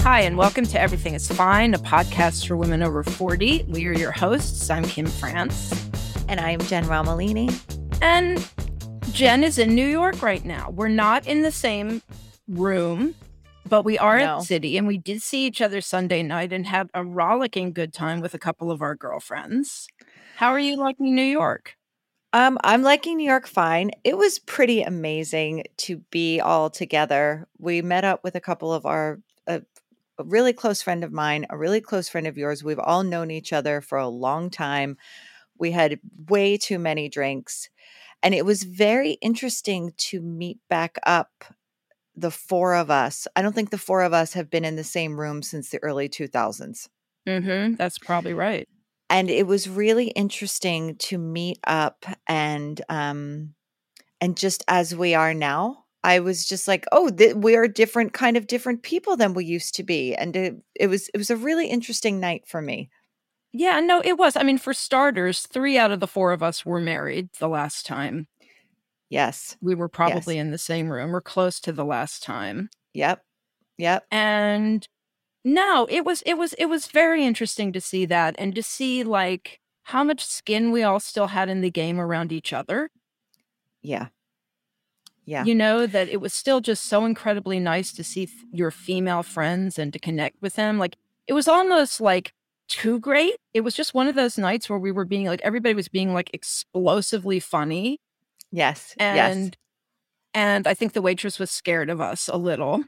Hi, 0.00 0.20
and 0.22 0.38
welcome 0.38 0.64
to 0.64 0.80
Everything 0.80 1.14
is 1.14 1.28
Fine, 1.30 1.74
a 1.74 1.78
podcast 1.78 2.46
for 2.46 2.56
women 2.56 2.82
over 2.82 3.02
40. 3.02 3.66
We 3.68 3.86
are 3.86 3.92
your 3.92 4.10
hosts. 4.12 4.70
I'm 4.70 4.84
Kim 4.84 5.06
France. 5.06 5.70
And 6.28 6.40
I'm 6.40 6.60
Jen 6.60 6.84
Romolini. 6.84 7.52
And 8.00 8.46
Jen 9.12 9.44
is 9.44 9.58
in 9.58 9.74
New 9.74 9.86
York 9.86 10.22
right 10.22 10.44
now. 10.44 10.70
We're 10.70 10.88
not 10.88 11.26
in 11.26 11.42
the 11.42 11.52
same 11.52 12.00
room, 12.48 13.14
but 13.68 13.84
we 13.84 13.98
are 13.98 14.18
No. 14.18 14.38
the 14.38 14.44
City, 14.46 14.78
and 14.78 14.86
we 14.86 14.96
did 14.96 15.20
see 15.20 15.46
each 15.46 15.60
other 15.60 15.80
Sunday 15.82 16.22
night 16.22 16.52
and 16.52 16.66
had 16.66 16.88
a 16.94 17.04
rollicking 17.04 17.72
good 17.72 17.92
time 17.92 18.20
with 18.20 18.32
a 18.32 18.38
couple 18.38 18.70
of 18.70 18.80
our 18.80 18.94
girlfriends. 18.94 19.88
How 20.38 20.52
are 20.52 20.60
you 20.60 20.76
liking 20.76 21.16
New 21.16 21.22
York? 21.22 21.76
Um, 22.32 22.58
I'm 22.62 22.84
liking 22.84 23.16
New 23.16 23.28
York 23.28 23.48
fine. 23.48 23.90
It 24.04 24.16
was 24.16 24.38
pretty 24.38 24.82
amazing 24.82 25.64
to 25.78 25.96
be 26.12 26.38
all 26.38 26.70
together. 26.70 27.48
We 27.58 27.82
met 27.82 28.04
up 28.04 28.22
with 28.22 28.36
a 28.36 28.40
couple 28.40 28.72
of 28.72 28.86
our 28.86 29.18
a, 29.48 29.62
a 30.16 30.22
really 30.22 30.52
close 30.52 30.80
friend 30.80 31.02
of 31.02 31.10
mine, 31.10 31.44
a 31.50 31.58
really 31.58 31.80
close 31.80 32.08
friend 32.08 32.28
of 32.28 32.38
yours. 32.38 32.62
We've 32.62 32.78
all 32.78 33.02
known 33.02 33.32
each 33.32 33.52
other 33.52 33.80
for 33.80 33.98
a 33.98 34.06
long 34.06 34.48
time. 34.48 34.96
We 35.58 35.72
had 35.72 35.98
way 36.28 36.56
too 36.56 36.78
many 36.78 37.08
drinks, 37.08 37.68
and 38.22 38.32
it 38.32 38.44
was 38.44 38.62
very 38.62 39.14
interesting 39.14 39.92
to 39.96 40.20
meet 40.20 40.60
back 40.70 41.00
up 41.04 41.46
the 42.14 42.30
four 42.30 42.76
of 42.76 42.92
us. 42.92 43.26
I 43.34 43.42
don't 43.42 43.56
think 43.56 43.70
the 43.70 43.76
four 43.76 44.02
of 44.02 44.12
us 44.12 44.34
have 44.34 44.50
been 44.50 44.64
in 44.64 44.76
the 44.76 44.84
same 44.84 45.18
room 45.18 45.42
since 45.42 45.70
the 45.70 45.82
early 45.82 46.08
2000s. 46.08 46.88
Mm-hmm. 47.26 47.74
That's 47.74 47.98
probably 47.98 48.34
right. 48.34 48.68
And 49.10 49.30
it 49.30 49.46
was 49.46 49.68
really 49.68 50.08
interesting 50.08 50.96
to 50.96 51.18
meet 51.18 51.58
up 51.66 52.04
and 52.26 52.80
um 52.88 53.54
and 54.20 54.36
just 54.36 54.64
as 54.68 54.96
we 54.96 55.14
are 55.14 55.34
now 55.34 55.84
i 56.04 56.20
was 56.20 56.46
just 56.46 56.68
like 56.68 56.86
oh 56.92 57.10
th- 57.10 57.36
we 57.36 57.56
are 57.56 57.68
different 57.68 58.12
kind 58.12 58.36
of 58.36 58.46
different 58.46 58.82
people 58.82 59.16
than 59.16 59.34
we 59.34 59.44
used 59.44 59.74
to 59.74 59.84
be 59.84 60.14
and 60.14 60.36
it, 60.36 60.56
it 60.74 60.88
was 60.88 61.08
it 61.14 61.18
was 61.18 61.30
a 61.30 61.36
really 61.36 61.68
interesting 61.68 62.20
night 62.20 62.46
for 62.46 62.62
me 62.62 62.90
Yeah, 63.52 63.80
no, 63.80 64.00
it 64.04 64.18
was. 64.18 64.36
I 64.36 64.42
mean, 64.42 64.58
for 64.58 64.74
starters, 64.74 65.46
three 65.46 65.78
out 65.78 65.90
of 65.90 66.00
the 66.00 66.06
four 66.06 66.32
of 66.32 66.42
us 66.42 66.64
were 66.66 66.80
married 66.80 67.30
the 67.38 67.48
last 67.48 67.86
time. 67.86 68.28
yes 69.10 69.56
We 69.60 69.74
were 69.76 69.88
probably 69.88 70.36
in 70.38 70.50
the 70.50 70.58
same 70.58 70.90
room 70.90 71.14
or 71.14 71.20
close 71.20 71.60
to 71.60 71.72
the 71.72 71.84
last 71.84 72.22
time. 72.22 72.70
yep 72.94 73.24
yep 73.76 74.04
and 74.10 74.88
no 75.44 75.86
it 75.90 76.04
was 76.04 76.22
it 76.22 76.34
was 76.34 76.52
it 76.54 76.66
was 76.66 76.86
very 76.88 77.24
interesting 77.24 77.72
to 77.72 77.80
see 77.80 78.04
that 78.04 78.34
and 78.38 78.54
to 78.54 78.62
see 78.62 79.02
like 79.04 79.60
how 79.84 80.04
much 80.04 80.24
skin 80.24 80.70
we 80.70 80.82
all 80.82 81.00
still 81.00 81.28
had 81.28 81.48
in 81.48 81.62
the 81.62 81.70
game 81.70 81.98
around 81.98 82.30
each 82.30 82.52
other. 82.52 82.90
Yeah. 83.80 84.08
Yeah. 85.24 85.44
You 85.44 85.54
know 85.54 85.86
that 85.86 86.10
it 86.10 86.20
was 86.20 86.34
still 86.34 86.60
just 86.60 86.84
so 86.84 87.06
incredibly 87.06 87.58
nice 87.58 87.92
to 87.94 88.04
see 88.04 88.24
f- 88.24 88.30
your 88.52 88.70
female 88.70 89.22
friends 89.22 89.78
and 89.78 89.90
to 89.94 89.98
connect 89.98 90.42
with 90.42 90.56
them 90.56 90.78
like 90.78 90.96
it 91.26 91.32
was 91.32 91.48
almost 91.48 92.00
like 92.02 92.34
too 92.68 92.98
great. 93.00 93.36
It 93.54 93.62
was 93.62 93.74
just 93.74 93.94
one 93.94 94.08
of 94.08 94.14
those 94.14 94.36
nights 94.36 94.68
where 94.68 94.78
we 94.78 94.92
were 94.92 95.06
being 95.06 95.26
like 95.26 95.40
everybody 95.42 95.74
was 95.74 95.88
being 95.88 96.12
like 96.12 96.30
explosively 96.34 97.40
funny 97.40 97.98
yes 98.50 98.94
and 98.98 99.16
yes 99.44 99.50
and 100.34 100.66
i 100.66 100.74
think 100.74 100.92
the 100.92 101.02
waitress 101.02 101.38
was 101.38 101.50
scared 101.50 101.90
of 101.90 102.00
us 102.00 102.28
a 102.28 102.36
little 102.36 102.82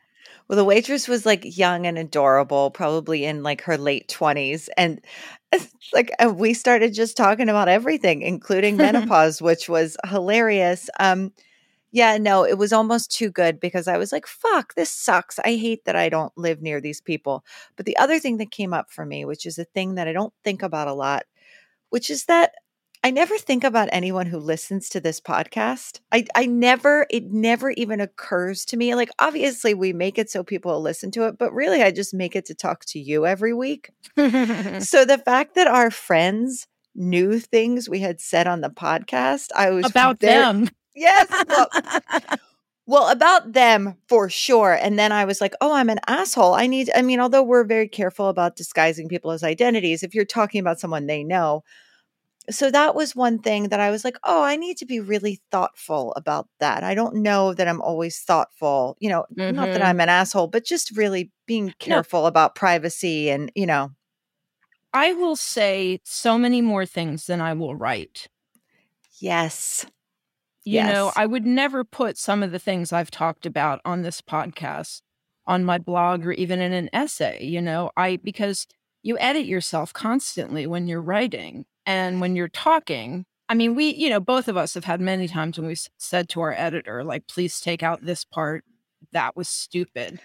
well 0.50 0.56
the 0.56 0.64
waitress 0.64 1.06
was 1.06 1.24
like 1.24 1.56
young 1.56 1.86
and 1.86 1.96
adorable 1.96 2.72
probably 2.72 3.24
in 3.24 3.44
like 3.44 3.60
her 3.62 3.78
late 3.78 4.08
20s 4.08 4.68
and 4.76 5.00
it's 5.52 5.72
like 5.92 6.10
we 6.34 6.52
started 6.52 6.92
just 6.92 7.16
talking 7.16 7.48
about 7.48 7.68
everything 7.68 8.20
including 8.22 8.76
menopause 8.76 9.40
which 9.40 9.68
was 9.68 9.96
hilarious 10.08 10.90
um 10.98 11.32
yeah 11.92 12.18
no 12.18 12.44
it 12.44 12.58
was 12.58 12.72
almost 12.72 13.12
too 13.12 13.30
good 13.30 13.60
because 13.60 13.86
i 13.86 13.96
was 13.96 14.10
like 14.10 14.26
fuck 14.26 14.74
this 14.74 14.90
sucks 14.90 15.38
i 15.44 15.54
hate 15.54 15.84
that 15.84 15.94
i 15.94 16.08
don't 16.08 16.36
live 16.36 16.60
near 16.60 16.80
these 16.80 17.00
people. 17.00 17.44
But 17.76 17.86
the 17.86 17.96
other 17.96 18.18
thing 18.18 18.38
that 18.38 18.50
came 18.50 18.74
up 18.74 18.90
for 18.90 19.06
me 19.06 19.24
which 19.24 19.46
is 19.46 19.56
a 19.56 19.64
thing 19.64 19.94
that 19.94 20.08
i 20.08 20.12
don't 20.12 20.34
think 20.42 20.64
about 20.64 20.88
a 20.88 20.94
lot 20.94 21.26
which 21.90 22.10
is 22.10 22.24
that 22.24 22.54
I 23.02 23.10
never 23.10 23.38
think 23.38 23.64
about 23.64 23.88
anyone 23.92 24.26
who 24.26 24.38
listens 24.38 24.90
to 24.90 25.00
this 25.00 25.20
podcast. 25.20 26.00
I, 26.12 26.26
I 26.34 26.44
never, 26.46 27.06
it 27.10 27.32
never 27.32 27.70
even 27.70 28.00
occurs 28.00 28.64
to 28.66 28.76
me. 28.76 28.94
Like, 28.94 29.10
obviously, 29.18 29.72
we 29.72 29.94
make 29.94 30.18
it 30.18 30.30
so 30.30 30.44
people 30.44 30.80
listen 30.82 31.10
to 31.12 31.26
it, 31.26 31.38
but 31.38 31.52
really, 31.54 31.82
I 31.82 31.92
just 31.92 32.12
make 32.12 32.36
it 32.36 32.44
to 32.46 32.54
talk 32.54 32.84
to 32.86 32.98
you 32.98 33.26
every 33.26 33.54
week. 33.54 33.90
so 34.16 35.04
the 35.04 35.22
fact 35.24 35.54
that 35.54 35.66
our 35.66 35.90
friends 35.90 36.66
knew 36.94 37.38
things 37.38 37.88
we 37.88 38.00
had 38.00 38.20
said 38.20 38.46
on 38.46 38.60
the 38.60 38.68
podcast, 38.68 39.48
I 39.56 39.70
was 39.70 39.86
about 39.86 40.20
very- 40.20 40.34
them 40.34 40.68
Yes. 40.94 41.28
Well, 41.48 41.68
well, 42.86 43.08
about 43.08 43.52
them 43.52 43.96
for 44.08 44.28
sure. 44.28 44.74
And 44.74 44.98
then 44.98 45.12
I 45.12 45.24
was 45.24 45.40
like, 45.40 45.54
oh, 45.60 45.72
I'm 45.72 45.88
an 45.88 46.00
asshole. 46.06 46.54
I 46.54 46.66
need, 46.66 46.90
I 46.94 47.02
mean, 47.02 47.20
although 47.20 47.42
we're 47.42 47.64
very 47.64 47.88
careful 47.88 48.28
about 48.28 48.56
disguising 48.56 49.08
people's 49.08 49.42
identities, 49.42 50.02
if 50.02 50.14
you're 50.14 50.24
talking 50.24 50.60
about 50.60 50.80
someone 50.80 51.06
they 51.06 51.24
know. 51.24 51.64
So 52.48 52.70
that 52.70 52.94
was 52.94 53.14
one 53.14 53.38
thing 53.38 53.68
that 53.68 53.80
I 53.80 53.90
was 53.90 54.04
like, 54.04 54.16
oh, 54.24 54.42
I 54.42 54.56
need 54.56 54.76
to 54.78 54.86
be 54.86 54.98
really 54.98 55.40
thoughtful 55.50 56.12
about 56.16 56.48
that. 56.58 56.82
I 56.82 56.94
don't 56.94 57.16
know 57.16 57.54
that 57.54 57.68
I'm 57.68 57.80
always 57.82 58.18
thoughtful, 58.20 58.96
you 58.98 59.08
know, 59.08 59.26
not 59.48 59.72
that 59.72 59.82
Mhm. 59.82 59.86
I'm 59.86 60.00
an 60.00 60.08
asshole, 60.08 60.48
but 60.48 60.64
just 60.64 60.96
really 60.96 61.30
being 61.46 61.74
careful 61.78 62.26
about 62.26 62.54
privacy 62.54 63.30
and, 63.30 63.52
you 63.54 63.66
know, 63.66 63.90
I 64.92 65.12
will 65.12 65.34
say 65.36 65.98
so 66.04 66.38
many 66.38 66.60
more 66.60 66.86
things 66.86 67.26
than 67.26 67.40
I 67.40 67.54
will 67.54 67.74
write. 67.74 68.28
yes. 69.18 69.86
You 70.64 70.82
know, 70.82 71.12
I 71.16 71.26
would 71.26 71.46
never 71.46 71.84
put 71.84 72.18
some 72.18 72.42
of 72.42 72.52
the 72.52 72.58
things 72.58 72.92
I've 72.92 73.10
talked 73.10 73.46
about 73.46 73.80
on 73.84 74.02
this 74.02 74.20
podcast 74.20 75.02
on 75.46 75.64
my 75.64 75.78
blog 75.78 76.24
or 76.26 76.32
even 76.32 76.60
in 76.60 76.72
an 76.72 76.90
essay, 76.92 77.44
you 77.44 77.60
know, 77.60 77.90
I 77.96 78.16
because 78.16 78.66
you 79.02 79.18
edit 79.18 79.46
yourself 79.46 79.92
constantly 79.92 80.66
when 80.66 80.86
you're 80.86 81.00
writing 81.00 81.64
and 81.90 82.20
when 82.20 82.36
you're 82.36 82.48
talking. 82.48 83.26
I 83.48 83.54
mean, 83.54 83.74
we, 83.74 83.92
you 83.92 84.08
know, 84.08 84.20
both 84.20 84.46
of 84.46 84.56
us 84.56 84.74
have 84.74 84.84
had 84.84 85.00
many 85.00 85.26
times 85.26 85.58
when 85.58 85.66
we've 85.66 85.84
said 85.98 86.28
to 86.30 86.40
our 86.40 86.52
editor, 86.52 87.02
like, 87.02 87.26
please 87.26 87.60
take 87.60 87.82
out 87.82 88.04
this 88.04 88.24
part. 88.24 88.64
That 89.10 89.34
was 89.36 89.48
stupid. 89.48 90.20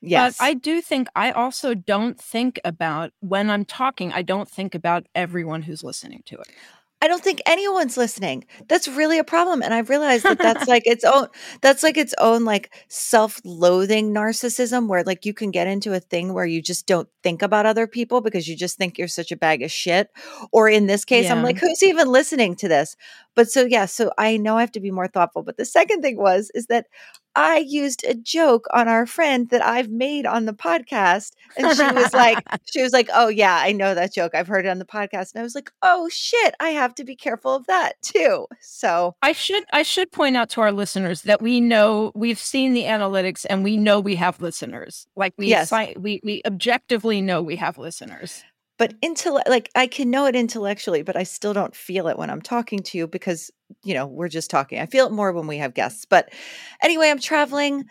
Yes. 0.00 0.38
But 0.38 0.44
I 0.44 0.54
do 0.54 0.80
think 0.80 1.08
I 1.14 1.32
also 1.32 1.74
don't 1.74 2.18
think 2.18 2.58
about 2.64 3.12
when 3.20 3.50
I'm 3.50 3.66
talking, 3.66 4.10
I 4.12 4.22
don't 4.22 4.48
think 4.48 4.74
about 4.74 5.06
everyone 5.14 5.62
who's 5.62 5.84
listening 5.84 6.22
to 6.26 6.36
it. 6.36 6.48
I 7.02 7.08
don't 7.08 7.22
think 7.22 7.42
anyone's 7.44 7.96
listening. 7.96 8.46
That's 8.68 8.88
really 8.88 9.18
a 9.18 9.24
problem. 9.24 9.62
And 9.62 9.74
I've 9.74 9.90
realized 9.90 10.24
that 10.24 10.38
that's 10.38 10.66
like 10.66 10.86
its 10.86 11.04
own, 11.04 11.28
that's 11.60 11.82
like 11.82 11.98
its 11.98 12.14
own 12.18 12.44
like 12.44 12.72
self 12.88 13.40
loathing 13.44 14.14
narcissism 14.14 14.88
where 14.88 15.04
like 15.04 15.26
you 15.26 15.34
can 15.34 15.50
get 15.50 15.66
into 15.66 15.92
a 15.92 16.00
thing 16.00 16.32
where 16.32 16.46
you 16.46 16.62
just 16.62 16.86
don't 16.86 17.08
think 17.22 17.42
about 17.42 17.66
other 17.66 17.86
people 17.86 18.22
because 18.22 18.48
you 18.48 18.56
just 18.56 18.78
think 18.78 18.96
you're 18.96 19.08
such 19.08 19.30
a 19.30 19.36
bag 19.36 19.62
of 19.62 19.70
shit. 19.70 20.10
Or 20.52 20.68
in 20.70 20.86
this 20.86 21.04
case, 21.04 21.30
I'm 21.30 21.42
like, 21.42 21.58
who's 21.58 21.82
even 21.82 22.08
listening 22.08 22.56
to 22.56 22.68
this? 22.68 22.96
But 23.36 23.50
so, 23.50 23.64
yeah, 23.64 23.84
so 23.84 24.10
I 24.18 24.36
know 24.38 24.56
I 24.56 24.62
have 24.62 24.72
to 24.72 24.80
be 24.80 24.90
more 24.90 25.06
thoughtful. 25.06 25.42
But 25.42 25.58
the 25.58 25.64
second 25.64 26.02
thing 26.02 26.16
was, 26.16 26.50
is 26.54 26.66
that 26.66 26.86
I 27.36 27.58
used 27.58 28.02
a 28.04 28.14
joke 28.14 28.66
on 28.72 28.88
our 28.88 29.04
friend 29.04 29.50
that 29.50 29.62
I've 29.62 29.90
made 29.90 30.24
on 30.24 30.46
the 30.46 30.54
podcast. 30.54 31.32
And 31.58 31.76
she 31.76 31.84
was 31.84 32.14
like, 32.14 32.38
she 32.72 32.82
was 32.82 32.94
like, 32.94 33.10
oh, 33.12 33.28
yeah, 33.28 33.58
I 33.62 33.72
know 33.72 33.94
that 33.94 34.14
joke. 34.14 34.34
I've 34.34 34.46
heard 34.48 34.64
it 34.64 34.70
on 34.70 34.78
the 34.78 34.86
podcast. 34.86 35.34
And 35.34 35.40
I 35.40 35.42
was 35.42 35.54
like, 35.54 35.70
oh, 35.82 36.08
shit, 36.10 36.54
I 36.60 36.70
have 36.70 36.94
to 36.94 37.04
be 37.04 37.14
careful 37.14 37.54
of 37.54 37.66
that 37.66 38.00
too. 38.00 38.46
So, 38.60 39.14
I 39.20 39.32
should 39.32 39.64
I 39.72 39.82
should 39.82 40.10
point 40.12 40.36
out 40.36 40.48
to 40.50 40.62
our 40.62 40.72
listeners 40.72 41.22
that 41.22 41.42
we 41.42 41.60
know 41.60 42.10
we've 42.14 42.38
seen 42.38 42.72
the 42.72 42.84
analytics 42.84 43.44
and 43.50 43.62
we 43.62 43.76
know 43.76 44.00
we 44.00 44.16
have 44.16 44.40
listeners. 44.40 45.06
Like 45.14 45.34
we 45.36 45.48
Yes. 45.48 45.70
we 45.98 46.20
we 46.24 46.40
objectively 46.46 47.20
know 47.20 47.42
we 47.42 47.56
have 47.56 47.76
listeners. 47.76 48.44
But 48.78 48.94
until 49.02 49.40
like 49.46 49.70
I 49.74 49.86
can 49.86 50.10
know 50.10 50.26
it 50.26 50.36
intellectually, 50.36 51.02
but 51.02 51.16
I 51.16 51.22
still 51.22 51.52
don't 51.54 51.74
feel 51.74 52.08
it 52.08 52.18
when 52.18 52.30
I'm 52.30 52.42
talking 52.42 52.80
to 52.80 52.98
you 52.98 53.06
because, 53.06 53.50
you 53.84 53.94
know, 53.94 54.06
we're 54.06 54.28
just 54.28 54.50
talking. 54.50 54.78
I 54.80 54.86
feel 54.86 55.06
it 55.06 55.12
more 55.12 55.32
when 55.32 55.46
we 55.46 55.58
have 55.58 55.74
guests. 55.74 56.04
But 56.04 56.30
anyway, 56.82 57.10
I'm 57.10 57.18
traveling. 57.18 57.84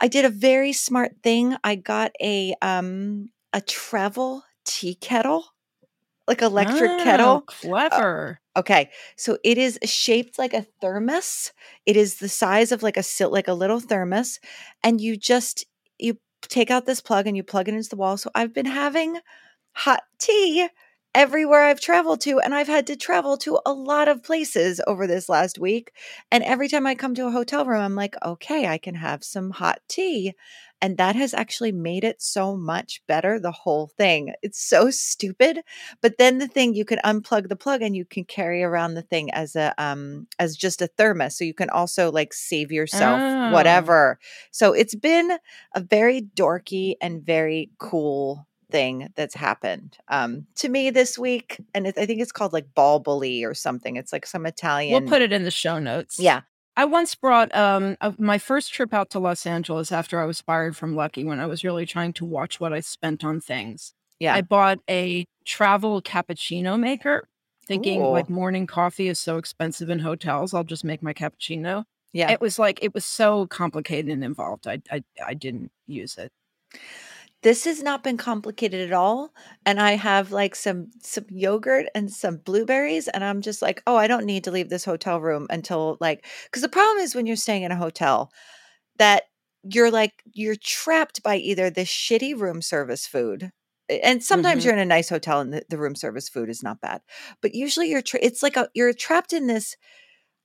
I 0.00 0.08
did 0.08 0.24
a 0.24 0.30
very 0.30 0.72
smart 0.72 1.16
thing. 1.22 1.56
I 1.64 1.76
got 1.76 2.12
a 2.20 2.54
um 2.62 3.30
a 3.52 3.60
travel 3.60 4.42
tea 4.64 4.94
kettle, 4.96 5.44
like 6.28 6.42
electric 6.42 6.90
Oh, 6.90 7.04
kettle. 7.04 7.40
Clever. 7.46 8.40
Okay, 8.56 8.90
so 9.16 9.38
it 9.44 9.58
is 9.58 9.78
shaped 9.84 10.38
like 10.38 10.54
a 10.54 10.62
thermos. 10.80 11.52
It 11.84 11.96
is 11.96 12.16
the 12.16 12.28
size 12.28 12.72
of 12.72 12.82
like 12.82 12.96
a 12.96 13.02
sil- 13.04 13.30
like 13.32 13.48
a 13.48 13.52
little 13.54 13.80
thermos, 13.80 14.40
and 14.82 15.00
you 15.00 15.16
just 15.16 15.66
you 15.98 16.18
take 16.42 16.70
out 16.70 16.86
this 16.86 17.00
plug 17.00 17.26
and 17.26 17.36
you 17.36 17.42
plug 17.42 17.68
it 17.68 17.74
into 17.74 17.88
the 17.90 17.96
wall. 17.96 18.16
So 18.16 18.30
I've 18.34 18.54
been 18.54 18.66
having 18.66 19.18
hot 19.76 20.02
tea 20.18 20.68
everywhere 21.14 21.62
I've 21.62 21.80
traveled 21.80 22.20
to, 22.22 22.40
and 22.40 22.54
I've 22.54 22.66
had 22.68 22.86
to 22.88 22.96
travel 22.96 23.38
to 23.38 23.58
a 23.64 23.72
lot 23.72 24.08
of 24.08 24.22
places 24.22 24.80
over 24.86 25.06
this 25.06 25.28
last 25.30 25.58
week. 25.58 25.92
And 26.30 26.44
every 26.44 26.68
time 26.68 26.86
I 26.86 26.94
come 26.94 27.14
to 27.14 27.26
a 27.26 27.30
hotel 27.30 27.64
room, 27.64 27.80
I'm 27.80 27.94
like, 27.94 28.16
okay, 28.24 28.66
I 28.68 28.78
can 28.78 28.94
have 28.96 29.24
some 29.24 29.50
hot 29.50 29.80
tea. 29.88 30.34
And 30.82 30.98
that 30.98 31.16
has 31.16 31.32
actually 31.32 31.72
made 31.72 32.04
it 32.04 32.20
so 32.20 32.54
much 32.56 33.00
better, 33.08 33.40
the 33.40 33.50
whole 33.52 33.86
thing. 33.96 34.34
It's 34.42 34.60
so 34.62 34.90
stupid. 34.90 35.60
But 36.02 36.18
then 36.18 36.38
the 36.38 36.48
thing 36.48 36.74
you 36.74 36.84
can 36.84 36.98
unplug 37.04 37.48
the 37.48 37.56
plug 37.56 37.80
and 37.82 37.96
you 37.96 38.04
can 38.04 38.24
carry 38.24 38.62
around 38.62 38.94
the 38.94 39.02
thing 39.02 39.30
as 39.32 39.56
a 39.56 39.74
um 39.82 40.26
as 40.38 40.56
just 40.56 40.82
a 40.82 40.86
thermos. 40.86 41.36
So 41.38 41.44
you 41.44 41.54
can 41.54 41.70
also 41.70 42.12
like 42.12 42.34
save 42.34 42.70
yourself 42.72 43.36
Oh. 43.36 43.40
whatever. 43.42 44.18
So 44.50 44.72
it's 44.74 44.94
been 44.94 45.38
a 45.74 45.80
very 45.80 46.22
dorky 46.22 46.94
and 47.00 47.24
very 47.24 47.70
cool 47.78 48.46
thing 48.70 49.08
that's 49.14 49.34
happened 49.34 49.96
um 50.08 50.46
to 50.56 50.68
me 50.68 50.90
this 50.90 51.16
week 51.18 51.58
and 51.74 51.86
it, 51.86 51.96
i 51.96 52.04
think 52.04 52.20
it's 52.20 52.32
called 52.32 52.52
like 52.52 52.66
ball 52.74 52.98
bully 52.98 53.44
or 53.44 53.54
something 53.54 53.94
it's 53.96 54.12
like 54.12 54.26
some 54.26 54.44
italian 54.44 55.02
We'll 55.04 55.08
put 55.10 55.22
it 55.22 55.32
in 55.32 55.44
the 55.44 55.50
show 55.50 55.78
notes. 55.78 56.18
yeah 56.18 56.40
I 56.78 56.84
once 56.84 57.14
brought 57.14 57.54
um 57.56 57.96
uh, 58.02 58.12
my 58.18 58.36
first 58.38 58.74
trip 58.74 58.92
out 58.92 59.08
to 59.10 59.18
Los 59.18 59.46
Angeles 59.46 59.90
after 59.92 60.20
I 60.20 60.26
was 60.26 60.42
fired 60.42 60.76
from 60.76 60.94
Lucky 60.94 61.24
when 61.24 61.40
I 61.40 61.46
was 61.46 61.64
really 61.64 61.86
trying 61.86 62.12
to 62.14 62.24
watch 62.26 62.60
what 62.60 62.74
I 62.74 62.80
spent 62.80 63.24
on 63.24 63.40
things. 63.40 63.94
yeah 64.20 64.34
I 64.34 64.42
bought 64.42 64.80
a 64.90 65.24
travel 65.46 66.02
cappuccino 66.02 66.78
maker, 66.78 67.28
thinking 67.66 68.02
Ooh. 68.02 68.10
like 68.10 68.28
morning 68.28 68.66
coffee 68.66 69.08
is 69.08 69.18
so 69.18 69.38
expensive 69.38 69.88
in 69.88 70.00
hotels. 70.00 70.52
I'll 70.52 70.64
just 70.64 70.84
make 70.84 71.02
my 71.02 71.14
cappuccino. 71.14 71.84
yeah 72.12 72.30
It 72.30 72.42
was 72.42 72.58
like 72.58 72.78
it 72.82 72.92
was 72.92 73.06
so 73.06 73.46
complicated 73.46 74.10
and 74.10 74.22
involved. 74.22 74.66
I 74.66 74.82
I, 74.90 75.02
I 75.26 75.32
didn't 75.32 75.70
use 75.86 76.18
it. 76.18 76.30
This 77.42 77.64
has 77.64 77.82
not 77.82 78.02
been 78.02 78.16
complicated 78.16 78.80
at 78.86 78.92
all 78.92 79.32
and 79.64 79.80
i 79.80 79.92
have 79.92 80.32
like 80.32 80.54
some 80.56 80.90
some 81.02 81.24
yogurt 81.30 81.86
and 81.94 82.10
some 82.10 82.38
blueberries 82.38 83.08
and 83.08 83.22
i'm 83.24 83.40
just 83.40 83.62
like 83.62 83.82
oh 83.86 83.96
i 83.96 84.06
don't 84.06 84.24
need 84.24 84.44
to 84.44 84.50
leave 84.50 84.68
this 84.68 84.84
hotel 84.84 85.20
room 85.20 85.46
until 85.50 85.96
like 86.00 86.24
because 86.44 86.62
the 86.62 86.68
problem 86.68 86.98
is 86.98 87.14
when 87.14 87.26
you're 87.26 87.36
staying 87.36 87.62
in 87.62 87.72
a 87.72 87.76
hotel 87.76 88.30
that 88.98 89.24
you're 89.62 89.90
like 89.90 90.22
you're 90.32 90.56
trapped 90.56 91.22
by 91.22 91.36
either 91.36 91.70
the 91.70 91.82
shitty 91.82 92.38
room 92.38 92.62
service 92.62 93.06
food 93.06 93.50
and 94.02 94.22
sometimes 94.22 94.62
Mhm. 94.62 94.64
you're 94.66 94.74
in 94.74 94.80
a 94.80 94.84
nice 94.84 95.08
hotel 95.08 95.40
and 95.40 95.52
the, 95.52 95.62
the 95.68 95.78
room 95.78 95.94
service 95.94 96.28
food 96.28 96.48
is 96.48 96.62
not 96.62 96.80
bad 96.80 97.00
but 97.42 97.54
usually 97.54 97.90
you're 97.90 98.02
tra- 98.02 98.20
it's 98.22 98.42
like 98.42 98.56
a, 98.56 98.68
you're 98.74 98.92
trapped 98.92 99.32
in 99.32 99.46
this 99.46 99.76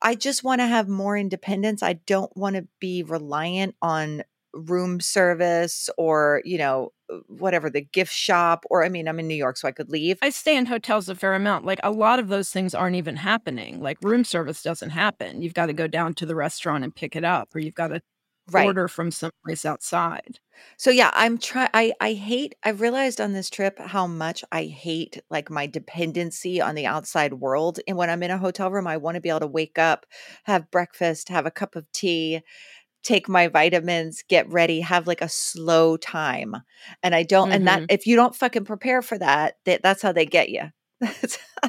i 0.02 0.16
just 0.16 0.44
want 0.44 0.60
to 0.62 0.68
have 0.68 0.88
more 0.88 1.18
independence 1.18 1.82
i 1.84 1.94
don't 1.94 2.36
want 2.36 2.56
to 2.56 2.68
be 2.80 3.04
reliant 3.04 3.76
on 3.82 4.24
room 4.54 5.00
service 5.00 5.90
or 5.98 6.42
you 6.46 6.58
know 6.58 6.92
uh, 7.12 7.18
whatever 7.28 7.70
the 7.70 7.82
gift 7.82 8.14
shop 8.14 8.66
or 8.70 8.84
i 8.84 8.90
mean 8.90 9.08
i'm 9.08 9.20
in 9.20 9.28
new 9.28 9.36
york 9.36 9.58
so 9.58 9.68
i 9.68 9.72
could 9.72 9.90
leave 9.90 10.20
I 10.22 10.30
stay 10.30 10.56
in 10.56 10.66
hotels 10.68 11.10
a 11.10 11.16
fair 11.16 11.34
amount. 11.34 11.66
Like 11.66 11.80
a 11.84 11.92
lot 11.92 12.20
of 12.20 12.28
those 12.28 12.50
things 12.50 12.76
aren't 12.76 12.96
even 12.96 13.16
happening. 13.18 13.82
Like 13.82 13.98
room 14.02 14.24
service 14.24 14.62
doesn't 14.62 14.92
happen. 14.92 15.42
You've 15.42 15.54
got 15.54 15.68
to 15.68 15.74
go 15.74 15.88
down 15.88 16.14
to 16.16 16.26
the 16.26 16.36
restaurant 16.36 16.84
and 16.84 16.96
pick 16.96 17.16
it 17.16 17.24
up, 17.24 17.56
or 17.56 17.60
you've 17.60 17.76
got 17.76 17.88
to 17.90 18.02
right 18.52 18.66
order 18.66 18.88
from 18.88 19.12
someplace 19.12 19.66
outside. 19.66 20.40
so 20.78 20.90
yeah 20.90 21.12
i'm 21.14 21.38
trying 21.38 21.70
i 21.74 21.92
i 22.02 22.14
hate 22.14 22.56
i've 22.64 22.82
realized 22.82 23.22
on 23.22 23.34
this 23.34 23.50
trip 23.50 23.78
how 23.80 24.06
much 24.08 24.44
i 24.52 24.64
hate 24.66 25.22
like 25.30 25.50
my 25.50 25.66
dependency 25.68 26.62
on 26.62 26.76
the 26.76 26.86
outside 26.86 27.34
world 27.36 27.80
and 27.88 27.98
when 27.98 28.10
i'm 28.10 28.24
in 28.24 28.32
a 28.32 28.38
hotel 28.38 28.70
room 28.72 28.88
i 28.88 28.98
want 28.98 29.16
to 29.16 29.22
be 29.22 29.30
able 29.30 29.40
to 29.40 29.48
wake 29.48 29.78
up 29.78 30.06
have 30.44 30.70
breakfast 30.72 31.30
have 31.30 31.46
a 31.46 31.52
cup 31.52 31.76
of 31.76 31.90
tea 31.92 32.42
take 33.04 33.28
my 33.30 33.48
vitamins 33.48 34.24
get 34.30 34.48
ready 34.52 34.80
have 34.82 35.08
like 35.08 35.22
a 35.22 35.30
slow 35.30 35.98
time 35.98 36.56
and 37.04 37.14
i 37.16 37.24
don't 37.24 37.52
and 37.52 37.68
that 37.68 37.84
if 37.90 38.06
you 38.06 38.16
don't 38.16 38.36
fucking 38.36 38.66
prepare 38.66 39.02
for 39.02 39.18
that, 39.18 39.56
that 39.66 39.82
that's 39.82 40.02
how 40.02 40.12
they 40.12 40.26
get 40.26 40.50
you 40.50 40.64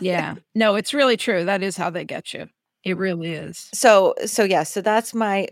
Yeah. 0.01 0.35
no, 0.55 0.75
it's 0.75 0.93
really 0.95 1.17
true. 1.17 1.45
That 1.45 1.63
is 1.63 1.77
how 1.77 1.91
they 1.91 2.05
get 2.05 2.35
you. 2.35 2.49
It 2.85 2.97
really 2.99 3.33
is. 3.33 3.69
so 3.73 4.15
so 4.27 4.43
yeah 4.45 4.65
so 4.65 4.81
that's 4.81 5.15
my 5.15 5.49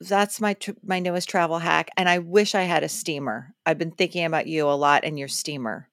that's 0.00 0.40
my 0.40 0.54
tr- 0.54 0.70
my 0.84 1.00
newest 1.00 1.28
travel 1.28 1.58
hack 1.58 1.90
and 1.96 2.08
i 2.08 2.18
wish 2.18 2.54
i 2.54 2.62
had 2.62 2.84
a 2.84 2.88
steamer 2.88 3.52
i've 3.66 3.78
been 3.78 3.90
thinking 3.90 4.24
about 4.24 4.46
you 4.46 4.68
a 4.68 4.78
lot 4.78 5.04
and 5.04 5.18
your 5.18 5.26
steamer 5.28 5.88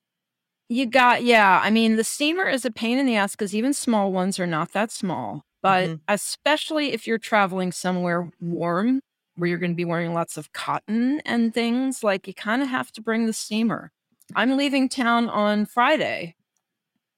You 0.70 0.86
got, 0.88 1.24
yeah. 1.24 1.60
I 1.63 1.70
mean, 1.70 1.96
the 1.96 2.04
steamer 2.04 2.48
is 2.50 2.65
a 2.65 2.72
pain 2.72 2.98
in 2.98 3.06
the 3.06 3.15
ass 3.15 3.32
because 3.36 3.54
even 3.56 3.72
small 3.74 4.12
ones 4.12 4.39
are 4.39 4.48
not 4.48 4.72
that 4.74 4.92
small. 4.92 5.44
But 5.62 5.89
Mhm. 5.89 6.00
especially 6.08 6.92
if 6.92 7.06
you're 7.08 7.20
traveling 7.20 7.72
somewhere 7.72 8.30
warm 8.42 9.01
where 9.36 9.50
you're 9.50 9.60
going 9.60 9.72
to 9.72 9.75
be 9.75 9.86
wearing 9.86 10.13
lots 10.13 10.38
of 10.38 10.54
cotton 10.54 11.22
and 11.25 11.54
things, 11.54 12.04
like 12.04 12.27
you 12.27 12.34
kind 12.34 12.62
of 12.62 12.68
have 12.68 12.92
to 12.94 13.01
bring 13.01 13.25
the 13.25 13.34
steamer. 13.34 13.92
I'm 14.36 14.58
leaving 14.58 14.89
town 14.89 15.30
on 15.30 15.65
Friday 15.65 16.36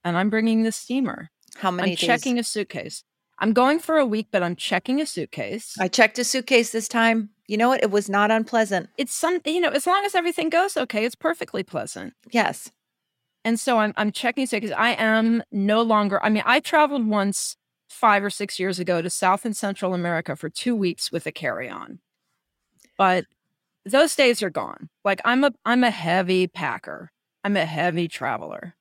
and 0.04 0.18
I'm 0.18 0.30
bringing 0.30 0.64
the 0.64 0.72
steamer. 0.72 1.30
how 1.58 1.72
many 1.72 1.92
I'm 1.92 1.96
days 1.96 2.06
checking 2.06 2.40
a 2.40 2.44
suitcase. 2.44 3.04
I'm 3.40 3.54
going 3.54 3.80
for 3.80 3.98
a 3.98 4.06
week, 4.06 4.28
but 4.32 4.42
I'm 4.42 4.56
checking 4.56 5.00
a 5.00 5.06
suitcase. 5.06 5.76
i 5.80 5.88
checked 5.88 6.18
a 6.20 6.24
suitcase 6.24 6.72
this 6.72 6.88
time 6.88 7.30
you 7.48 7.58
know 7.58 7.70
what 7.70 7.82
it 7.82 7.92
was 7.92 8.10
not 8.10 8.30
unpleasant 8.30 8.90
it's 8.98 9.14
some, 9.14 9.40
you 9.46 9.62
know, 9.62 9.70
as 9.70 9.88
long 9.88 10.04
as 10.06 10.16
everything 10.16 10.50
goes 10.50 10.78
okay, 10.78 11.06
it's 11.06 11.16
perfectly 11.16 11.64
pleasant. 11.64 12.14
yes 12.32 12.72
And 13.46 13.60
so 13.60 13.78
I'm 13.80 13.94
I'm 13.96 14.12
checking 14.12 14.46
because 14.52 14.72
I 14.72 14.92
am 14.92 15.44
no 15.52 15.82
longer. 15.82 16.22
I 16.24 16.30
mean, 16.30 16.44
I 16.46 16.60
traveled 16.60 17.08
once 17.08 17.56
five 17.90 18.24
or 18.24 18.30
six 18.30 18.60
years 18.60 18.80
ago 18.80 19.02
to 19.02 19.10
South 19.10 19.46
and 19.46 19.56
Central 19.56 19.94
America 19.94 20.36
for 20.36 20.50
two 20.50 20.76
weeks 20.76 21.12
with 21.12 21.26
a 21.26 21.32
carry-on, 21.32 22.00
but 22.98 23.26
those 23.86 24.16
days 24.16 24.44
are 24.44 24.50
gone. 24.50 24.90
Like 25.06 25.22
I'm 25.26 25.44
a 25.44 25.54
I'm 25.66 25.84
a 25.84 25.92
heavy 25.92 26.48
packer. 26.48 27.12
I'm 27.44 27.56
a 27.58 27.66
heavy 27.66 28.08
traveler. 28.08 28.76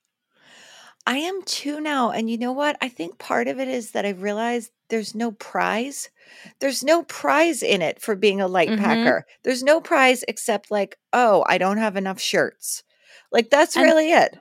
I 1.06 1.18
am 1.18 1.42
too 1.44 1.80
now. 1.80 2.10
And 2.10 2.28
you 2.28 2.36
know 2.36 2.50
what? 2.52 2.76
I 2.80 2.88
think 2.88 3.18
part 3.18 3.46
of 3.46 3.60
it 3.60 3.68
is 3.68 3.92
that 3.92 4.04
I've 4.04 4.22
realized 4.22 4.72
there's 4.90 5.14
no 5.14 5.30
prize. 5.32 6.10
There's 6.58 6.82
no 6.82 7.04
prize 7.04 7.62
in 7.62 7.80
it 7.80 8.00
for 8.02 8.16
being 8.16 8.40
a 8.40 8.48
light 8.48 8.70
Mhm. 8.70 8.78
packer. 8.78 9.26
There's 9.44 9.62
no 9.62 9.80
prize 9.80 10.24
except 10.26 10.70
like, 10.72 10.98
oh, 11.12 11.44
I 11.48 11.58
don't 11.58 11.78
have 11.78 11.96
enough 11.96 12.20
shirts. 12.20 12.82
Like 13.30 13.50
that's 13.50 13.76
And- 13.76 13.84
really 13.84 14.10
it. 14.12 14.36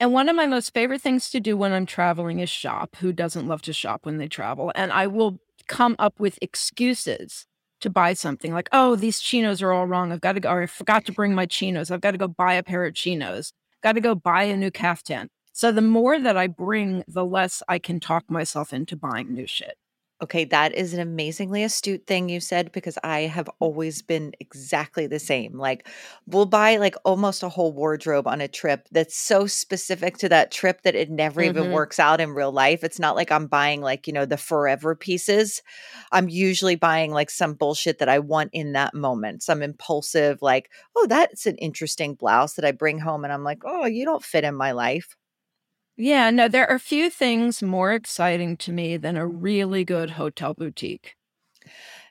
And 0.00 0.12
one 0.12 0.28
of 0.30 0.36
my 0.36 0.46
most 0.46 0.72
favorite 0.72 1.02
things 1.02 1.28
to 1.30 1.40
do 1.40 1.56
when 1.56 1.72
I'm 1.72 1.84
traveling 1.84 2.38
is 2.38 2.48
shop. 2.48 2.96
Who 3.00 3.12
doesn't 3.12 3.48
love 3.48 3.60
to 3.62 3.72
shop 3.74 4.06
when 4.06 4.16
they 4.18 4.28
travel? 4.28 4.72
And 4.74 4.92
I 4.92 5.08
will 5.08 5.40
come 5.66 5.96
up 5.98 6.18
with 6.20 6.38
excuses 6.40 7.46
to 7.80 7.90
buy 7.90 8.12
something 8.12 8.52
like, 8.52 8.68
oh, 8.72 8.96
these 8.96 9.20
chinos 9.20 9.62
are 9.62 9.72
all 9.72 9.86
wrong. 9.86 10.12
I've 10.12 10.20
got 10.20 10.32
to 10.32 10.40
go, 10.40 10.50
or 10.50 10.62
I 10.62 10.66
forgot 10.66 11.04
to 11.06 11.12
bring 11.12 11.34
my 11.34 11.46
chinos. 11.46 11.90
I've 11.90 12.00
got 12.00 12.12
to 12.12 12.18
go 12.18 12.28
buy 12.28 12.54
a 12.54 12.62
pair 12.62 12.84
of 12.84 12.94
chinos. 12.94 13.52
got 13.82 13.92
to 13.92 14.00
go 14.00 14.14
buy 14.14 14.44
a 14.44 14.56
new 14.56 14.70
caftan. 14.70 15.28
So 15.52 15.72
the 15.72 15.82
more 15.82 16.20
that 16.20 16.36
I 16.36 16.46
bring, 16.46 17.04
the 17.08 17.24
less 17.24 17.62
I 17.68 17.78
can 17.78 18.00
talk 18.00 18.30
myself 18.30 18.72
into 18.72 18.96
buying 18.96 19.34
new 19.34 19.46
shit. 19.46 19.76
Okay, 20.20 20.44
that 20.46 20.74
is 20.74 20.94
an 20.94 20.98
amazingly 21.00 21.62
astute 21.62 22.04
thing 22.08 22.28
you 22.28 22.40
said 22.40 22.72
because 22.72 22.98
I 23.04 23.20
have 23.20 23.48
always 23.60 24.02
been 24.02 24.32
exactly 24.40 25.06
the 25.06 25.20
same. 25.20 25.56
Like, 25.56 25.86
we'll 26.26 26.44
buy 26.44 26.76
like 26.78 26.96
almost 27.04 27.44
a 27.44 27.48
whole 27.48 27.72
wardrobe 27.72 28.26
on 28.26 28.40
a 28.40 28.48
trip 28.48 28.88
that's 28.90 29.16
so 29.16 29.46
specific 29.46 30.16
to 30.18 30.28
that 30.30 30.50
trip 30.50 30.82
that 30.82 30.96
it 30.96 31.08
never 31.08 31.40
even 31.40 31.68
Mhm. 31.68 31.70
works 31.70 32.00
out 32.00 32.20
in 32.20 32.30
real 32.34 32.50
life. 32.50 32.82
It's 32.82 32.98
not 32.98 33.14
like 33.14 33.30
I'm 33.30 33.46
buying 33.46 33.80
like, 33.80 34.08
you 34.08 34.12
know, 34.12 34.24
the 34.26 34.36
forever 34.36 34.96
pieces. 34.96 35.62
I'm 36.10 36.28
usually 36.28 36.74
buying 36.74 37.12
like 37.12 37.30
some 37.30 37.54
bullshit 37.54 37.98
that 38.00 38.08
I 38.08 38.18
want 38.18 38.50
in 38.52 38.72
that 38.72 38.94
moment, 38.94 39.44
some 39.44 39.62
impulsive, 39.62 40.42
like, 40.42 40.68
oh, 40.96 41.06
that's 41.08 41.46
an 41.46 41.54
interesting 41.58 42.16
blouse 42.16 42.54
that 42.54 42.64
I 42.64 42.72
bring 42.72 42.98
home. 42.98 43.22
And 43.22 43.32
I'm 43.32 43.44
like, 43.44 43.62
oh, 43.64 43.86
you 43.86 44.04
don't 44.04 44.24
fit 44.24 44.42
in 44.42 44.56
my 44.56 44.72
life. 44.72 45.14
Yeah, 46.00 46.30
no, 46.30 46.46
there 46.46 46.70
are 46.70 46.78
few 46.78 47.10
things 47.10 47.60
more 47.60 47.92
exciting 47.92 48.56
to 48.58 48.72
me 48.72 48.96
than 48.96 49.16
a 49.16 49.26
really 49.26 49.84
good 49.84 50.10
hotel 50.10 50.54
boutique. 50.54 51.16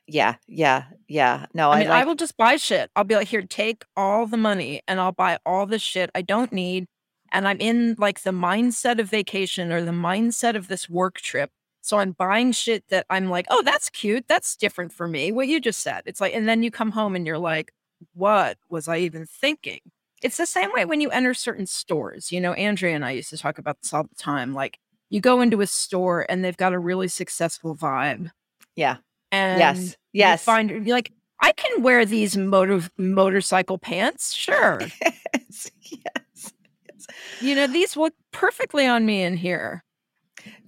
Yeah, 0.06 0.36
yeah, 0.46 0.86
yeah. 1.08 1.46
No, 1.54 1.72
I 1.72 1.76
I, 1.76 1.80
mean, 1.80 1.90
I 1.90 2.04
will 2.04 2.16
just 2.16 2.36
buy 2.36 2.58
shit. 2.58 2.92
I'll 2.98 3.06
be 3.06 3.16
like, 3.16 3.30
here, 3.30 3.42
take 3.42 3.86
all 3.96 4.28
the 4.28 4.36
money 4.36 4.82
and 4.90 5.00
I'll 5.00 5.14
buy 5.14 5.40
all 5.46 5.66
the 5.66 5.80
shit 5.80 6.10
I 6.14 6.22
don't 6.22 6.52
need. 6.52 6.88
And 7.32 7.48
I'm 7.48 7.60
in 7.62 7.96
like 7.98 8.24
the 8.24 8.32
mindset 8.32 9.00
of 9.00 9.10
vacation 9.10 9.72
or 9.72 9.82
the 9.82 9.92
mindset 9.92 10.56
of 10.56 10.68
this 10.68 10.90
work 10.90 11.22
trip. 11.22 11.50
So 11.82 12.00
I'm 12.00 12.12
buying 12.12 12.52
shit 12.52 12.84
that 12.90 13.06
I'm 13.10 13.30
like, 13.30 13.46
oh, 13.50 13.62
that's 13.64 13.90
cute. 13.90 14.26
That's 14.28 14.58
different 14.58 14.92
for 14.92 15.08
me. 15.08 15.32
What 15.32 15.48
you 15.48 15.62
just 15.62 15.80
said. 15.80 16.02
It's 16.06 16.20
like, 16.20 16.34
and 16.34 16.48
then 16.48 16.62
you 16.62 16.72
come 16.72 16.92
home 16.92 17.16
and 17.16 17.26
you're 17.26 17.38
like, 17.38 17.72
what 18.14 18.58
was 18.70 18.90
I 18.90 18.98
even 18.98 19.26
thinking? 19.26 19.80
It's 20.24 20.38
the 20.38 20.46
same 20.46 20.72
way 20.74 20.86
when 20.86 21.02
you 21.02 21.10
enter 21.12 21.34
certain 21.34 21.66
stores. 21.68 22.32
You 22.32 22.42
know, 22.42 22.54
Andrea 22.54 22.96
and 22.96 23.06
I 23.06 23.12
used 23.12 23.30
to 23.30 23.38
talk 23.38 23.58
about 23.58 23.82
this 23.82 23.94
all 23.94 24.04
the 24.04 24.16
time. 24.16 24.54
Like, 24.54 24.80
you 25.10 25.22
go 25.22 25.42
into 25.42 25.62
a 25.62 25.68
store 25.68 26.26
and 26.30 26.44
they've 26.44 26.58
got 26.58 26.74
a 26.74 26.80
really 26.80 27.08
successful 27.08 27.76
vibe. 27.76 28.30
yeah, 28.76 28.98
And 29.32 29.60
yes, 29.60 29.90
you 29.90 30.20
yes. 30.22 30.44
find 30.44 30.70
you're 30.70 30.96
like, 30.96 31.14
I 31.40 31.52
can 31.52 31.84
wear 31.84 32.04
these 32.06 32.36
motor 32.36 32.82
motorcycle 32.98 33.78
pants. 33.78 34.34
Sure. 34.48 34.80
yes, 35.02 35.72
yes. 35.84 36.54
you 37.42 37.56
know, 37.56 37.68
these 37.68 37.96
look 37.96 38.14
perfectly 38.32 38.86
on 38.88 39.06
me 39.06 39.22
in 39.24 39.38
here. 39.38 39.84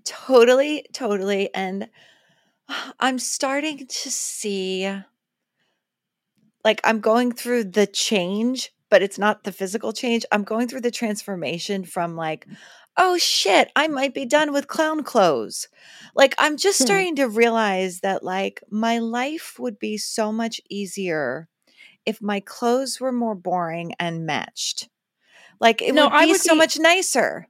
Totally, 0.06 0.86
totally. 0.94 1.54
And 1.54 1.90
I'm 3.00 3.20
starting 3.20 3.88
to 3.88 4.12
see 4.12 4.90
like 6.64 6.82
I'm 6.84 7.00
going 7.00 7.32
through 7.32 7.66
the 7.66 7.88
change, 7.88 8.72
but 8.90 9.02
it's 9.02 9.18
not 9.20 9.44
the 9.44 9.52
physical 9.52 9.94
change. 9.94 10.26
I'm 10.32 10.44
going 10.44 10.68
through 10.68 10.82
the 10.82 10.92
transformation 10.92 11.84
from 11.86 12.16
like, 12.16 12.48
oh 12.98 13.18
shit, 13.18 13.72
I 13.76 13.88
might 13.88 14.14
be 14.14 14.26
done 14.26 14.52
with 14.52 14.68
clown 14.68 15.04
clothes. 15.04 15.68
Like 16.16 16.36
I'm 16.38 16.58
just 16.58 16.80
Hmm. 16.80 16.84
starting 16.86 17.16
to 17.18 17.28
realize 17.30 18.02
that 18.02 18.24
like 18.24 18.64
my 18.70 19.00
life 19.00 19.58
would 19.60 19.80
be 19.80 19.98
so 19.98 20.32
much 20.32 20.60
easier 20.70 21.48
if 22.06 22.22
my 22.22 22.40
clothes 22.40 23.00
were 23.00 23.12
more 23.12 23.36
boring 23.36 23.94
and 24.00 24.26
matched. 24.26 24.90
Like 25.60 25.82
it 25.82 25.94
No, 25.94 26.06
would 26.06 26.14
I 26.14 26.26
be 26.26 26.32
would 26.32 26.42
so 26.42 26.54
be- 26.54 26.58
much 26.58 26.80
nicer. 26.80 27.48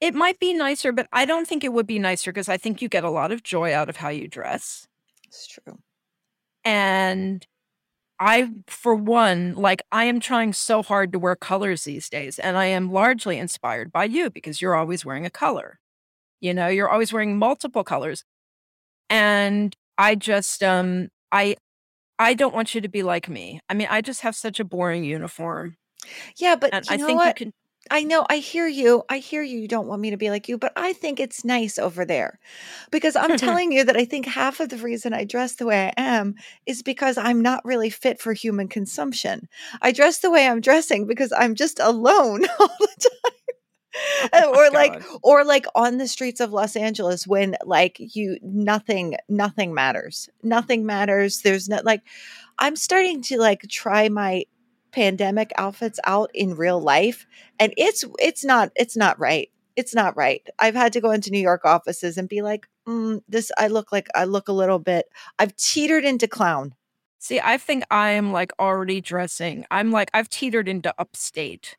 It 0.00 0.14
might 0.14 0.38
be 0.38 0.54
nicer, 0.54 0.92
but 0.92 1.08
I 1.12 1.24
don't 1.24 1.46
think 1.48 1.64
it 1.64 1.72
would 1.72 1.86
be 1.86 1.98
nicer 1.98 2.30
because 2.32 2.48
I 2.48 2.56
think 2.56 2.80
you 2.80 2.88
get 2.88 3.04
a 3.04 3.10
lot 3.10 3.32
of 3.32 3.42
joy 3.42 3.74
out 3.74 3.88
of 3.88 3.96
how 3.96 4.10
you 4.10 4.28
dress. 4.28 4.86
It's 5.26 5.46
true. 5.46 5.78
And 6.64 7.46
I, 8.20 8.50
for 8.66 8.94
one, 8.94 9.54
like 9.54 9.82
I 9.92 10.04
am 10.04 10.20
trying 10.20 10.52
so 10.52 10.82
hard 10.82 11.12
to 11.12 11.18
wear 11.18 11.36
colors 11.36 11.84
these 11.84 12.08
days. 12.08 12.38
And 12.38 12.56
I 12.56 12.66
am 12.66 12.92
largely 12.92 13.38
inspired 13.38 13.92
by 13.92 14.04
you 14.04 14.30
because 14.30 14.60
you're 14.60 14.74
always 14.74 15.04
wearing 15.04 15.24
a 15.24 15.30
color. 15.30 15.78
You 16.40 16.54
know, 16.54 16.68
you're 16.68 16.88
always 16.88 17.12
wearing 17.12 17.38
multiple 17.38 17.84
colors. 17.84 18.24
And 19.10 19.74
I 19.96 20.14
just, 20.14 20.62
um, 20.62 21.08
I, 21.32 21.56
I 22.18 22.34
don't 22.34 22.54
want 22.54 22.74
you 22.74 22.80
to 22.80 22.88
be 22.88 23.02
like 23.02 23.28
me. 23.28 23.60
I 23.68 23.74
mean, 23.74 23.88
I 23.90 24.00
just 24.00 24.22
have 24.22 24.34
such 24.34 24.60
a 24.60 24.64
boring 24.64 25.04
uniform. 25.04 25.76
Yeah, 26.36 26.56
but 26.56 26.72
And 26.72 26.84
I 26.88 26.96
think 26.96 27.18
what? 27.18 27.26
you 27.40 27.46
can, 27.46 27.52
I 27.90 28.04
know, 28.04 28.26
I 28.28 28.38
hear 28.38 28.66
you. 28.66 29.04
I 29.08 29.18
hear 29.18 29.42
you. 29.42 29.58
You 29.58 29.68
don't 29.68 29.86
want 29.86 30.00
me 30.00 30.10
to 30.10 30.16
be 30.16 30.30
like 30.30 30.48
you, 30.48 30.58
but 30.58 30.72
I 30.76 30.92
think 30.92 31.20
it's 31.20 31.44
nice 31.44 31.78
over 31.78 32.04
there 32.04 32.38
because 32.90 33.16
I'm 33.16 33.36
telling 33.38 33.72
you 33.72 33.84
that 33.84 33.96
I 33.96 34.04
think 34.04 34.26
half 34.26 34.60
of 34.60 34.68
the 34.68 34.76
reason 34.76 35.12
I 35.12 35.24
dress 35.24 35.54
the 35.54 35.66
way 35.66 35.86
I 35.86 36.00
am 36.00 36.34
is 36.66 36.82
because 36.82 37.16
I'm 37.18 37.40
not 37.40 37.64
really 37.64 37.90
fit 37.90 38.20
for 38.20 38.32
human 38.32 38.68
consumption. 38.68 39.48
I 39.82 39.92
dress 39.92 40.18
the 40.18 40.30
way 40.30 40.46
I'm 40.46 40.60
dressing 40.60 41.06
because 41.06 41.32
I'm 41.36 41.54
just 41.54 41.80
alone 41.80 42.44
all 42.60 42.68
the 42.78 42.88
oh 42.88 43.28
time. 43.32 43.32
Oh 44.32 44.54
or 44.54 44.70
like 44.70 44.92
God. 44.92 45.18
or 45.22 45.44
like 45.44 45.66
on 45.74 45.96
the 45.96 46.06
streets 46.06 46.40
of 46.40 46.52
Los 46.52 46.76
Angeles 46.76 47.26
when 47.26 47.56
like 47.64 47.96
you 47.98 48.38
nothing 48.42 49.16
nothing 49.28 49.74
matters. 49.74 50.28
Nothing 50.42 50.86
matters. 50.86 51.40
There's 51.40 51.68
not 51.68 51.84
like 51.84 52.02
I'm 52.58 52.76
starting 52.76 53.22
to 53.22 53.38
like 53.38 53.62
try 53.68 54.08
my 54.08 54.44
pandemic 54.92 55.52
outfits 55.56 56.00
out 56.04 56.30
in 56.34 56.54
real 56.54 56.80
life 56.80 57.26
and 57.58 57.72
it's 57.76 58.04
it's 58.18 58.44
not 58.44 58.70
it's 58.76 58.96
not 58.96 59.18
right 59.18 59.50
it's 59.76 59.94
not 59.94 60.16
right 60.16 60.48
i've 60.58 60.74
had 60.74 60.92
to 60.92 61.00
go 61.00 61.10
into 61.10 61.30
new 61.30 61.38
york 61.38 61.64
offices 61.64 62.16
and 62.16 62.28
be 62.28 62.42
like 62.42 62.66
mm, 62.86 63.20
this 63.28 63.52
i 63.58 63.66
look 63.66 63.92
like 63.92 64.08
i 64.14 64.24
look 64.24 64.48
a 64.48 64.52
little 64.52 64.78
bit 64.78 65.06
i've 65.38 65.54
teetered 65.56 66.04
into 66.04 66.26
clown 66.26 66.74
see, 67.18 67.40
I 67.40 67.58
think 67.58 67.84
I 67.90 68.10
am 68.10 68.32
like 68.32 68.52
already 68.58 69.00
dressing. 69.00 69.66
I'm 69.70 69.90
like, 69.90 70.08
I've 70.14 70.28
teetered 70.28 70.68
into 70.68 70.94
upstate. 70.98 71.76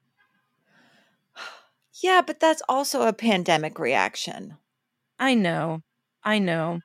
yeah 2.04 2.22
but 2.26 2.40
that's 2.40 2.62
also 2.70 3.08
a 3.08 3.14
pandemic 3.14 3.80
reaction 3.80 4.58
I 5.22 5.34
know. 5.34 5.82
I 6.24 6.40
know. 6.40 6.80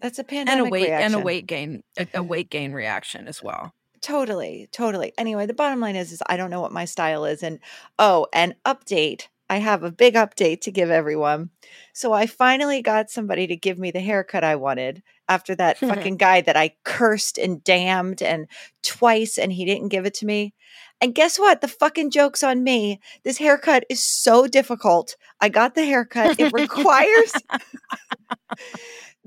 that's 0.00 0.18
a 0.18 0.24
pandemic 0.24 0.58
And 0.58 0.68
a 0.68 0.70
weight 0.70 0.88
reaction 0.88 1.14
and 1.14 1.22
a 1.22 1.24
weight 1.24 1.46
gain 1.46 1.82
a, 1.98 2.06
a 2.14 2.22
weight 2.22 2.50
gain 2.50 2.72
reaction 2.72 3.26
as 3.26 3.42
well. 3.42 3.72
Totally 4.02 4.68
totally. 4.72 5.12
Anyway 5.18 5.46
the 5.46 5.54
bottom 5.54 5.80
line 5.80 5.96
is 5.96 6.12
is 6.12 6.22
i 6.26 6.36
don't 6.36 6.50
know 6.50 6.60
what 6.60 6.72
my 6.72 6.84
style 6.84 7.24
is 7.24 7.42
and 7.42 7.58
oh 7.98 8.26
an 8.32 8.54
update. 8.64 9.28
I 9.50 9.58
have 9.58 9.82
a 9.82 9.90
big 9.90 10.14
update 10.14 10.60
to 10.62 10.70
give 10.70 10.90
everyone. 10.90 11.50
So 11.92 12.12
i 12.12 12.26
finally 12.26 12.82
got 12.82 13.10
somebody 13.10 13.46
to 13.46 13.56
give 13.56 13.78
me 13.78 13.90
the 13.90 14.00
haircut 14.00 14.44
i 14.44 14.56
wanted 14.56 15.02
after 15.28 15.54
that 15.56 15.78
fucking 15.90 16.16
guy 16.16 16.40
that 16.40 16.56
i 16.56 16.74
cursed 16.84 17.38
and 17.38 17.62
damned 17.64 18.22
and 18.22 18.46
twice 18.82 19.38
and 19.38 19.52
he 19.52 19.64
didn't 19.64 19.88
give 19.88 20.06
it 20.06 20.14
to 20.14 20.26
me. 20.26 20.54
And 21.00 21.14
guess 21.14 21.38
what? 21.38 21.60
The 21.60 21.68
fucking 21.68 22.10
joke's 22.10 22.42
on 22.42 22.64
me. 22.64 23.00
This 23.22 23.38
haircut 23.38 23.84
is 23.88 24.02
so 24.02 24.48
difficult. 24.48 25.16
I 25.40 25.48
got 25.48 25.74
the 25.74 25.84
haircut. 25.84 26.40
It 26.40 26.52
requires 26.52 27.32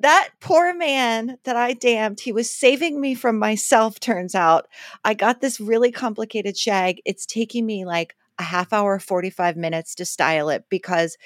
that 0.01 0.29
poor 0.39 0.73
man 0.73 1.37
that 1.43 1.55
I 1.55 1.73
damned, 1.73 2.19
he 2.19 2.31
was 2.31 2.49
saving 2.49 2.99
me 2.99 3.15
from 3.15 3.37
myself, 3.39 3.99
turns 3.99 4.35
out. 4.35 4.67
I 5.03 5.13
got 5.13 5.41
this 5.41 5.59
really 5.59 5.91
complicated 5.91 6.57
shag. 6.57 7.01
It's 7.05 7.25
taking 7.25 7.65
me 7.65 7.85
like 7.85 8.15
a 8.39 8.43
half 8.43 8.73
hour, 8.73 8.99
45 8.99 9.57
minutes 9.57 9.95
to 9.95 10.05
style 10.05 10.49
it 10.49 10.65
because 10.69 11.17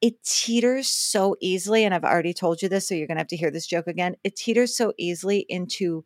it 0.00 0.22
teeters 0.24 0.88
so 0.88 1.36
easily. 1.40 1.84
And 1.84 1.94
I've 1.94 2.04
already 2.04 2.34
told 2.34 2.62
you 2.62 2.68
this, 2.68 2.88
so 2.88 2.94
you're 2.94 3.06
going 3.06 3.16
to 3.16 3.20
have 3.20 3.28
to 3.28 3.36
hear 3.36 3.50
this 3.50 3.66
joke 3.66 3.86
again. 3.86 4.16
It 4.24 4.36
teeters 4.36 4.76
so 4.76 4.92
easily 4.98 5.46
into 5.48 6.04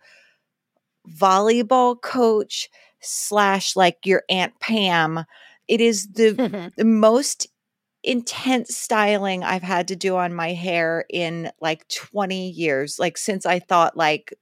volleyball 1.08 2.00
coach 2.00 2.68
slash 3.00 3.76
like 3.76 3.98
your 4.04 4.22
Aunt 4.28 4.58
Pam. 4.60 5.24
It 5.66 5.80
is 5.80 6.08
the 6.12 6.72
the 6.76 6.84
most 6.84 7.48
intense 8.02 8.76
styling 8.76 9.44
I've 9.44 9.62
had 9.62 9.88
to 9.88 9.96
do 9.96 10.16
on 10.16 10.34
my 10.34 10.52
hair 10.52 11.04
in 11.10 11.50
like 11.60 11.86
20 11.88 12.50
years. 12.50 12.98
Like 12.98 13.18
since 13.18 13.44
I 13.44 13.58
thought 13.58 13.96
like 13.96 14.34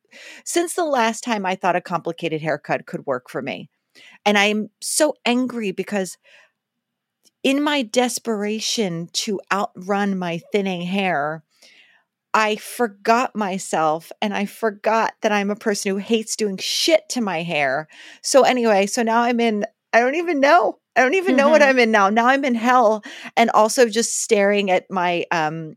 since 0.44 0.74
the 0.74 0.84
last 0.84 1.22
time 1.24 1.44
I 1.44 1.56
thought 1.56 1.76
a 1.76 1.80
complicated 1.80 2.40
haircut 2.40 2.86
could 2.86 3.06
work 3.06 3.28
for 3.28 3.42
me. 3.42 3.68
And 4.24 4.38
I'm 4.38 4.70
so 4.80 5.14
angry 5.24 5.72
because 5.72 6.18
in 7.42 7.62
my 7.62 7.82
desperation 7.82 9.08
to 9.12 9.40
outrun 9.52 10.18
my 10.18 10.40
thinning 10.52 10.82
hair, 10.82 11.42
I 12.34 12.56
forgot 12.56 13.34
myself 13.34 14.12
and 14.20 14.34
I 14.34 14.44
forgot 14.46 15.14
that 15.22 15.32
I'm 15.32 15.50
a 15.50 15.56
person 15.56 15.90
who 15.92 15.98
hates 15.98 16.36
doing 16.36 16.58
shit 16.58 17.08
to 17.10 17.20
my 17.20 17.42
hair. 17.42 17.88
So 18.22 18.42
anyway, 18.42 18.86
so 18.86 19.02
now 19.02 19.22
I'm 19.22 19.40
in 19.40 19.64
I 19.92 20.00
don't 20.00 20.16
even 20.16 20.40
know. 20.40 20.78
I 20.98 21.02
don't 21.02 21.14
even 21.14 21.36
know 21.36 21.48
what 21.48 21.62
Mhm. 21.62 21.66
I'm 21.68 21.78
in 21.78 21.90
now. 21.92 22.10
Now 22.10 22.26
I'm 22.26 22.44
in 22.44 22.54
hell 22.56 23.04
and 23.36 23.50
also 23.50 23.88
just 23.88 24.20
staring 24.22 24.70
at 24.70 24.90
my 24.90 25.24
um 25.30 25.76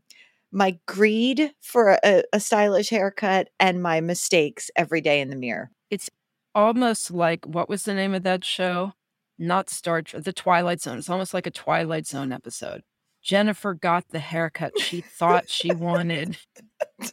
my 0.50 0.78
greed 0.86 1.52
for 1.62 1.98
a, 2.04 2.24
a 2.32 2.40
stylish 2.40 2.90
haircut 2.90 3.48
and 3.58 3.82
my 3.82 4.00
mistakes 4.00 4.70
every 4.76 5.00
day 5.00 5.20
in 5.20 5.30
the 5.30 5.36
mirror. 5.36 5.70
It's 5.90 6.10
almost 6.54 7.10
like 7.10 7.46
what 7.46 7.68
was 7.68 7.84
the 7.84 7.94
name 7.94 8.14
of 8.14 8.22
that 8.24 8.44
show? 8.44 8.92
Not 9.38 9.70
Star 9.70 10.02
Trek, 10.02 10.24
The 10.24 10.32
Twilight 10.32 10.80
Zone. 10.82 10.98
It's 10.98 11.08
almost 11.08 11.32
like 11.32 11.46
a 11.46 11.50
Twilight 11.50 12.06
Zone 12.06 12.32
episode. 12.32 12.82
Jennifer 13.22 13.72
got 13.74 14.08
the 14.10 14.18
haircut 14.18 14.78
she 14.80 15.00
thought 15.00 15.48
she 15.48 15.72
wanted. 15.72 16.36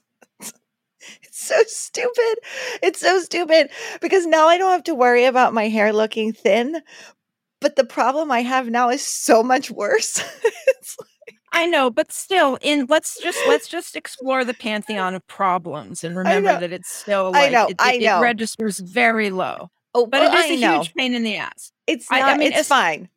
It's 1.23 1.47
so 1.47 1.55
stupid. 1.65 2.39
It's 2.83 2.99
so 2.99 3.19
stupid 3.21 3.69
because 4.01 4.25
now 4.25 4.47
I 4.47 4.57
don't 4.57 4.71
have 4.71 4.83
to 4.83 4.93
worry 4.93 5.23
about 5.23 5.53
my 5.53 5.69
hair 5.69 5.93
looking 5.93 6.33
thin. 6.33 6.81
But 7.61 7.75
the 7.75 7.83
problem 7.83 8.31
I 8.31 8.41
have 8.41 8.69
now 8.69 8.89
is 8.89 9.05
so 9.05 9.43
much 9.43 9.71
worse. 9.71 10.23
it's 10.67 10.97
I 11.51 11.65
know, 11.65 11.89
but 11.89 12.11
still, 12.11 12.57
in 12.61 12.85
let's 12.89 13.19
just 13.21 13.39
let's 13.47 13.67
just 13.67 13.95
explore 13.95 14.45
the 14.45 14.53
pantheon 14.53 15.15
of 15.15 15.25
problems 15.27 16.03
and 16.03 16.15
remember 16.15 16.59
that 16.59 16.71
it's 16.71 16.89
still 16.91 17.31
I 17.33 17.43
like 17.43 17.51
know, 17.51 17.67
it, 17.67 17.75
I 17.79 17.93
it- 17.93 18.01
it 18.01 18.05
know. 18.05 18.21
registers 18.21 18.79
very 18.79 19.29
low, 19.29 19.69
oh, 19.95 20.05
but 20.05 20.21
well, 20.21 20.33
it 20.33 20.37
is 20.37 20.51
I 20.51 20.53
a 20.53 20.59
know. 20.59 20.77
huge 20.77 20.93
pain 20.93 21.13
in 21.15 21.23
the 21.23 21.37
ass. 21.37 21.71
It's 21.87 22.07
I- 22.11 22.19
not. 22.19 22.29
I 22.29 22.37
mean, 22.37 22.47
it's 22.47 22.51
it's- 22.51 22.67
fine. 22.67 23.09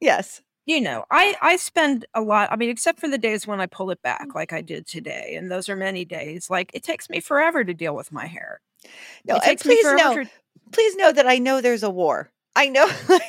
Yes. 0.00 0.42
You 0.66 0.82
know, 0.82 1.06
I 1.10 1.34
I 1.40 1.56
spend 1.56 2.04
a 2.12 2.20
lot. 2.20 2.52
I 2.52 2.56
mean, 2.56 2.68
except 2.68 3.00
for 3.00 3.08
the 3.08 3.16
days 3.16 3.46
when 3.46 3.58
I 3.58 3.64
pull 3.64 3.90
it 3.90 4.02
back, 4.02 4.28
mm. 4.28 4.34
like 4.34 4.52
I 4.52 4.60
did 4.60 4.86
today, 4.86 5.34
and 5.34 5.50
those 5.50 5.70
are 5.70 5.76
many 5.76 6.04
days. 6.04 6.50
Like 6.50 6.70
it 6.74 6.82
takes 6.82 7.08
me 7.08 7.20
forever 7.20 7.64
to 7.64 7.72
deal 7.72 7.96
with 7.96 8.12
my 8.12 8.26
hair. 8.26 8.60
No, 9.24 9.36
it 9.36 9.38
and 9.38 9.42
takes 9.44 9.64
me 9.64 9.76
please 9.76 9.82
forever 9.86 10.16
know, 10.16 10.24
to 10.24 10.30
please 10.72 10.94
know 10.96 11.10
that 11.10 11.26
I 11.26 11.38
know 11.38 11.62
there's 11.62 11.82
a 11.82 11.88
war. 11.88 12.30
I 12.56 12.68
know. 12.68 12.86
like, 13.08 13.22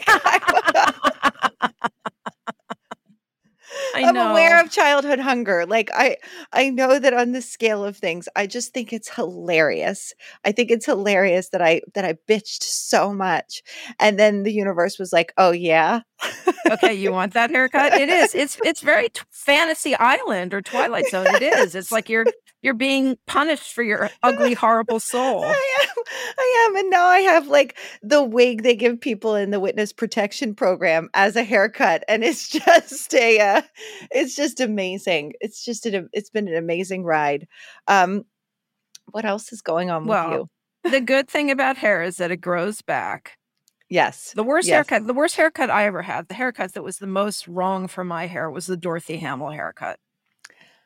I, 3.96 4.02
am 4.02 4.18
aware 4.18 4.60
of 4.62 4.72
childhood 4.72 5.20
hunger. 5.20 5.66
Like 5.66 5.90
I, 5.94 6.18
I 6.52 6.70
know 6.70 7.00
that 7.00 7.14
on 7.14 7.32
the 7.32 7.42
scale 7.42 7.84
of 7.84 7.98
things, 7.98 8.28
I 8.36 8.48
just 8.48 8.74
think 8.74 8.92
it's 8.94 9.14
hilarious. 9.14 10.14
I 10.46 10.52
think 10.52 10.72
it's 10.72 10.86
hilarious 10.86 11.50
that 11.50 11.62
I 11.62 11.82
that 11.94 12.06
I 12.06 12.16
bitched 12.28 12.64
so 12.64 13.14
much, 13.14 13.62
and 14.00 14.18
then 14.18 14.44
the 14.44 14.54
universe 14.54 14.98
was 15.00 15.14
like, 15.14 15.34
"Oh 15.38 15.52
yeah, 15.52 16.02
okay, 16.72 16.94
you 16.94 17.12
want 17.12 17.34
that 17.34 17.50
haircut? 17.52 17.94
It 17.94 18.10
is. 18.10 18.36
It's 18.36 18.58
it's 18.64 18.82
very 18.82 19.10
t- 19.10 19.22
fantasy 19.32 19.96
island 19.96 20.54
or 20.54 20.62
Twilight 20.62 21.08
Zone. 21.08 21.28
It 21.28 21.44
is. 21.44 21.76
It's 21.76 21.92
like 21.92 22.10
you're 22.10 22.26
you're 22.62 22.74
being 22.74 23.18
punished 23.28 23.74
for 23.74 23.84
your 23.84 24.12
ugly, 24.24 24.54
horrible 24.54 25.00
soul. 25.00 25.44
I 25.44 25.86
am, 25.98 26.04
I 26.38 26.68
am, 26.70 26.76
and 26.78 26.90
now 26.90 27.06
I 27.06 27.20
have 27.20 27.48
like 27.48 27.78
the 28.02 28.24
wig 28.24 28.64
they 28.64 28.76
give 28.76 29.00
people 29.00 29.36
in 29.36 29.52
the 29.52 29.60
witness 29.60 29.94
protection 29.94 30.56
program 30.56 31.10
as 31.14 31.36
a 31.36 31.44
haircut, 31.44 32.04
and 32.08 32.24
it's 32.24 32.50
just 32.66 33.14
a, 33.14 33.40
uh, 33.40 33.62
it's 34.12 34.36
just 34.36 34.60
amazing. 34.60 35.34
It's 35.42 35.64
just 35.64 35.86
an, 35.86 36.10
it's 36.14 36.30
been 36.30 36.48
an 36.48 36.56
amazing 36.56 37.04
ride. 37.04 37.48
Um, 37.88 38.26
what 39.12 39.26
else 39.26 39.52
is 39.54 39.62
going 39.62 39.90
on 39.90 40.08
with 40.08 40.20
Well, 40.20 40.26
you? 40.26 40.50
The 40.88 41.00
good 41.02 41.30
thing 41.30 41.52
about 41.52 41.78
hair 41.78 42.04
is 42.04 42.18
that 42.18 42.32
it 42.32 42.42
grows 42.42 42.82
back. 42.82 43.38
Yes, 43.90 44.36
The 44.36 44.44
worst 44.44 44.70
Yes. 44.70 44.72
haircut, 44.72 45.08
the 45.08 45.14
worst 45.14 45.36
haircut 45.36 45.70
I 45.70 45.86
ever 45.86 46.02
had, 46.04 46.28
the 46.28 46.34
haircut 46.36 46.74
that 46.74 46.84
was 46.84 46.98
the 46.98 47.08
most 47.08 47.48
wrong 47.48 47.88
for 47.88 48.04
my 48.04 48.28
hair 48.28 48.50
was 48.50 48.68
the 48.68 48.78
Dorothy 48.78 49.18
Hamill 49.18 49.50
haircut, 49.52 50.00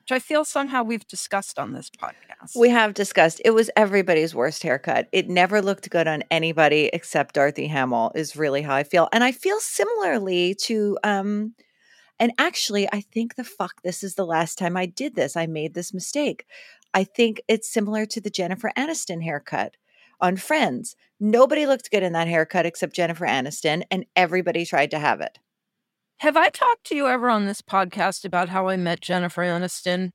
which 0.03 0.11
I 0.15 0.19
feel 0.19 0.43
somehow 0.43 0.83
we've 0.83 1.07
discussed 1.07 1.57
on 1.57 1.73
this 1.73 1.89
podcast. 1.89 2.51
we 2.55 2.69
have 2.69 2.93
discussed. 2.93 3.41
It 3.45 3.51
was 3.51 3.69
everybody's 3.75 4.35
worst 4.35 4.63
haircut. 4.63 5.07
It 5.11 5.29
never 5.29 5.61
looked 5.61 5.89
good 5.89 6.07
on 6.07 6.23
anybody 6.29 6.89
except 6.91 7.35
Dorothy 7.35 7.67
Hamill. 7.67 8.11
Is 8.15 8.35
really 8.35 8.61
how 8.61 8.75
I 8.75 8.83
feel, 8.83 9.07
and 9.13 9.23
I 9.23 9.31
feel 9.31 9.59
similarly 9.59 10.55
to. 10.65 10.97
um 11.03 11.55
And 12.19 12.31
actually, 12.37 12.87
I 12.91 13.01
think 13.01 13.35
the 13.35 13.43
fuck 13.43 13.81
this 13.83 14.03
is 14.03 14.15
the 14.15 14.25
last 14.25 14.57
time 14.57 14.75
I 14.77 14.85
did 14.85 15.15
this. 15.15 15.35
I 15.35 15.47
made 15.47 15.73
this 15.73 15.93
mistake. 15.93 16.45
I 16.93 17.03
think 17.03 17.41
it's 17.47 17.67
similar 17.71 18.05
to 18.05 18.21
the 18.21 18.29
Jennifer 18.29 18.71
Aniston 18.77 19.23
haircut 19.23 19.77
on 20.21 20.37
Friends. 20.37 20.95
Nobody 21.19 21.65
looked 21.65 21.89
good 21.91 22.03
in 22.03 22.13
that 22.13 22.27
haircut 22.27 22.65
except 22.65 22.93
Jennifer 22.95 23.25
Aniston, 23.25 23.83
and 23.89 24.05
everybody 24.15 24.65
tried 24.65 24.91
to 24.91 24.99
have 24.99 25.21
it. 25.21 25.39
Have 26.23 26.37
I 26.37 26.47
talked 26.47 26.85
to 26.85 26.95
you 26.95 27.07
ever 27.07 27.29
on 27.29 27.47
this 27.47 27.61
podcast 27.61 28.23
about 28.23 28.47
how 28.47 28.69
I 28.69 28.77
met 28.77 29.01
Jennifer 29.01 29.41
Aniston 29.41 30.11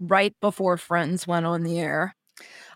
right 0.00 0.34
before 0.40 0.76
Friends 0.76 1.24
went 1.24 1.46
on 1.46 1.62
the 1.62 1.78
air? 1.78 2.16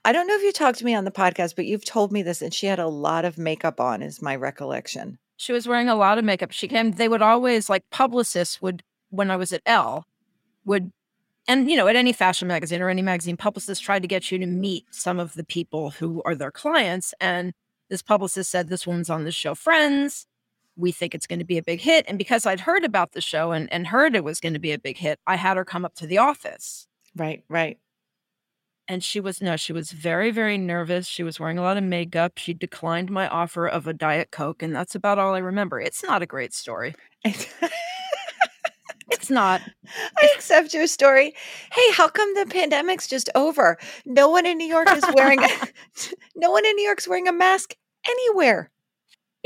I 0.04 0.12
don't 0.12 0.28
know 0.28 0.36
if 0.36 0.42
you 0.44 0.52
talked 0.52 0.78
to 0.78 0.84
me 0.84 0.94
on 0.94 1.04
the 1.04 1.10
podcast, 1.10 1.56
but 1.56 1.66
you've 1.66 1.84
told 1.84 2.12
me 2.12 2.22
this, 2.22 2.40
and 2.40 2.54
she 2.54 2.66
had 2.66 2.78
a 2.78 2.86
lot 2.86 3.24
of 3.24 3.38
makeup 3.38 3.80
on, 3.80 4.02
is 4.02 4.22
my 4.22 4.36
recollection. 4.36 5.18
She 5.36 5.52
was 5.52 5.66
wearing 5.66 5.88
a 5.88 5.96
lot 5.96 6.16
of 6.16 6.24
makeup. 6.24 6.52
She 6.52 6.68
came, 6.68 6.92
they 6.92 7.08
would 7.08 7.22
always, 7.22 7.68
like, 7.68 7.82
publicists 7.90 8.62
would, 8.62 8.84
when 9.10 9.32
I 9.32 9.36
was 9.36 9.52
at 9.52 9.62
Elle, 9.66 10.04
would, 10.64 10.92
and, 11.48 11.68
you 11.68 11.76
know, 11.76 11.88
at 11.88 11.96
any 11.96 12.12
fashion 12.12 12.46
magazine 12.46 12.82
or 12.82 12.88
any 12.88 13.02
magazine, 13.02 13.36
publicists 13.36 13.82
tried 13.82 14.02
to 14.02 14.08
get 14.08 14.30
you 14.30 14.38
to 14.38 14.46
meet 14.46 14.84
some 14.92 15.18
of 15.18 15.34
the 15.34 15.44
people 15.44 15.90
who 15.90 16.22
are 16.24 16.36
their 16.36 16.52
clients. 16.52 17.12
And 17.20 17.52
this 17.90 18.02
publicist 18.02 18.48
said, 18.48 18.68
This 18.68 18.86
woman's 18.86 19.10
on 19.10 19.24
the 19.24 19.32
show 19.32 19.56
Friends. 19.56 20.28
We 20.76 20.92
think 20.92 21.14
it's 21.14 21.26
going 21.26 21.38
to 21.38 21.44
be 21.44 21.58
a 21.58 21.62
big 21.62 21.80
hit. 21.80 22.04
And 22.08 22.18
because 22.18 22.46
I'd 22.46 22.60
heard 22.60 22.84
about 22.84 23.12
the 23.12 23.20
show 23.20 23.52
and, 23.52 23.72
and 23.72 23.86
heard 23.86 24.14
it 24.14 24.24
was 24.24 24.40
going 24.40 24.52
to 24.52 24.58
be 24.58 24.72
a 24.72 24.78
big 24.78 24.98
hit, 24.98 25.18
I 25.26 25.36
had 25.36 25.56
her 25.56 25.64
come 25.64 25.84
up 25.84 25.94
to 25.96 26.06
the 26.06 26.18
office. 26.18 26.86
Right, 27.14 27.44
right. 27.48 27.78
And 28.88 29.02
she 29.02 29.18
was, 29.18 29.42
no, 29.42 29.56
she 29.56 29.72
was 29.72 29.90
very, 29.90 30.30
very 30.30 30.58
nervous. 30.58 31.08
She 31.08 31.24
was 31.24 31.40
wearing 31.40 31.58
a 31.58 31.62
lot 31.62 31.76
of 31.76 31.82
makeup. 31.82 32.34
She 32.36 32.54
declined 32.54 33.10
my 33.10 33.26
offer 33.26 33.66
of 33.66 33.86
a 33.86 33.92
Diet 33.92 34.30
Coke. 34.30 34.62
And 34.62 34.74
that's 34.74 34.94
about 34.94 35.18
all 35.18 35.34
I 35.34 35.38
remember. 35.38 35.80
It's 35.80 36.04
not 36.04 36.22
a 36.22 36.26
great 36.26 36.54
story. 36.54 36.94
It's 39.08 39.30
not. 39.30 39.60
I 40.20 40.28
accept 40.34 40.74
your 40.74 40.86
story. 40.86 41.32
Hey, 41.72 41.92
how 41.92 42.08
come 42.08 42.34
the 42.34 42.46
pandemic's 42.46 43.06
just 43.06 43.30
over? 43.34 43.78
No 44.04 44.28
one 44.28 44.46
in 44.46 44.58
New 44.58 44.66
York 44.66 44.88
is 44.90 45.04
wearing 45.14 45.40
no 46.36 46.50
one 46.50 46.66
in 46.66 46.74
New 46.76 46.84
York's 46.84 47.08
wearing 47.08 47.28
a 47.28 47.32
mask 47.32 47.74
anywhere. 48.08 48.70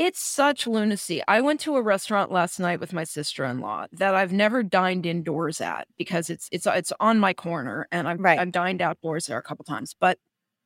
It's 0.02 0.18
such 0.18 0.66
lunacy. 0.66 1.22
I 1.28 1.42
went 1.42 1.60
to 1.60 1.76
a 1.76 1.82
restaurant 1.82 2.32
last 2.32 2.58
night 2.58 2.80
with 2.80 2.94
my 2.94 3.04
sister-in-law 3.04 3.88
that 3.92 4.14
I've 4.14 4.32
never 4.32 4.62
dined 4.62 5.04
indoors 5.04 5.60
at 5.60 5.88
because 5.98 6.30
it's 6.30 6.48
it's 6.50 6.66
it's 6.66 6.90
on 6.98 7.18
my 7.18 7.34
corner 7.34 7.86
and 7.92 8.08
I've 8.08 8.18
Right. 8.18 8.38
I've 8.38 8.50
dined 8.50 8.80
outdoors 8.80 9.26
there 9.26 9.36
a 9.36 9.42
couple 9.42 9.66
times. 9.66 9.94
But 10.00 10.16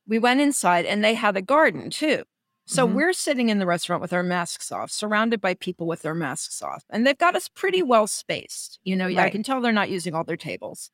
we 0.07 0.21
went 0.21 0.41
inside 0.41 0.87
and 0.87 1.03
they 1.03 1.15
had 1.15 1.37
a 1.37 1.43
garden 1.43 1.91
too. 1.91 2.23
So 2.67 2.87
Mhm. 2.87 2.95
we're 2.95 3.13
sitting 3.13 3.49
in 3.49 3.59
the 3.59 3.67
restaurant 3.67 4.01
with 4.01 4.13
our 4.13 4.23
masks 4.23 4.71
off, 4.71 4.93
surrounded 4.93 5.41
by 5.41 5.55
people 5.55 5.89
with 5.89 6.03
their 6.03 6.15
masks 6.15 6.63
off. 6.63 6.85
And 6.89 7.05
they've 7.05 7.19
got 7.19 7.35
us 7.35 7.49
pretty 7.49 7.83
well 7.83 8.07
spaced. 8.07 8.79
You 8.85 8.95
know, 8.95 9.09
I 9.09 9.31
can 9.31 9.43
tell 9.43 9.61
they're 9.61 9.73
not 9.73 9.91
using 9.91 10.15
all 10.15 10.23
their 10.23 10.37
tables. 10.37 10.93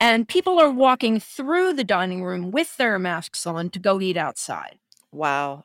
And 0.00 0.26
people 0.26 0.58
are 0.58 0.70
walking 0.70 1.20
through 1.20 1.74
the 1.74 1.84
dining 1.84 2.24
room 2.24 2.50
with 2.50 2.78
their 2.78 2.98
masks 2.98 3.46
on 3.46 3.68
to 3.68 3.78
go 3.78 4.00
eat 4.00 4.16
outside. 4.16 4.78
Wow. 5.12 5.64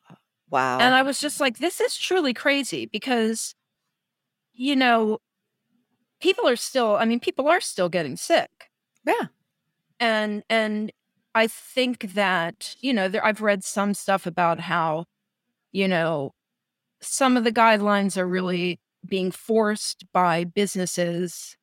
Wow. 0.53 0.77
And 0.79 0.93
I 0.93 1.01
was 1.01 1.19
just 1.19 1.39
like, 1.39 1.57
this 1.57 1.81
is 1.81 1.97
truly 1.97 2.31
crazy 2.31 2.85
because, 2.85 3.55
you 4.53 4.75
know, 4.75 5.17
people 6.21 6.47
are 6.47 6.55
still, 6.55 6.95
I 6.95 7.05
mean, 7.05 7.19
people 7.19 7.47
are 7.47 7.59
still 7.59 7.89
getting 7.89 8.15
sick. 8.15 8.69
yeah. 9.03 9.27
And, 9.99 10.43
and 10.51 10.91
I 11.33 11.47
think 11.47 12.13
that, 12.13 12.75
you 12.81 12.93
know, 12.93 13.07
there, 13.07 13.25
I've 13.25 13.41
read 13.41 13.63
some 13.63 13.95
stuff 13.95 14.27
about 14.27 14.59
how, 14.59 15.05
you 15.71 15.87
know, 15.87 16.33
some 17.01 17.35
of 17.35 17.45
the 17.45 17.51
guidelines 17.51 18.15
are 18.15 18.27
really 18.27 18.79
being 19.07 19.31
forced 19.31 20.05
by 20.13 20.43
businesses, 20.43 21.57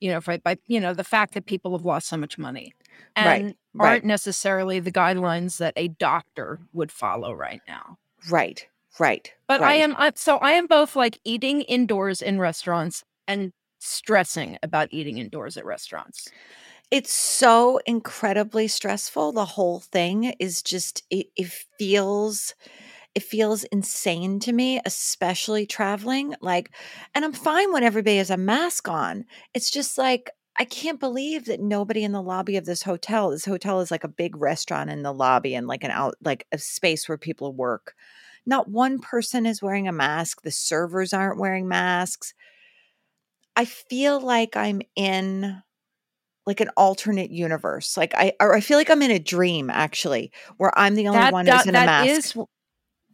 you 0.00 0.10
know, 0.10 0.20
by, 0.20 0.36
by 0.36 0.58
you 0.66 0.80
know, 0.80 0.92
the 0.92 1.02
fact 1.02 1.32
that 1.32 1.46
people 1.46 1.72
have 1.72 1.86
lost 1.86 2.08
so 2.08 2.18
much 2.18 2.36
money 2.36 2.74
Right, 3.16 3.40
and 3.40 3.54
right. 3.74 3.88
aren't 3.88 4.04
necessarily 4.04 4.80
the 4.80 4.92
guidelines 4.92 5.56
that 5.58 5.72
a 5.76 5.88
doctor 5.88 6.60
would 6.74 6.92
follow 6.92 7.32
right 7.32 7.62
now. 7.66 7.96
Right. 8.30 8.66
Right. 8.98 9.32
But 9.46 9.62
I 9.62 9.74
am 9.74 9.94
I, 9.96 10.12
so 10.16 10.38
I 10.38 10.52
am 10.52 10.66
both 10.66 10.96
like 10.96 11.20
eating 11.24 11.62
indoors 11.62 12.20
in 12.20 12.38
restaurants 12.38 13.04
and 13.26 13.52
stressing 13.78 14.58
about 14.62 14.88
eating 14.90 15.18
indoors 15.18 15.56
at 15.56 15.64
restaurants. 15.64 16.28
it's 16.90 17.12
so 17.12 17.80
incredibly 17.86 18.68
stressful 18.68 19.32
the 19.32 19.44
whole 19.44 19.80
thing 19.80 20.34
is 20.40 20.62
just 20.62 21.02
it, 21.10 21.28
it 21.36 21.48
feels 21.78 22.54
it 23.14 23.22
feels 23.22 23.64
insane 23.64 24.40
to 24.40 24.52
me 24.52 24.80
especially 24.86 25.66
traveling 25.66 26.34
like 26.40 26.70
and 27.14 27.24
i'm 27.24 27.32
fine 27.32 27.72
when 27.72 27.84
everybody 27.84 28.18
has 28.18 28.30
a 28.30 28.36
mask 28.36 28.88
on 28.88 29.24
it's 29.54 29.70
just 29.70 29.98
like 29.98 30.30
i 30.58 30.64
can't 30.64 31.00
believe 31.00 31.44
that 31.46 31.60
nobody 31.60 32.02
in 32.04 32.12
the 32.12 32.22
lobby 32.22 32.56
of 32.56 32.64
this 32.64 32.82
hotel 32.82 33.30
this 33.30 33.44
hotel 33.44 33.80
is 33.80 33.90
like 33.90 34.04
a 34.04 34.08
big 34.08 34.36
restaurant 34.36 34.90
in 34.90 35.02
the 35.02 35.12
lobby 35.12 35.54
and 35.54 35.66
like 35.66 35.84
an 35.84 35.90
out 35.90 36.14
like 36.22 36.46
a 36.52 36.58
space 36.58 37.08
where 37.08 37.18
people 37.18 37.52
work 37.52 37.94
not 38.46 38.68
one 38.68 38.98
person 38.98 39.46
is 39.46 39.62
wearing 39.62 39.86
a 39.88 39.92
mask 39.92 40.42
the 40.42 40.50
servers 40.50 41.12
aren't 41.12 41.38
wearing 41.38 41.68
masks 41.68 42.34
i 43.56 43.64
feel 43.64 44.20
like 44.20 44.56
i'm 44.56 44.80
in 44.96 45.62
like 46.46 46.62
an 46.62 46.70
alternate 46.78 47.30
universe. 47.30 47.94
Like 47.98 48.14
I, 48.14 48.32
or 48.40 48.54
I 48.56 48.60
feel 48.60 48.78
like 48.78 48.88
I'm 48.88 49.02
in 49.02 49.10
a 49.10 49.18
dream 49.18 49.68
actually, 49.68 50.32
where 50.56 50.72
I'm 50.78 50.94
the 50.94 51.06
only 51.08 51.30
one 51.30 51.44
who's 51.44 51.54
that- 51.56 51.66
in 51.66 51.74
a 51.74 51.84
mask. 51.84 52.08
is 52.08 52.36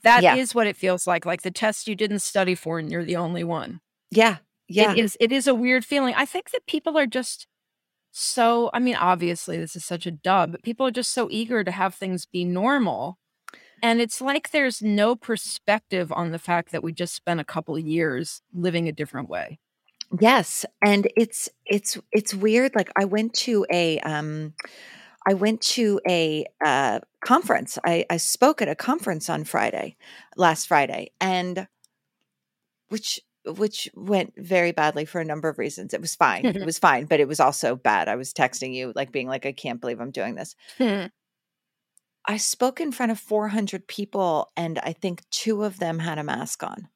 that 0.04 0.22
Yeah. 0.22 0.37
is 0.37 0.54
what 0.54 0.68
it 0.68 0.76
feels 0.76 1.04
like. 1.04 1.26
Like 1.26 1.42
the 1.42 1.50
test 1.50 1.88
you 1.88 1.96
didn't 1.96 2.20
study 2.20 2.54
for 2.54 2.78
and 2.78 2.92
you're 2.92 3.04
the 3.04 3.16
only 3.16 3.42
one. 3.42 3.80
yeah, 4.12 4.37
yeah, 4.68 4.92
It 4.92 4.98
is 4.98 5.16
it 5.20 5.33
is 5.33 5.46
a 5.46 5.55
weird 5.55 5.85
feeling. 5.85 6.14
I 6.16 6.24
think 6.24 6.50
that 6.50 6.66
people 6.66 6.96
are 6.98 7.07
just 7.07 7.46
so 8.12 8.70
I 8.72 8.79
mean, 8.79 8.96
obviously 8.96 9.59
this 9.59 9.77
is 9.77 9.85
such 9.85 10.07
a 10.07 10.11
dub, 10.11 10.53
but 10.53 10.62
people 10.62 10.87
are 10.87 10.92
just 10.92 11.12
so 11.12 11.29
eager 11.31 11.64
to 11.64 11.70
have 11.70 11.94
things 11.94 12.27
be 12.27 12.44
normal. 12.44 13.18
And 13.83 14.00
it's 14.00 14.20
like 14.20 14.50
there's 14.50 14.81
no 14.81 15.14
perspective 15.14 16.11
on 16.12 16.31
the 16.31 16.38
fact 16.38 16.72
that 16.72 16.83
we 16.83 16.92
just 16.92 17.14
spent 17.14 17.40
a 17.40 17.44
couple 17.44 17.77
of 17.77 17.85
years 17.85 18.40
living 18.55 18.88
a 18.88 18.92
different 18.92 19.29
way. 19.29 19.59
yes. 20.20 20.64
And 20.83 21.09
it's 21.16 21.48
it's 21.66 21.98
it's 22.12 22.35
weird. 22.35 22.74
Like 22.74 22.90
I 22.96 23.05
went 23.05 23.35
to 23.35 23.66
a 23.70 23.98
um, 24.00 24.55
I 25.27 25.35
went 25.35 25.61
to 25.62 26.00
a 26.09 26.46
uh, 26.64 27.00
conference. 27.24 27.79
I, 27.85 28.05
I 28.11 28.18
spoke 28.18 28.61
at 28.61 28.68
a 28.68 28.74
conference 28.74 29.31
on 29.31 29.44
Friday, 29.44 29.96
last 30.37 30.68
Friday, 30.68 31.11
and 31.20 31.66
which 32.88 33.20
which 33.46 33.90
went 33.94 34.33
very 34.37 34.72
badly 34.72 35.04
for 35.04 35.20
a 35.20 35.24
number 35.24 35.48
of 35.48 35.59
reasons. 35.59 35.94
It 35.94 36.00
was 36.00 36.14
fine. 36.14 36.44
it 36.46 36.64
was 36.66 36.78
fine, 36.78 37.07
but 37.07 37.20
it 37.20 37.28
was 37.28 37.40
also 37.40 37.76
bad. 37.76 38.09
I 38.09 38.16
was 38.16 38.33
texting 38.33 38.74
you, 38.74 38.92
like 38.94 39.12
being 39.12 39.28
like, 39.28 39.46
I 39.46 39.52
can't 39.52 39.80
believe 39.80 40.00
I'm 40.00 40.11
doing 40.11 40.35
this. 40.35 40.57
I 42.26 42.38
spoke 42.38 42.80
in 42.80 42.90
front 42.90 43.12
of 43.12 43.18
400 43.18 43.87
people, 43.87 44.50
and 44.57 44.78
I 44.78 44.94
think 44.94 45.28
two 45.30 45.62
of 45.62 45.78
them 45.78 45.98
had 45.98 46.18
a 46.18 46.24
mask 46.24 46.62
on. 46.62 46.88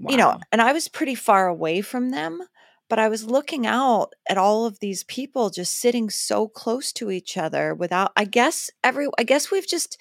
You 0.00 0.16
know, 0.16 0.38
and 0.52 0.62
I 0.62 0.72
was 0.72 0.86
pretty 0.86 1.16
far 1.16 1.48
away 1.48 1.80
from 1.80 2.10
them, 2.10 2.40
but 2.88 3.00
I 3.00 3.08
was 3.08 3.24
looking 3.24 3.66
out 3.66 4.12
at 4.28 4.38
all 4.38 4.64
of 4.64 4.78
these 4.78 5.02
people 5.02 5.50
just 5.50 5.76
sitting 5.76 6.08
so 6.08 6.46
close 6.46 6.92
to 6.94 7.10
each 7.10 7.36
other 7.36 7.74
without, 7.74 8.12
I 8.16 8.24
guess, 8.24 8.70
every, 8.84 9.08
I 9.18 9.24
guess 9.24 9.50
we've 9.50 9.66
just 9.66 10.00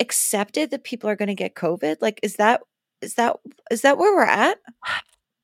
accepted 0.00 0.70
that 0.70 0.84
people 0.84 1.08
are 1.08 1.16
going 1.16 1.28
to 1.28 1.34
get 1.34 1.54
COVID. 1.54 1.96
Like, 2.02 2.20
is 2.22 2.36
that, 2.36 2.60
is 3.00 3.14
that, 3.14 3.36
is 3.70 3.82
that 3.82 3.98
where 3.98 4.14
we're 4.14 4.24
at? 4.24 4.58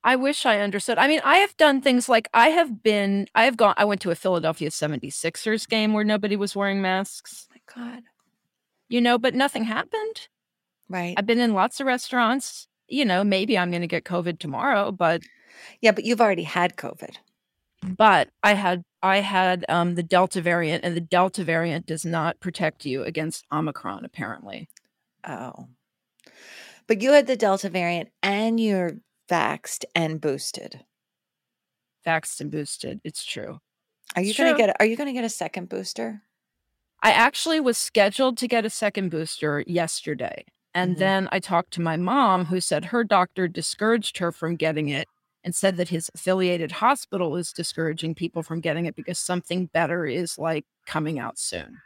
I 0.03 0.17
wish 0.17 0.45
I 0.45 0.61
understood. 0.61 0.99
I 0.99 1.09
mean, 1.09 1.21
I 1.25 1.39
have 1.39 1.57
done 1.57 1.81
things 1.81 2.09
like 2.09 2.29
I 2.35 2.49
have 2.49 2.83
been, 2.83 3.27
I 3.35 3.45
have 3.45 3.57
gone, 3.57 3.75
I 3.79 3.85
went 3.87 4.01
to 4.03 4.11
a 4.11 4.15
Philadelphia 4.15 4.69
76ers 4.71 5.67
game 5.69 5.93
where 5.95 6.05
nobody 6.05 6.37
was 6.37 6.55
wearing 6.55 6.83
masks, 6.83 7.49
my 7.51 7.61
God. 7.75 8.03
you 8.89 9.01
know, 9.01 9.17
but 9.19 9.35
nothing 9.35 9.65
happened. 9.65 10.29
Right. 10.91 11.15
I've 11.17 11.27
been 11.27 11.39
in 11.41 11.55
lots 11.55 11.81
of 11.81 11.87
restaurants. 11.87 12.69
You 12.87 13.07
know, 13.07 13.25
maybe 13.25 13.57
I'm 13.57 13.71
going 13.71 13.81
to 13.81 13.87
get 13.89 14.05
COVID 14.05 14.39
tomorrow, 14.39 14.93
but 14.93 15.23
Yeah, 15.81 15.93
but 15.93 16.05
you've 16.05 16.21
already 16.21 16.43
had 16.43 16.77
COVID. 16.77 17.17
but 17.97 18.29
I 18.43 18.53
had 18.55 18.83
I 19.03 19.19
had 19.21 19.65
um 19.71 19.95
the 19.95 20.03
Delta 20.03 20.43
variant, 20.43 20.85
and 20.85 20.95
the 20.95 21.01
Delta 21.01 21.45
variant 21.45 21.87
does 21.87 22.05
not 22.05 22.41
protect 22.41 22.85
you 22.85 23.03
against 23.05 23.47
Omicron. 23.51 24.05
Apparently, 24.05 24.69
Oh. 25.27 25.69
But 26.87 27.01
you 27.03 27.13
had 27.13 27.27
the 27.27 27.37
Delta 27.37 27.69
variant 27.69 28.11
and 28.23 28.61
you're 28.61 28.99
vaxxed 29.29 29.85
and 29.95 30.21
boosted. 30.21 30.85
vaxxed 32.07 32.41
and 32.41 32.51
boosted. 32.51 33.01
It's 33.05 33.25
true. 33.25 33.59
Are 34.17 34.23
you 34.23 34.31
It's 34.31 34.39
going 34.39 34.55
to 34.55 34.59
true. 34.59 34.67
get 34.67 34.77
are 34.81 34.87
you 34.87 34.97
going 34.97 35.07
to 35.07 35.13
get 35.13 35.25
a 35.25 35.29
second 35.31 35.69
booster? 35.69 36.23
I 37.03 37.13
actually 37.13 37.61
was 37.61 37.77
scheduled 37.79 38.39
to 38.39 38.49
get 38.49 38.65
a 38.65 38.71
second 38.71 39.11
booster 39.11 39.65
yesterday. 39.67 40.45
And 40.75 40.97
Mhm. 40.97 40.99
then 40.99 41.29
I 41.33 41.39
talked 41.41 41.73
to 41.75 41.81
my 41.81 41.97
mom, 41.97 42.47
who 42.47 42.61
said 42.61 42.87
her 42.87 43.05
doctor 43.05 43.47
discouraged 43.49 44.19
her 44.19 44.33
from 44.33 44.57
getting 44.57 44.89
it 44.89 45.09
and 45.45 45.55
said 45.55 45.77
that 45.77 45.91
his 45.91 46.11
affiliated 46.15 46.73
hospital 46.73 47.37
is 47.37 47.53
discouraging 47.53 48.15
people 48.15 48.43
from 48.43 48.61
getting 48.61 48.87
it 48.87 48.97
because 48.97 49.19
something 49.19 49.67
better 49.67 50.07
is 50.07 50.39
like 50.39 50.65
coming 50.87 51.19
out 51.19 51.39
soon. 51.39 51.81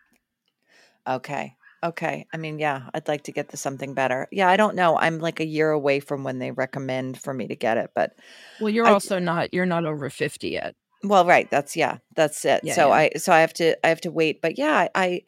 Okay. 1.06 1.56
Okay. 1.84 2.26
I 2.32 2.36
mean, 2.38 2.58
yeah, 2.58 2.90
I'd 2.92 3.06
like 3.06 3.22
to 3.24 3.32
get 3.32 3.48
the 3.50 3.56
something 3.56 3.94
better. 3.94 4.26
Yeah, 4.32 4.48
I 4.48 4.56
don't 4.56 4.74
know. 4.74 4.96
I'm 4.98 5.18
like 5.20 5.38
a 5.40 5.46
year 5.46 5.70
away 5.70 6.00
from 6.00 6.24
when 6.24 6.38
they 6.38 6.50
recommend 6.50 7.20
for 7.20 7.32
me 7.32 7.46
to 7.48 7.56
get 7.56 7.78
it, 7.78 7.90
but 7.94 8.16
Well, 8.58 8.70
you're 8.70 8.86
I- 8.86 8.92
also 8.92 9.18
not, 9.18 9.52
you're 9.54 9.66
not 9.66 9.84
over 9.84 10.10
50 10.10 10.48
yet. 10.50 10.74
well, 11.04 11.24
right, 11.24 11.48
that's 11.50 11.76
yeah, 11.76 11.98
that's 12.16 12.44
it. 12.44 12.64
Yeah, 12.64 12.74
so 12.74 12.88
yeah. 12.88 12.94
I 12.94 13.10
so 13.16 13.32
I 13.32 13.40
have 13.40 13.52
to 13.54 13.86
I 13.86 13.88
have 13.88 14.00
to 14.02 14.10
wait, 14.10 14.42
but 14.42 14.58
yeah, 14.58 14.88
I, 14.94 15.22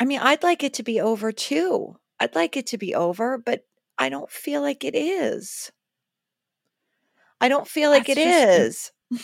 I 0.00 0.04
mean, 0.04 0.20
I'd 0.20 0.42
like 0.42 0.62
it 0.62 0.74
to 0.74 0.82
be 0.82 1.00
over 1.00 1.32
too. 1.32 1.96
I'd 2.20 2.34
like 2.34 2.56
it 2.56 2.66
to 2.68 2.78
be 2.78 2.94
over, 2.94 3.38
but 3.38 3.66
I 3.98 4.08
don't 4.08 4.30
feel 4.30 4.62
like 4.62 4.84
it 4.84 4.94
is. 4.94 5.70
I 7.40 7.48
don't 7.48 7.68
feel 7.68 7.90
like 7.90 8.08
it 8.08 8.18
That's 8.22 8.44
mm 8.56 8.66
is. 8.66 8.92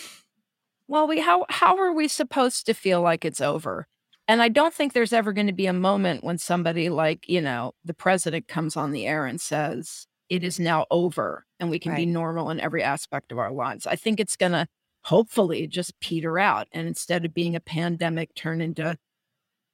Well, 0.86 1.06
we 1.08 1.20
how 1.20 1.46
how 1.48 1.76
are 1.78 1.92
we 1.92 2.06
supposed 2.08 2.66
to 2.66 2.74
feel 2.74 3.00
like 3.00 3.24
it's 3.24 3.40
over? 3.40 3.88
And 4.32 4.40
I 4.40 4.48
don't 4.48 4.72
think 4.72 4.94
there's 4.94 5.12
ever 5.12 5.34
going 5.34 5.48
to 5.48 5.52
be 5.52 5.66
a 5.66 5.74
moment 5.74 6.24
when 6.24 6.38
somebody 6.38 6.88
like, 6.88 7.28
you 7.28 7.42
know, 7.42 7.74
the 7.84 7.92
president 7.92 8.48
comes 8.48 8.78
on 8.78 8.90
the 8.90 9.06
air 9.06 9.26
and 9.26 9.38
says 9.38 10.06
it 10.30 10.42
is 10.42 10.58
now 10.58 10.86
over 10.90 11.44
and 11.60 11.68
we 11.68 11.78
can 11.78 11.94
be 11.94 12.06
normal 12.06 12.48
in 12.48 12.58
every 12.58 12.82
aspect 12.82 13.30
of 13.30 13.38
our 13.38 13.52
lives. 13.52 13.86
I 13.86 13.94
think 13.94 14.18
it's 14.18 14.36
going 14.36 14.52
to 14.52 14.66
hopefully 15.02 15.66
just 15.66 16.00
peter 16.00 16.38
out 16.38 16.66
and 16.72 16.88
instead 16.88 17.26
of 17.26 17.34
being 17.34 17.54
a 17.54 17.60
pandemic 17.60 18.34
turn 18.34 18.62
into 18.62 18.96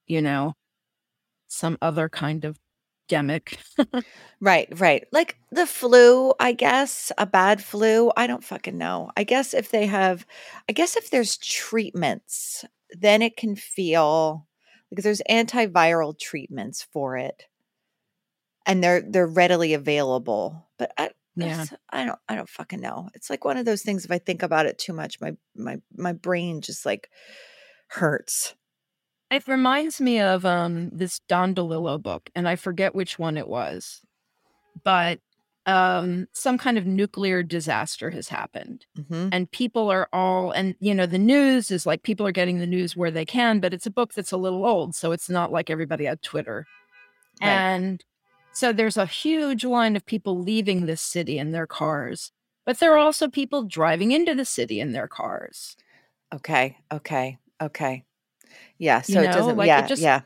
you 0.09 0.21
know 0.21 0.55
some 1.47 1.79
other 1.81 2.09
kind 2.09 2.45
of 2.45 2.59
demic. 3.09 3.59
Right, 4.41 4.69
right. 4.81 5.07
Like 5.13 5.37
the 5.53 5.67
flu, 5.67 6.33
I 6.41 6.53
guess, 6.53 7.13
a 7.17 7.27
bad 7.27 7.63
flu. 7.63 8.11
I 8.17 8.27
don't 8.27 8.45
fucking 8.45 8.77
know. 8.77 9.11
I 9.17 9.23
guess 9.23 9.55
if 9.55 9.71
they 9.71 9.87
have, 9.87 10.27
I 10.69 10.73
guess 10.73 10.97
if 10.97 11.11
there's 11.11 11.37
treatments, 11.37 12.65
then 12.93 13.21
it 13.23 13.37
can 13.37 13.57
feel 13.57 14.48
like 14.91 15.03
there's 15.03 15.23
antiviral 15.31 16.19
treatments 16.19 16.87
for 16.93 17.17
it, 17.17 17.47
and 18.67 18.83
they're 18.83 19.03
they're 19.03 19.27
readily 19.27 19.75
available. 19.75 20.67
But 20.79 20.93
I, 20.97 21.11
Yeah. 21.37 21.65
I 21.91 22.05
don't, 22.05 22.19
I 22.29 22.35
don't 22.35 22.49
fucking 22.49 22.81
know. 22.81 23.09
It's 23.15 23.31
like 23.31 23.45
one 23.45 23.57
of 23.57 23.65
those 23.65 23.83
things. 23.83 24.05
If 24.05 24.11
I 24.11 24.19
think 24.19 24.43
about 24.43 24.67
it 24.67 24.79
too 24.79 24.93
much, 24.93 25.21
my 25.21 25.37
my 25.55 25.81
my 25.97 26.13
brain 26.13 26.61
just 26.61 26.85
like 26.87 27.11
hurts. 27.89 28.55
It 29.31 29.47
reminds 29.47 30.01
me 30.01 30.21
of 30.21 30.45
um 30.45 30.91
this 30.91 31.21
Don 31.29 31.55
DeLillo 31.55 32.03
book, 32.03 32.31
and 32.35 32.49
I 32.49 32.57
forget 32.57 32.95
which 32.95 33.19
one 33.19 33.37
it 33.37 33.49
was, 33.49 34.01
but 34.85 35.21
um 35.69 36.27
some 36.33 36.57
kind 36.59 36.79
of 36.79 36.87
nuclear 36.87 37.43
disaster 37.43 38.11
has 38.11 38.29
happened, 38.29 38.87
hmm 39.09 39.29
and 39.33 39.51
people 39.51 39.91
are 39.91 40.09
all 40.13 40.51
and 40.53 40.75
you 40.81 40.95
know 40.95 41.07
the 41.07 41.19
news 41.19 41.71
is 41.71 41.85
like 41.87 42.03
people 42.03 42.27
are 42.27 42.33
getting 42.33 42.59
the 42.59 42.67
news 42.67 42.97
where 42.97 43.11
they 43.11 43.25
can, 43.25 43.61
but 43.61 43.73
it's 43.75 43.87
a 43.87 43.91
book 43.99 44.15
that's 44.15 44.33
a 44.33 44.37
little 44.37 44.65
old, 44.65 44.95
so 44.95 45.13
it's 45.13 45.29
not 45.29 45.53
like 45.53 45.69
everybody 45.71 46.05
had 46.07 46.23
Twitter, 46.23 46.67
Right. 47.43 47.49
and 47.51 48.05
so 48.53 48.73
there's 48.73 48.97
a 48.97 49.07
huge 49.07 49.65
line 49.65 49.95
of 49.95 50.05
people 50.07 50.41
leaving 50.41 50.87
this 50.87 51.01
city 51.03 51.39
in 51.39 51.53
their 51.53 51.67
cars, 51.67 52.33
but 52.67 52.79
there 52.81 52.93
are 52.95 52.99
also 52.99 53.29
people 53.29 53.63
driving 53.65 54.11
into 54.13 54.35
the 54.35 54.45
city 54.45 54.81
in 54.81 54.93
their 54.93 55.07
cars. 55.09 55.77
Okay, 56.35 56.77
okay, 56.93 57.39
okay. 57.63 58.05
Yeah. 58.79 59.03
You 59.07 59.15
So 59.15 59.21
it 59.23 59.33
doesn't. 59.33 59.57
like, 59.57 59.67
it 59.67 59.69
yeah, 59.69 59.87
just- 59.87 60.03
yeah. 60.03 60.21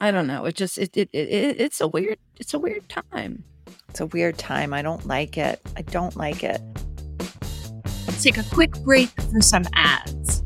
I 0.00 0.10
don't 0.10 0.26
know. 0.26 0.44
It 0.44 0.54
just 0.56 0.76
it, 0.78 0.94
it 0.96 1.08
it 1.12 1.60
it's 1.60 1.80
a 1.80 1.88
weird 1.88 2.18
it's 2.38 2.52
a 2.52 2.58
weird 2.58 2.86
time. 2.88 3.44
It's 3.88 4.00
a 4.00 4.06
weird 4.06 4.38
time. 4.38 4.72
I 4.74 4.82
don't 4.82 5.06
like 5.06 5.38
it. 5.38 5.60
I 5.76 5.82
don't 5.82 6.16
like 6.16 6.44
it. 6.44 6.60
Let's 8.06 8.22
take 8.22 8.38
a 8.38 8.44
quick 8.44 8.72
break 8.84 9.10
for 9.22 9.40
some 9.40 9.64
ads. 9.74 10.45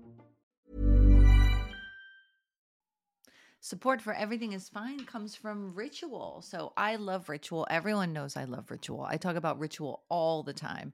Support 3.63 4.01
for 4.01 4.11
Everything 4.11 4.53
is 4.53 4.69
Fine 4.69 5.05
comes 5.05 5.35
from 5.35 5.75
Ritual. 5.75 6.41
So 6.43 6.73
I 6.75 6.95
love 6.95 7.29
Ritual. 7.29 7.67
Everyone 7.69 8.11
knows 8.11 8.35
I 8.35 8.45
love 8.45 8.71
Ritual. 8.71 9.03
I 9.03 9.17
talk 9.17 9.35
about 9.35 9.59
Ritual 9.59 10.01
all 10.09 10.41
the 10.41 10.51
time. 10.51 10.93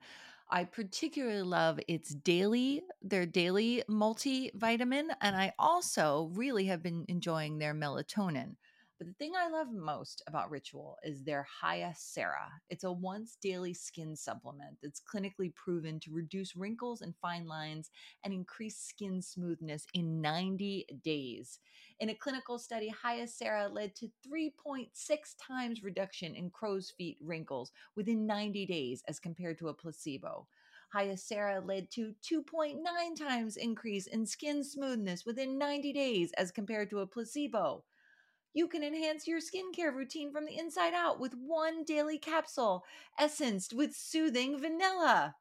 I 0.51 0.65
particularly 0.65 1.43
love 1.43 1.79
its 1.87 2.13
daily, 2.13 2.83
their 3.01 3.25
daily 3.25 3.83
multivitamin. 3.89 5.07
And 5.21 5.33
I 5.37 5.53
also 5.57 6.29
really 6.33 6.65
have 6.65 6.83
been 6.83 7.05
enjoying 7.07 7.57
their 7.57 7.73
melatonin. 7.73 8.57
But 8.97 9.07
the 9.07 9.13
thing 9.13 9.33
I 9.37 9.47
love 9.47 9.71
most 9.71 10.23
about 10.27 10.49
Ritual 10.49 10.97
is 11.03 11.23
their 11.23 11.47
Hyacera. 11.61 12.49
It's 12.69 12.83
a 12.83 12.91
once 12.91 13.37
daily 13.39 13.73
skin 13.73 14.15
supplement 14.15 14.77
that's 14.81 15.01
clinically 15.01 15.53
proven 15.53 15.99
to 16.01 16.11
reduce 16.11 16.55
wrinkles 16.55 17.01
and 17.01 17.13
fine 17.21 17.45
lines 17.45 17.91
and 18.23 18.33
increase 18.33 18.77
skin 18.77 19.21
smoothness 19.21 19.85
in 19.93 20.19
90 20.19 20.87
days. 21.03 21.59
In 21.99 22.09
a 22.09 22.15
clinical 22.15 22.59
study, 22.59 22.93
Hyacera 23.03 23.73
led 23.73 23.95
to 23.95 24.11
3.6 24.27 24.89
times 25.41 25.83
reduction 25.83 26.35
in 26.35 26.51
crow's 26.51 26.91
feet 26.91 27.17
wrinkles 27.21 27.71
within 27.95 28.27
90 28.27 28.67
days 28.67 29.03
as 29.07 29.19
compared 29.19 29.57
to 29.57 29.69
a 29.69 29.73
placebo. 29.73 30.47
Hyacera 30.93 31.65
led 31.65 31.89
to 31.91 32.13
2.9 32.23 32.77
times 33.17 33.57
increase 33.57 34.05
in 34.05 34.25
skin 34.25 34.63
smoothness 34.63 35.25
within 35.25 35.57
90 35.57 35.91
days 35.91 36.31
as 36.37 36.51
compared 36.51 36.89
to 36.91 36.99
a 36.99 37.07
placebo. 37.07 37.83
You 38.53 38.67
can 38.67 38.83
enhance 38.83 39.27
your 39.27 39.39
skincare 39.39 39.93
routine 39.93 40.31
from 40.31 40.45
the 40.45 40.57
inside 40.57 40.93
out 40.93 41.19
with 41.19 41.33
one 41.33 41.83
daily 41.83 42.17
capsule, 42.19 42.83
essenced 43.19 43.73
with 43.73 43.95
soothing 43.95 44.59
vanilla. 44.59 45.35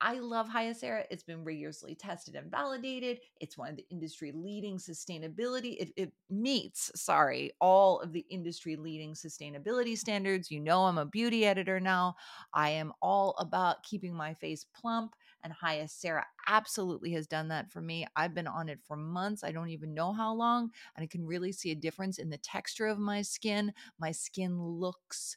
I 0.00 0.18
love 0.18 0.48
Hyacera. 0.48 1.04
It's 1.10 1.22
been 1.22 1.44
rigorously 1.44 1.94
tested 1.94 2.34
and 2.34 2.50
validated. 2.50 3.20
It's 3.40 3.56
one 3.56 3.70
of 3.70 3.76
the 3.76 3.86
industry 3.90 4.32
leading 4.32 4.76
sustainability. 4.76 5.76
It, 5.78 5.92
it, 5.96 6.12
meets, 6.30 6.90
sorry, 7.00 7.52
all 7.60 8.00
of 8.00 8.12
the 8.12 8.26
industry 8.30 8.76
leading 8.76 9.14
sustainability 9.14 9.96
standards. 9.96 10.50
You 10.50 10.60
know, 10.60 10.84
I'm 10.84 10.98
a 10.98 11.06
beauty 11.06 11.46
editor 11.46 11.80
now. 11.80 12.16
I 12.52 12.70
am 12.70 12.92
all 13.00 13.34
about 13.38 13.82
keeping 13.82 14.14
my 14.14 14.34
face 14.34 14.66
plump, 14.74 15.14
and 15.42 15.52
Hyacera 15.52 16.24
absolutely 16.48 17.12
has 17.12 17.26
done 17.26 17.48
that 17.48 17.70
for 17.70 17.80
me. 17.80 18.06
I've 18.16 18.34
been 18.34 18.46
on 18.46 18.68
it 18.68 18.80
for 18.86 18.96
months. 18.96 19.44
I 19.44 19.52
don't 19.52 19.70
even 19.70 19.94
know 19.94 20.12
how 20.12 20.34
long, 20.34 20.70
and 20.96 21.04
I 21.04 21.06
can 21.06 21.24
really 21.24 21.52
see 21.52 21.70
a 21.70 21.76
difference 21.76 22.18
in 22.18 22.30
the 22.30 22.38
texture 22.38 22.86
of 22.86 22.98
my 22.98 23.22
skin. 23.22 23.72
My 23.98 24.12
skin 24.12 24.60
looks 24.60 25.36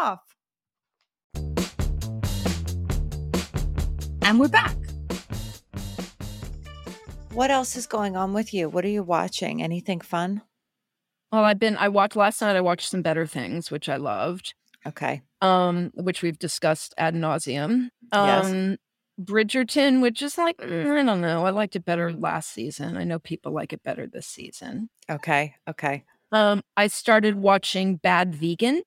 off. 0.00 0.36
And 4.22 4.40
we're 4.40 4.48
back. 4.48 4.76
What 7.32 7.50
else 7.50 7.76
is 7.76 7.86
going 7.86 8.16
on 8.16 8.32
with 8.32 8.54
you? 8.54 8.68
What 8.68 8.84
are 8.84 8.88
you 8.88 9.02
watching? 9.02 9.62
Anything 9.62 10.00
fun? 10.00 10.42
Well, 11.30 11.44
I've 11.44 11.58
been 11.58 11.76
I 11.76 11.88
watched 11.88 12.16
last 12.16 12.40
night 12.40 12.56
I 12.56 12.60
watched 12.60 12.88
some 12.88 13.02
better 13.02 13.26
things, 13.26 13.70
which 13.70 13.88
I 13.88 13.96
loved. 13.96 14.54
Okay. 14.86 15.22
Um, 15.42 15.90
which 15.94 16.22
we've 16.22 16.38
discussed 16.38 16.94
ad 16.96 17.14
nauseum. 17.14 17.88
Yes. 18.12 18.46
Um 18.46 18.76
Bridgerton, 19.20 20.02
which 20.02 20.20
is 20.20 20.36
like, 20.36 20.58
mm, 20.58 21.00
I 21.00 21.02
don't 21.02 21.20
know. 21.20 21.46
I 21.46 21.50
liked 21.50 21.74
it 21.74 21.84
better 21.84 22.12
last 22.12 22.52
season. 22.52 22.96
I 22.96 23.04
know 23.04 23.18
people 23.18 23.52
like 23.52 23.72
it 23.72 23.82
better 23.82 24.06
this 24.06 24.26
season. 24.26 24.90
Okay. 25.10 25.54
Okay. 25.68 26.04
Um, 26.32 26.62
I 26.76 26.88
started 26.88 27.36
watching 27.36 27.96
Bad 27.96 28.34
Vegan. 28.34 28.82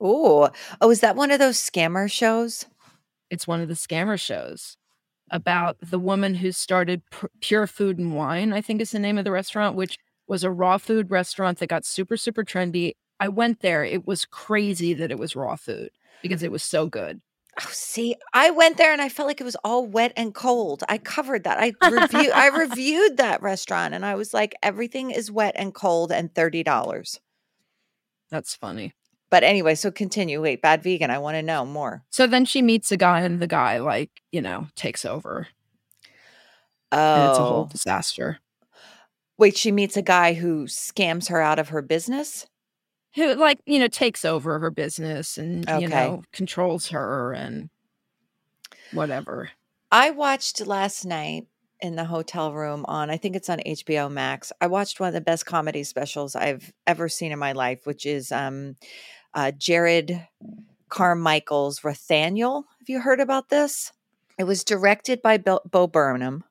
Oh, 0.00 0.50
oh, 0.80 0.90
is 0.90 1.00
that 1.00 1.16
one 1.16 1.30
of 1.30 1.38
those 1.38 1.58
scammer 1.58 2.10
shows? 2.10 2.66
It's 3.30 3.46
one 3.46 3.60
of 3.60 3.68
the 3.68 3.74
scammer 3.74 4.18
shows 4.18 4.76
about 5.30 5.76
the 5.80 5.98
woman 5.98 6.34
who 6.34 6.52
started 6.52 7.02
P- 7.10 7.26
Pure 7.40 7.66
Food 7.66 7.98
and 7.98 8.14
Wine, 8.14 8.52
I 8.52 8.60
think 8.60 8.80
is 8.80 8.92
the 8.92 8.98
name 8.98 9.18
of 9.18 9.24
the 9.24 9.30
restaurant, 9.30 9.76
which 9.76 9.98
was 10.26 10.44
a 10.44 10.50
raw 10.50 10.78
food 10.78 11.10
restaurant 11.10 11.58
that 11.58 11.68
got 11.68 11.84
super, 11.84 12.16
super 12.16 12.44
trendy. 12.44 12.92
I 13.20 13.28
went 13.28 13.60
there. 13.60 13.84
It 13.84 14.06
was 14.06 14.24
crazy 14.24 14.94
that 14.94 15.10
it 15.10 15.18
was 15.18 15.36
raw 15.36 15.56
food 15.56 15.90
because 16.22 16.42
it 16.42 16.52
was 16.52 16.62
so 16.62 16.86
good. 16.86 17.20
Oh, 17.60 17.68
see, 17.72 18.14
I 18.32 18.50
went 18.50 18.76
there 18.76 18.92
and 18.92 19.02
I 19.02 19.08
felt 19.08 19.26
like 19.26 19.40
it 19.40 19.44
was 19.44 19.56
all 19.64 19.84
wet 19.84 20.12
and 20.16 20.32
cold. 20.32 20.84
I 20.88 20.98
covered 20.98 21.42
that. 21.44 21.58
I 21.58 21.72
reviewed 21.90 22.30
I 22.32 22.46
reviewed 22.56 23.16
that 23.16 23.42
restaurant 23.42 23.94
and 23.94 24.06
I 24.06 24.14
was 24.14 24.32
like, 24.32 24.54
everything 24.62 25.10
is 25.10 25.30
wet 25.30 25.54
and 25.56 25.74
cold 25.74 26.12
and 26.12 26.32
thirty 26.32 26.62
dollars. 26.62 27.18
That's 28.30 28.54
funny. 28.54 28.92
But 29.30 29.44
anyway, 29.44 29.74
so 29.74 29.90
continue. 29.90 30.40
Wait, 30.40 30.62
bad 30.62 30.82
vegan. 30.82 31.10
I 31.10 31.18
want 31.18 31.34
to 31.36 31.42
know 31.42 31.64
more. 31.66 32.02
So 32.10 32.26
then 32.26 32.44
she 32.46 32.62
meets 32.62 32.90
a 32.90 32.96
guy, 32.96 33.20
and 33.20 33.40
the 33.40 33.46
guy, 33.46 33.78
like, 33.78 34.10
you 34.32 34.40
know, 34.40 34.68
takes 34.74 35.04
over. 35.04 35.48
Oh, 36.90 37.14
And 37.14 37.30
it's 37.30 37.38
a 37.38 37.44
whole 37.44 37.64
disaster. 37.66 38.38
wait, 39.36 39.56
she 39.56 39.70
meets 39.70 39.96
a 39.96 40.02
guy 40.02 40.32
who 40.32 40.64
scams 40.64 41.28
her 41.28 41.40
out 41.40 41.58
of 41.58 41.68
her 41.68 41.82
business. 41.82 42.46
Who, 43.14 43.34
like, 43.34 43.58
you 43.66 43.78
know, 43.78 43.88
takes 43.88 44.24
over 44.24 44.58
her 44.58 44.70
business 44.70 45.36
and, 45.38 45.68
Okay. 45.68 45.80
you 45.82 45.88
know, 45.88 46.22
controls 46.32 46.88
her 46.88 47.32
and 47.34 47.68
whatever. 48.92 49.50
I 49.90 50.10
watched 50.10 50.66
last 50.66 51.04
night 51.04 51.46
in 51.80 51.96
the 51.96 52.04
hotel 52.04 52.52
room 52.52 52.84
on, 52.88 53.10
I 53.10 53.16
think 53.16 53.36
it's 53.36 53.48
on 53.48 53.60
HBO 53.60 54.10
Max. 54.10 54.52
I 54.60 54.66
watched 54.66 54.98
one 55.00 55.08
of 55.08 55.14
the 55.14 55.20
best 55.20 55.46
comedy 55.46 55.84
specials 55.84 56.34
I've 56.34 56.72
ever 56.86 57.08
seen 57.08 57.32
in 57.32 57.38
my 57.38 57.52
life, 57.52 57.86
which 57.86 58.04
is 58.04 58.32
um, 58.32 58.76
uh, 59.34 59.52
Jerrod 59.56 60.26
Carmichael's 60.88 61.80
Rothaniel. 61.80 62.64
Have 62.80 62.88
you 62.88 63.00
heard 63.00 63.20
about 63.20 63.48
this? 63.48 63.92
It 64.38 64.44
was 64.44 64.64
directed 64.64 65.20
by 65.22 65.38
Bo, 65.38 65.60
Bo 65.70 65.86
Burnham, 65.86 66.44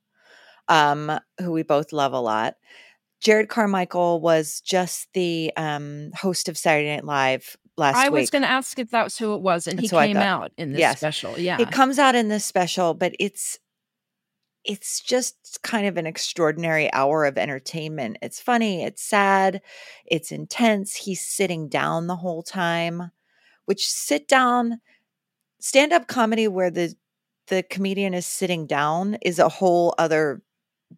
um, 0.68 1.20
who 1.40 1.52
we 1.52 1.64
both 1.64 1.92
love 1.94 2.14
a 2.14 2.20
lot. 2.20 2.56
Jerrod 3.24 3.50
Carmichael 3.50 4.22
was 4.22 4.62
just 4.62 5.08
the 5.14 5.52
um, 5.58 6.12
host 6.14 6.50
of 6.50 6.58
Saturday 6.58 6.94
Night 6.96 7.06
Live 7.06 7.58
last 7.78 7.96
week. 7.96 8.04
I 8.06 8.10
week. 8.10 8.22
was 8.22 8.30
going 8.30 8.44
to 8.44 8.50
ask 8.50 8.78
if 8.78 8.92
that's 8.92 9.18
who 9.18 9.34
it 9.34 9.42
was, 9.42 9.68
and 9.68 9.80
he 9.80 9.88
That's 9.88 9.94
I 9.94 10.08
came 10.08 10.18
out 10.18 10.52
in 10.58 10.72
this 10.72 10.82
Yes. 10.82 11.00
special. 11.00 11.40
Yeah. 11.40 11.60
It 11.60 11.72
comes 11.72 11.98
out 11.98 12.14
in 12.14 12.28
this 12.28 12.46
special, 12.46 12.94
but 12.94 13.16
it's 13.20 13.58
it's 14.68 15.02
just 15.02 15.60
kind 15.64 15.88
of 15.88 15.98
an 15.98 16.08
extraordinary 16.08 16.92
hour 16.94 17.26
of 17.26 17.38
entertainment. 17.38 18.18
It's 18.22 18.42
funny, 18.42 18.84
it's 18.84 19.04
sad, 19.04 19.62
it's 20.06 20.32
intense. 20.32 20.96
He's 20.96 21.22
sitting 21.22 21.70
down 21.70 22.08
the 22.08 22.18
whole 22.18 22.44
time, 22.44 23.12
which 23.66 23.90
sit 23.90 24.28
down 24.28 24.82
stand-up 25.60 26.08
comedy 26.08 26.48
where 26.48 26.72
the 26.72 26.96
the 27.48 27.64
comedian 27.64 28.14
is 28.14 28.26
sitting 28.28 28.68
down 28.68 29.18
is 29.22 29.40
a 29.40 29.50
whole 29.50 29.96
other 29.98 30.42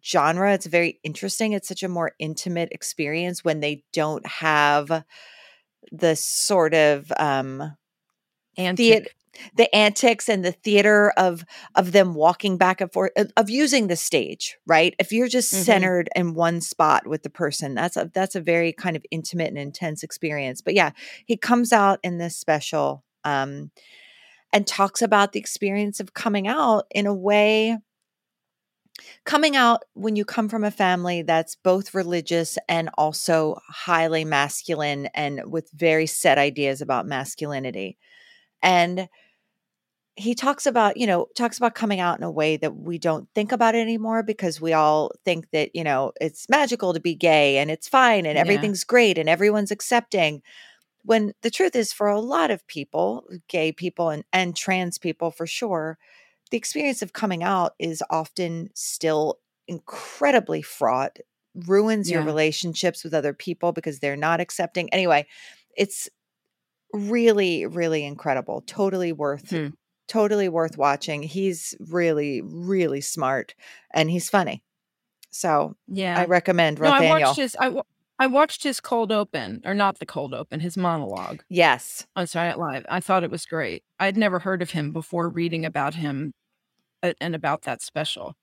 genre. 0.04 0.52
It's 0.54 0.66
very 0.66 1.00
interesting. 1.04 1.52
It's 1.52 1.68
such 1.68 1.82
a 1.84 1.88
more 1.88 2.12
intimate 2.18 2.70
experience 2.72 3.44
when 3.44 3.60
they 3.60 3.84
don't 3.92 4.26
have 4.26 5.04
the 5.92 6.16
sort 6.16 6.74
of 6.74 7.12
um 7.18 7.76
Antic. 8.58 9.16
The 9.56 9.74
antics 9.74 10.28
and 10.28 10.44
the 10.44 10.52
theater 10.52 11.12
of 11.16 11.44
of 11.74 11.92
them 11.92 12.14
walking 12.14 12.56
back 12.58 12.80
and 12.80 12.92
forth 12.92 13.12
of- 13.16 13.32
of 13.36 13.50
using 13.50 13.86
the 13.86 13.96
stage 13.96 14.56
right? 14.66 14.94
If 14.98 15.12
you're 15.12 15.28
just 15.28 15.52
Mhm. 15.52 15.64
centered 15.64 16.08
in 16.16 16.34
one 16.34 16.60
spot 16.60 17.06
with 17.06 17.22
the 17.22 17.30
person 17.30 17.74
that's 17.74 17.96
a 17.96 18.10
that's 18.12 18.34
a 18.34 18.40
very 18.40 18.72
kind 18.72 18.96
of 18.96 19.04
intimate 19.10 19.48
and 19.48 19.58
intense 19.58 20.02
experience. 20.02 20.60
But 20.60 20.74
yeah 20.74 20.90
he 21.26 21.36
comes 21.36 21.72
out 21.72 22.00
in 22.02 22.18
this 22.18 22.36
special 22.36 23.04
um 23.24 23.70
and 24.52 24.66
talks 24.66 25.00
about 25.02 25.32
the 25.32 25.40
experience 25.40 26.00
of 26.00 26.14
coming 26.14 26.48
out 26.48 26.86
in 26.90 27.06
a 27.06 27.14
way 27.14 27.78
coming 29.24 29.56
out 29.56 29.82
when 29.94 30.16
you 30.16 30.24
come 30.24 30.48
from 30.48 30.64
a 30.64 30.70
family 30.70 31.22
that's 31.22 31.56
both 31.56 31.94
religious 31.94 32.58
and 32.68 32.90
also 32.96 33.58
highly 33.68 34.24
masculine 34.24 35.06
and 35.14 35.40
with 35.50 35.70
very 35.72 36.06
set 36.06 36.38
ideas 36.38 36.80
about 36.80 37.06
masculinity 37.06 37.96
and 38.62 39.08
he 40.16 40.34
talks 40.34 40.66
about 40.66 40.96
you 40.96 41.06
know 41.06 41.26
talks 41.36 41.56
about 41.56 41.74
coming 41.74 42.00
out 42.00 42.18
in 42.18 42.24
a 42.24 42.30
way 42.30 42.56
that 42.56 42.76
we 42.76 42.98
don't 42.98 43.28
think 43.34 43.52
about 43.52 43.74
it 43.74 43.78
anymore 43.78 44.22
because 44.22 44.60
we 44.60 44.72
all 44.72 45.12
think 45.24 45.50
that 45.50 45.74
you 45.74 45.82
know 45.84 46.12
it's 46.20 46.48
magical 46.48 46.92
to 46.92 47.00
be 47.00 47.14
gay 47.14 47.58
and 47.58 47.70
it's 47.70 47.88
fine 47.88 48.26
and 48.26 48.36
Yeah. 48.36 48.42
everything's 48.42 48.84
great 48.84 49.18
and 49.18 49.28
everyone's 49.28 49.70
accepting 49.70 50.42
when 51.04 51.32
the 51.42 51.50
truth 51.50 51.74
is 51.74 51.92
for 51.92 52.08
a 52.08 52.20
lot 52.20 52.50
of 52.50 52.66
people 52.66 53.26
gay 53.48 53.72
people 53.72 54.10
and, 54.10 54.24
and 54.32 54.54
trans 54.56 54.98
people 54.98 55.30
for 55.30 55.46
sure 55.46 55.98
the 56.50 56.58
experience 56.58 57.00
of 57.00 57.12
coming 57.12 57.42
out 57.42 57.74
is 57.78 58.02
often 58.10 58.68
still 58.74 59.38
incredibly 59.68 60.60
fraught 60.60 61.18
ruins 61.54 62.10
your 62.10 62.22
relationships 62.22 63.02
with 63.02 63.14
other 63.14 63.32
people 63.32 63.72
because 63.72 64.00
they're 64.00 64.16
not 64.16 64.40
accepting 64.40 64.92
anyway 64.92 65.26
it's 65.76 66.08
really 66.92 67.66
really 67.66 68.04
incredible 68.04 68.62
totally 68.66 69.12
worth 69.12 69.50
Hmm. 69.50 69.68
totally 70.08 70.48
worth 70.48 70.76
watching 70.76 71.22
he's 71.22 71.74
really 71.78 72.40
really 72.42 73.00
smart 73.00 73.54
and 73.94 74.10
he's 74.10 74.28
funny 74.28 74.62
so 75.30 75.76
yeah. 75.86 76.18
i 76.18 76.24
recommend 76.24 76.80
no, 76.80 76.86
I 76.90 77.08
watched 77.20 77.36
his. 77.38 77.56
I, 77.60 77.80
I 78.18 78.26
watched 78.26 78.64
his 78.64 78.80
cold 78.80 79.12
open, 79.12 79.62
or 79.64 79.72
not 79.72 79.98
the 79.98 80.04
cold 80.04 80.34
open, 80.34 80.60
his 80.60 80.76
monologue 80.76 81.42
Yes. 81.48 82.06
on 82.14 82.26
Saturday 82.26 82.50
Night 82.50 82.58
Live. 82.58 82.86
I 82.90 83.00
thought 83.00 83.24
it 83.24 83.30
was 83.30 83.46
great. 83.46 83.82
I'd 83.98 84.18
never 84.18 84.40
heard 84.40 84.60
of 84.60 84.72
him 84.72 84.92
before 84.92 85.30
reading 85.30 85.64
about 85.64 85.94
him 85.94 86.34
uh, 87.02 87.14
and 87.18 87.34
about 87.34 87.62
that 87.62 87.80
special. 87.80 88.34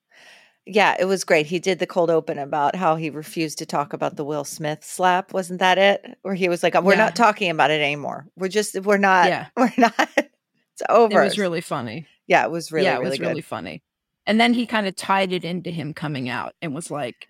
Yeah, 0.70 0.96
it 1.00 1.06
was 1.06 1.24
great. 1.24 1.46
He 1.46 1.60
did 1.60 1.80
the 1.80 1.88
cold 1.88 2.10
open 2.10 2.38
about 2.38 2.76
how 2.76 2.96
he 2.98 3.10
refused 3.10 3.58
to 3.60 3.66
talk 3.66 3.94
about 3.94 4.18
the 4.18 4.26
Will 4.26 4.44
Smith 4.44 4.84
slap. 4.84 5.34
Wasn't 5.34 5.60
that 5.60 5.78
it? 5.78 6.18
Where 6.24 6.34
he 6.36 6.50
was 6.50 6.62
like, 6.64 6.74
"We're 6.82 6.94
Yeah. 6.94 7.06
not 7.06 7.16
talking 7.16 7.50
about 7.50 7.72
it 7.72 7.82
anymore. 7.82 8.28
We're 8.36 8.50
just 8.50 8.80
we're 8.82 8.98
not 8.98 9.28
Yeah. 9.28 9.48
we're 9.58 9.72
not 9.78 9.94
it's 10.18 10.82
over." 10.90 11.22
It 11.22 11.26
was 11.26 11.38
really 11.40 11.62
funny. 11.62 12.06
yeah, 12.28 12.44
it 12.44 12.52
was 12.52 12.72
really 12.72 12.86
yeah, 12.86 12.96
it 12.96 13.00
really 13.00 13.10
was 13.12 13.20
good. 13.20 13.28
really 13.28 13.42
funny. 13.42 13.82
And 14.26 14.40
then 14.42 14.54
he 14.54 14.66
kind 14.66 14.86
of 14.88 14.96
tied 14.98 15.32
it 15.32 15.46
into 15.46 15.72
him 15.72 15.94
coming 15.94 16.28
out 16.28 16.54
and 16.62 16.76
was 16.76 16.92
like, 16.92 17.30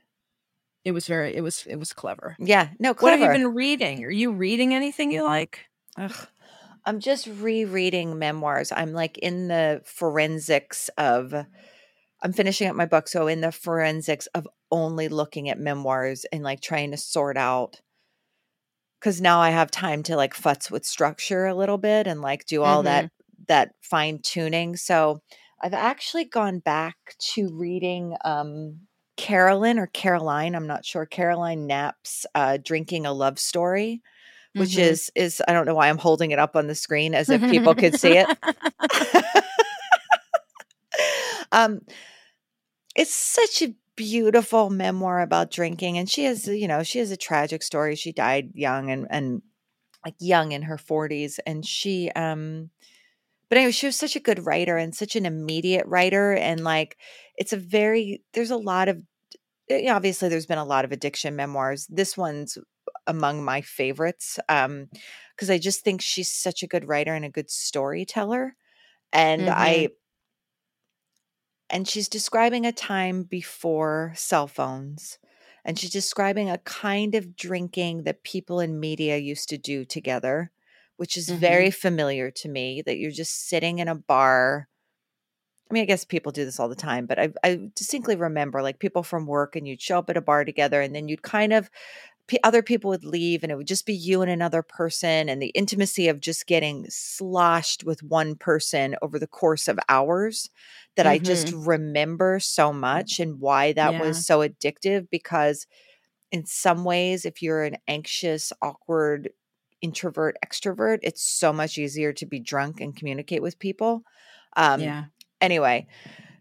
it 0.84 0.94
was 0.94 1.06
very, 1.06 1.36
it 1.36 1.42
was, 1.42 1.64
it 1.68 1.76
was 1.76 1.94
clever. 1.94 2.36
yeah, 2.40 2.70
no, 2.80 2.94
What 2.96 3.12
have 3.12 3.20
you 3.20 3.28
been 3.28 3.54
reading? 3.54 4.04
Are 4.04 4.10
you 4.10 4.32
reading 4.32 4.74
anything 4.74 5.12
you 5.12 5.24
like? 5.24 5.66
Ugh. 5.98 6.12
I'm 6.86 7.00
just 7.00 7.28
rereading 7.28 8.18
memoirs. 8.18 8.72
I'm 8.72 8.94
like 8.94 9.20
in 9.20 9.48
the 9.48 9.84
forensics 9.86 10.90
of 10.98 11.36
I'm 12.22 12.34
finishing 12.34 12.68
up 12.68 12.76
my 12.76 12.86
book, 12.86 13.08
so 13.08 13.28
in 13.28 13.42
the 13.42 13.52
forensics 13.52 14.28
of 14.28 14.48
only 14.72 15.08
looking 15.08 15.50
at 15.50 15.60
memoirs 15.60 16.26
and 16.32 16.44
like 16.44 16.62
trying 16.62 16.92
to 16.92 16.98
sort 16.98 17.38
out 17.38 17.82
because 19.00 19.22
now 19.22 19.40
I 19.40 19.52
have 19.52 19.70
time 19.72 20.04
to 20.04 20.16
like 20.16 20.34
futz 20.34 20.72
with 20.72 20.86
structure 20.86 21.46
a 21.46 21.54
little 21.56 21.78
bit 21.78 22.08
and 22.08 22.22
like 22.22 22.46
do 22.46 22.64
all 22.64 22.84
that 22.84 23.10
that 23.48 23.72
fine 23.82 24.20
tuning. 24.24 24.76
So 24.76 25.22
I've 25.62 25.74
actually 25.74 26.26
gone 26.26 26.60
back 26.60 26.96
to 27.34 27.50
reading 27.54 28.16
um 28.26 28.82
Carolyn 29.18 29.80
or 29.80 29.88
Caroline, 29.88 30.56
I'm 30.56 30.68
not 30.68 30.86
sure, 30.86 31.06
Caroline 31.06 31.68
Knapp's 31.68 32.26
uh 32.36 32.58
Drinking 32.64 33.06
a 33.06 33.14
Love 33.14 33.40
Story, 33.40 34.02
which 34.56 34.78
Mhm. 34.78 34.82
is 34.82 35.12
is 35.16 35.42
I 35.48 35.54
don't 35.54 35.66
know 35.66 35.76
why 35.76 35.90
I'm 35.90 35.98
holding 36.00 36.32
it 36.32 36.40
up 36.40 36.56
on 36.56 36.68
the 36.68 36.76
screen 36.76 37.16
as 37.16 37.32
if 37.32 37.48
people 37.48 37.76
could 37.76 37.96
see 37.96 38.16
it. 38.18 38.28
um 41.52 41.82
it's 42.96 43.14
such 43.14 43.62
a 43.62 43.74
beautiful 43.96 44.70
memoir 44.70 45.22
about 45.22 45.50
drinking 45.52 45.98
and 45.98 46.10
she 46.10 46.24
has 46.26 46.48
you 46.48 46.68
know 46.68 46.84
she 46.84 47.00
has 47.00 47.12
a 47.12 47.18
tragic 47.18 47.64
story. 47.64 47.96
She 47.96 48.12
died 48.12 48.52
young 48.54 48.92
and 48.92 49.08
and 49.10 49.42
like 50.06 50.16
young 50.20 50.52
in 50.52 50.64
her 50.64 50.78
40s 50.78 51.40
and 51.46 51.66
she 51.66 52.12
um 52.12 52.70
but 53.50 53.58
anyway 53.60 53.72
she 53.72 53.88
was 53.88 53.98
such 53.98 54.16
a 54.16 54.22
good 54.22 54.46
writer 54.46 54.78
and 54.78 54.96
such 54.96 55.16
an 55.16 55.26
immediate 55.26 55.86
writer 55.88 56.34
and 56.34 56.64
like 56.64 56.98
it's 57.38 57.54
a 57.54 57.58
very 57.58 58.24
there's 58.34 58.52
a 58.52 58.58
lot 58.58 58.90
of 58.90 59.02
eh, 59.70 59.90
obviously 59.92 60.30
there's 60.30 60.48
been 60.48 60.58
a 60.60 60.66
lot 60.66 60.86
of 60.86 60.92
addiction 60.92 61.36
memoirs. 61.36 61.88
This 61.90 62.18
one's 62.18 62.58
among 63.08 63.44
my 63.44 63.62
favorites 63.62 64.40
um 64.50 64.88
because 65.36 65.50
i 65.50 65.58
just 65.58 65.84
think 65.84 66.02
she's 66.02 66.30
such 66.30 66.64
a 66.64 66.68
good 66.68 66.88
writer 66.88 67.14
and 67.14 67.26
a 67.26 67.30
good 67.30 67.50
storyteller 67.50 68.56
and 69.14 69.50
i 69.50 69.90
and 71.70 71.88
she's 71.88 72.08
describing 72.08 72.66
a 72.66 72.72
time 72.72 73.24
before 73.24 74.14
cell 74.16 74.48
phones 74.48 75.18
and 75.66 75.78
she's 75.78 75.92
describing 75.92 76.50
a 76.50 76.60
kind 76.60 77.14
of 77.14 77.36
drinking 77.36 78.04
that 78.04 78.24
people 78.24 78.60
in 78.60 78.80
media 78.80 79.18
used 79.18 79.50
to 79.50 79.58
do 79.58 79.86
together 79.86 80.52
which 80.98 81.16
is 81.16 81.30
very 81.30 81.68
mm-hmm. 81.68 81.80
familiar 81.80 82.32
to 82.32 82.50
me 82.50 82.82
that 82.82 82.98
you're 82.98 83.12
just 83.12 83.48
sitting 83.48 83.78
in 83.78 83.88
a 83.88 83.94
bar. 83.94 84.68
I 85.70 85.74
mean 85.74 85.84
i 85.84 85.86
guess 85.86 86.06
people 86.06 86.32
do 86.32 86.46
this 86.46 86.60
all 86.60 86.70
the 86.70 86.76
time 86.76 87.06
but 87.06 87.20
i, 87.20 87.30
I 87.44 87.70
distinctly 87.76 88.16
remember 88.16 88.62
like 88.62 88.80
people 88.80 89.04
from 89.04 89.26
work 89.26 89.56
and 89.56 89.68
you'd 89.68 89.82
show 89.82 90.00
up 90.00 90.10
at 90.10 90.18
a 90.18 90.22
bar 90.22 90.46
together 90.46 90.82
and 90.82 90.96
then 90.96 91.10
you'd 91.10 91.24
kind 91.24 91.52
of 91.52 91.70
p- 92.28 92.40
other 92.44 92.62
people 92.62 92.90
would 92.90 93.06
leave 93.06 93.44
and 93.44 93.52
it 93.52 93.56
would 93.56 93.68
just 93.68 93.86
be 93.86 93.94
you 93.94 94.22
and 94.22 94.32
another 94.32 94.62
person 94.62 95.30
and 95.30 95.42
the 95.42 95.50
intimacy 95.50 96.08
of 96.08 96.20
just 96.22 96.48
getting 96.48 96.86
sloshed 96.90 97.84
with 97.84 98.04
one 98.04 98.36
person 98.36 98.96
over 99.02 99.20
the 99.20 99.28
course 99.28 99.68
of 99.68 99.80
hours 99.90 100.50
that 100.96 101.08
I 101.08 101.20
just 101.20 101.52
remember 101.52 102.40
so 102.40 102.74
much 102.74 103.20
and 103.20 103.40
why 103.40 103.74
that 103.74 103.92
Yeah. 103.92 104.00
was 104.00 104.20
so 104.20 104.40
addictive 104.48 105.10
because 105.10 105.68
in 106.32 106.46
some 106.46 106.84
ways 106.84 107.26
if 107.26 107.42
you're 107.42 107.64
an 107.64 107.78
anxious 107.88 108.52
awkward 108.62 109.30
introvert 109.82 110.38
extrovert 110.46 111.00
it's 111.04 111.22
so 111.22 111.54
much 111.54 111.78
easier 111.78 112.12
to 112.12 112.26
be 112.26 112.40
drunk 112.40 112.82
and 112.82 112.96
communicate 112.96 113.42
with 113.42 113.60
people 113.60 114.04
um 114.56 114.82
yeah. 114.82 115.06
anyway 115.40 115.86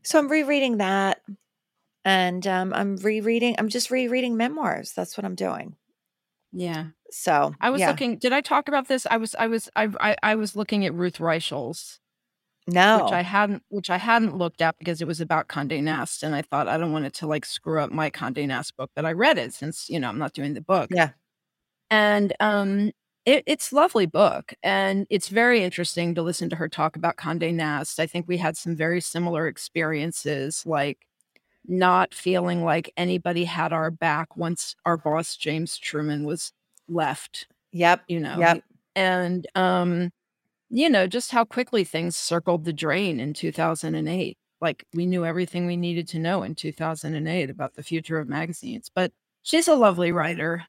so 0.02 0.18
i'm 0.18 0.28
rereading 0.28 0.78
that 0.78 1.20
and 2.06 2.46
um 2.46 2.72
i'm 2.74 2.96
rereading 2.96 3.54
i'm 3.58 3.68
just 3.68 3.90
rereading 3.90 4.36
memoirs 4.38 4.92
that's 4.94 5.18
what 5.18 5.26
i'm 5.26 5.34
doing 5.36 5.76
Yeah. 6.52 6.86
so 7.10 7.54
I 7.60 7.70
was 7.70 7.80
yeah. 7.82 7.90
looking, 7.90 8.18
did 8.18 8.32
I 8.32 8.40
talk 8.40 8.68
about 8.68 8.88
this? 8.88 9.06
I 9.10 9.16
was, 9.18 9.34
I 9.36 9.46
was, 9.46 9.68
I, 9.76 9.88
I, 10.00 10.16
I 10.22 10.34
was 10.36 10.56
looking 10.56 10.86
at 10.86 10.94
Ruth 10.94 11.18
Reichl's, 11.18 12.00
no 12.66 13.04
which 13.04 13.12
I 13.12 13.22
hadn't, 13.22 13.62
which 13.68 13.90
I 13.90 13.98
hadn't 13.98 14.36
looked 14.38 14.60
at 14.62 14.78
because 14.78 15.00
it 15.02 15.06
was 15.08 15.20
about 15.20 15.48
Condé 15.48 15.82
Nast. 15.82 16.22
And 16.22 16.34
I 16.34 16.42
thought 16.42 16.68
I 16.68 16.78
don't 16.78 16.92
want 16.92 17.04
it 17.06 17.14
to 17.14 17.26
like 17.26 17.44
screw 17.44 17.80
up 17.80 17.92
my 17.92 18.10
Condé 18.10 18.46
Nast 18.46 18.76
book, 18.76 18.90
but 18.96 19.04
I 19.06 19.12
read 19.12 19.38
it 19.38 19.54
since, 19.54 19.88
you 19.90 20.00
know, 20.00 20.08
I'm 20.08 20.18
not 20.18 20.32
doing 20.34 20.54
the 20.54 20.60
book. 20.62 20.88
yeah 20.92 21.10
and 21.90 22.32
um 22.40 22.92
it, 23.24 23.42
it's 23.46 23.72
lovely 23.72 24.06
book 24.06 24.54
and 24.62 25.06
it's 25.10 25.28
very 25.28 25.62
interesting 25.64 26.14
to 26.14 26.22
listen 26.22 26.48
to 26.50 26.56
her 26.56 26.68
talk 26.68 26.96
about 26.96 27.16
conde 27.16 27.42
nast 27.56 28.00
i 28.00 28.06
think 28.06 28.26
we 28.28 28.36
had 28.38 28.56
some 28.56 28.76
very 28.76 29.00
similar 29.00 29.46
experiences 29.48 30.64
like 30.66 30.98
not 31.68 32.14
feeling 32.14 32.64
like 32.64 32.92
anybody 32.96 33.44
had 33.44 33.72
our 33.72 33.90
back 33.90 34.36
once 34.36 34.74
our 34.84 34.96
boss 34.96 35.36
james 35.36 35.76
truman 35.78 36.24
was 36.24 36.52
left 36.88 37.46
yep 37.72 38.02
you 38.08 38.20
know 38.20 38.38
Yep. 38.38 38.64
and 38.94 39.46
um 39.54 40.10
you 40.70 40.88
know 40.90 41.06
just 41.06 41.30
how 41.30 41.44
quickly 41.44 41.84
things 41.84 42.16
circled 42.16 42.64
the 42.64 42.72
drain 42.72 43.20
in 43.20 43.32
2008 43.34 44.36
like 44.60 44.84
we 44.94 45.06
knew 45.06 45.24
everything 45.24 45.66
we 45.66 45.76
needed 45.76 46.08
to 46.08 46.18
know 46.18 46.42
in 46.42 46.54
2008 46.54 47.50
about 47.50 47.74
the 47.74 47.82
future 47.82 48.18
of 48.18 48.28
magazines 48.28 48.90
but 48.94 49.12
she's 49.42 49.68
a 49.68 49.74
lovely 49.74 50.12
writer 50.12 50.64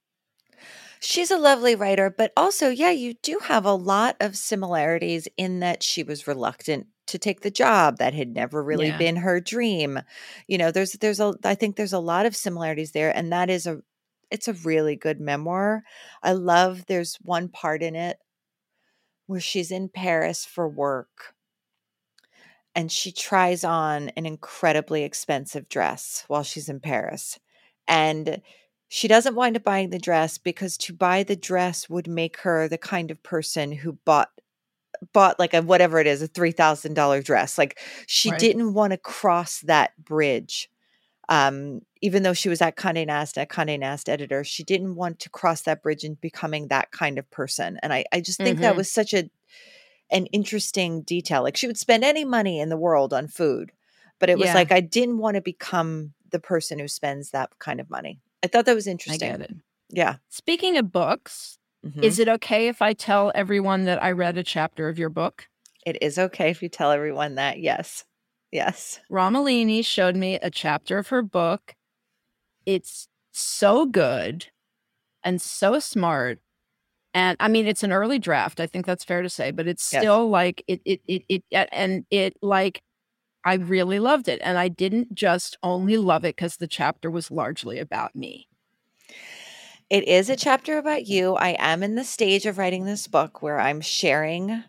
She's 0.99 1.29
a 1.29 1.37
lovely 1.37 1.75
writer, 1.75 2.09
but 2.09 2.33
also, 2.35 2.69
yeah, 2.69 2.89
you 2.89 3.13
do 3.21 3.39
have 3.43 3.65
a 3.65 3.73
lot 3.73 4.15
of 4.19 4.35
similarities 4.35 5.27
in 5.37 5.59
that 5.59 5.83
she 5.83 6.01
was 6.01 6.25
reluctant 6.27 6.87
to 7.07 7.17
take 7.19 7.41
the 7.41 7.51
job 7.51 7.97
that 7.97 8.13
had 8.13 8.33
never 8.33 8.63
really 8.63 8.91
Yeah. 8.91 8.97
been 8.97 9.17
her 9.17 9.39
dream. 9.39 9.99
You 10.47 10.57
know, 10.57 10.71
there's 10.71 10.93
there's 10.93 11.19
a 11.19 11.33
I 11.43 11.55
think 11.55 11.75
there's 11.75 11.93
a 11.93 11.99
lot 11.99 12.25
of 12.25 12.35
similarities 12.35 12.91
there 12.91 13.15
and 13.15 13.31
that 13.31 13.49
is 13.49 13.67
a 13.67 13.81
it's 14.31 14.47
a 14.47 14.53
really 14.53 14.95
good 14.95 15.19
memoir. 15.21 15.83
I 16.23 16.33
love 16.33 16.85
there's 16.87 17.15
one 17.21 17.49
part 17.49 17.81
in 17.83 17.95
it 17.95 18.19
where 19.27 19.39
she's 19.39 19.69
in 19.71 19.89
Paris 19.89 20.43
for 20.43 20.67
work 20.67 21.35
and 22.75 22.91
she 22.91 23.11
tries 23.11 23.63
on 23.63 24.09
an 24.09 24.25
incredibly 24.25 25.03
expensive 25.03 25.67
dress 25.69 26.23
while 26.27 26.43
she's 26.43 26.69
in 26.69 26.79
Paris. 26.79 27.39
And 27.87 28.41
she 28.89 29.07
doesn't 29.07 29.35
wind 29.35 29.57
up 29.57 29.63
buying 29.63 29.89
the 29.89 29.99
dress 29.99 30.37
because 30.37 30.77
to 30.77 30.93
buy 30.93 31.23
the 31.23 31.35
dress 31.35 31.89
would 31.89 32.07
make 32.07 32.37
her 32.41 32.67
the 32.67 32.77
kind 32.77 33.09
of 33.11 33.23
person 33.23 33.71
who 33.71 33.93
bought 34.05 34.29
bought 35.13 35.39
like 35.39 35.53
a 35.53 35.61
whatever 35.61 35.99
it 35.99 36.07
is 36.07 36.21
a 36.21 36.27
$3000 36.27 37.23
dress 37.23 37.57
like 37.57 37.79
she 38.07 38.29
Right. 38.31 38.39
didn't 38.39 38.73
want 38.73 38.91
to 38.91 38.97
cross 38.97 39.59
that 39.61 39.91
bridge 40.03 40.69
um 41.29 41.81
even 42.01 42.23
though 42.23 42.33
she 42.33 42.47
was 42.49 42.61
at 42.61 42.77
Condé 42.77 43.05
Nast 43.05 43.37
a 43.37 43.45
Condé 43.45 43.77
Nast 43.79 44.07
editor 44.09 44.43
she 44.43 44.63
didn't 44.63 44.95
want 44.95 45.19
to 45.19 45.29
cross 45.29 45.61
that 45.63 45.81
bridge 45.83 46.03
in 46.03 46.15
becoming 46.15 46.67
that 46.69 46.91
kind 46.91 47.17
of 47.19 47.29
person 47.31 47.79
and 47.83 47.91
i 47.93 48.05
i 48.13 48.19
just 48.21 48.39
think 48.39 48.59
that 48.59 48.73
Mhm. 48.73 48.77
was 48.77 48.91
such 48.91 49.13
a 49.13 49.29
an 50.09 50.25
interesting 50.27 51.01
detail 51.01 51.43
like 51.43 51.57
she 51.57 51.67
would 51.67 51.77
spend 51.77 52.03
any 52.03 52.23
money 52.23 52.59
in 52.59 52.69
the 52.69 52.77
world 52.77 53.13
on 53.13 53.27
food 53.27 53.71
but 54.19 54.29
it 54.29 54.37
was 54.37 54.47
Yeah. 54.47 54.53
like 54.55 54.71
i 54.71 54.79
didn't 54.79 55.17
want 55.17 55.35
to 55.35 55.41
become 55.41 56.13
the 56.31 56.39
person 56.39 56.79
who 56.79 56.87
spends 56.87 57.31
that 57.31 57.49
kind 57.59 57.79
of 57.81 57.89
money 57.89 58.21
i 58.43 58.47
thought 58.47 58.65
that 58.65 58.75
was 58.75 58.87
i 58.87 58.91
interesting 58.91 59.29
get 59.31 59.41
it 59.41 59.51
yeah 59.89 60.15
speaking 60.29 60.77
of 60.77 60.91
books 60.93 61.56
Mhm. 61.85 62.03
Is 62.03 62.19
it 62.19 62.27
okay 62.29 62.67
if 62.67 62.81
I 62.81 62.93
tell 62.93 63.31
everyone 63.35 63.85
that 63.85 64.01
I 64.03 64.11
read 64.11 64.37
a 64.37 64.43
chapter 64.43 64.89
of 64.89 64.99
your 64.99 65.09
book? 65.09 65.47
it 65.85 65.97
is 66.01 66.19
okay 66.19 66.49
if 66.49 66.61
you 66.61 66.69
tell 66.69 66.91
everyone 66.91 67.35
that 67.35 67.59
yes 67.59 68.03
yes 68.51 68.99
Romolini 69.11 69.85
showed 69.85 70.15
me 70.15 70.35
a 70.35 70.49
chapter 70.49 70.97
of 70.97 71.07
her 71.09 71.21
book. 71.21 71.75
It's 72.65 73.07
so 73.31 73.85
good 73.85 74.47
and 75.23 75.41
so 75.41 75.79
smart. 75.79 76.39
And 77.13 77.37
I 77.39 77.47
mean, 77.47 77.67
it's 77.67 77.83
an 77.83 77.91
early 77.91 78.19
draft. 78.19 78.59
I 78.59 78.67
think 78.67 78.85
that's 78.85 79.03
fair 79.03 79.21
to 79.21 79.29
say, 79.29 79.51
but 79.51 79.67
it's 79.67 79.83
Yes. 79.91 80.01
still 80.01 80.29
like 80.29 80.63
it, 80.67 80.81
it, 80.85 81.01
it, 81.07 81.23
it, 81.29 81.43
and 81.71 82.05
it 82.11 82.37
like, 82.41 82.81
I 83.45 83.55
really 83.55 83.99
loved 83.99 84.27
it. 84.27 84.41
And 84.43 84.57
I 84.57 84.67
didn't 84.67 85.15
just 85.15 85.57
only 85.63 85.97
love 85.97 86.25
it 86.25 86.35
because 86.35 86.57
the 86.57 86.67
chapter 86.67 87.09
was 87.09 87.31
largely 87.31 87.79
about 87.79 88.15
me. 88.15 88.47
It 89.89 90.07
is 90.07 90.29
a 90.29 90.35
chapter 90.35 90.77
about 90.77 91.07
you. 91.07 91.35
I 91.35 91.55
am 91.59 91.81
in 91.81 91.95
the 91.95 92.03
stage 92.03 92.45
of 92.45 92.57
writing 92.57 92.85
this 92.85 93.07
book 93.07 93.41
where 93.41 93.59
I'm 93.59 93.79
sharing 93.81 94.63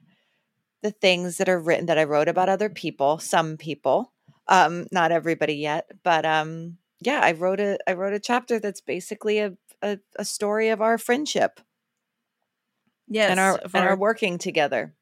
the 0.83 0.93
things 0.93 1.39
that 1.39 1.49
are 1.49 1.59
written 1.59 1.87
that 1.87 1.99
I 1.99 2.05
wrote 2.05 2.29
about 2.29 2.49
other 2.49 2.69
people, 2.71 3.19
some 3.19 3.57
people, 3.57 4.13
um, 4.47 4.87
not 4.93 5.11
everybody 5.11 5.55
yet, 5.55 5.91
but 6.05 6.25
um, 6.25 6.79
yeah, 7.01 7.21
I 7.23 7.33
wrote 7.33 7.59
a 7.59 7.79
I 7.89 7.95
wrote 7.95 8.13
a 8.15 8.21
chapter 8.21 8.61
that's 8.61 8.81
basically 8.81 9.39
a 9.41 9.57
a, 9.83 9.99
a 10.17 10.25
story 10.25 10.69
of 10.71 10.81
our 10.81 10.99
friendship 10.99 11.61
Yes. 13.09 13.31
and 13.31 13.41
our 13.41 13.59
and 13.75 13.85
our 13.85 13.91
our- 13.91 13.97
working 13.97 14.39
together. 14.39 14.95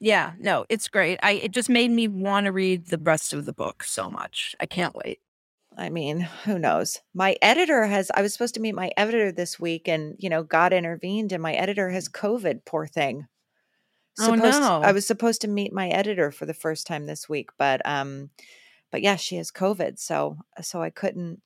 yeah, 0.00 0.32
no, 0.38 0.66
it's 0.68 0.88
great. 0.88 1.18
I 1.22 1.32
it 1.32 1.50
just 1.52 1.70
made 1.70 1.90
me 1.90 2.08
want 2.08 2.44
to 2.44 2.52
read 2.52 2.88
the 2.88 2.98
rest 2.98 3.32
of 3.32 3.46
the 3.46 3.52
book 3.54 3.84
so 3.84 4.10
much. 4.10 4.54
I 4.60 4.66
can't 4.66 4.94
wait. 4.94 5.20
I 5.76 5.90
mean, 5.90 6.20
who 6.44 6.58
knows? 6.58 7.00
My 7.14 7.36
editor 7.42 7.84
has 7.84 8.10
I 8.14 8.22
was 8.22 8.32
supposed 8.32 8.54
to 8.54 8.60
meet 8.60 8.74
my 8.74 8.90
editor 8.96 9.32
this 9.32 9.58
week 9.58 9.88
and, 9.88 10.16
you 10.18 10.28
know, 10.28 10.42
God 10.42 10.72
intervened 10.72 11.32
and 11.32 11.42
my 11.42 11.54
editor 11.54 11.90
has 11.90 12.08
COVID, 12.08 12.64
poor 12.64 12.86
thing. 12.86 13.26
Oh, 14.18 14.34
no. 14.34 14.80
I 14.82 14.92
was 14.92 15.06
supposed 15.06 15.40
to 15.40 15.48
meet 15.48 15.72
my 15.72 15.88
editor 15.88 16.30
for 16.30 16.46
the 16.46 16.54
first 16.54 16.86
time 16.86 17.06
this 17.06 17.28
week, 17.28 17.50
but 17.58 17.80
um 17.84 18.30
but 18.92 19.02
yeah, 19.02 19.16
she 19.16 19.36
has 19.36 19.50
COVID, 19.50 19.98
so 19.98 20.36
so 20.62 20.82
I 20.82 20.90
couldn't 20.90 21.42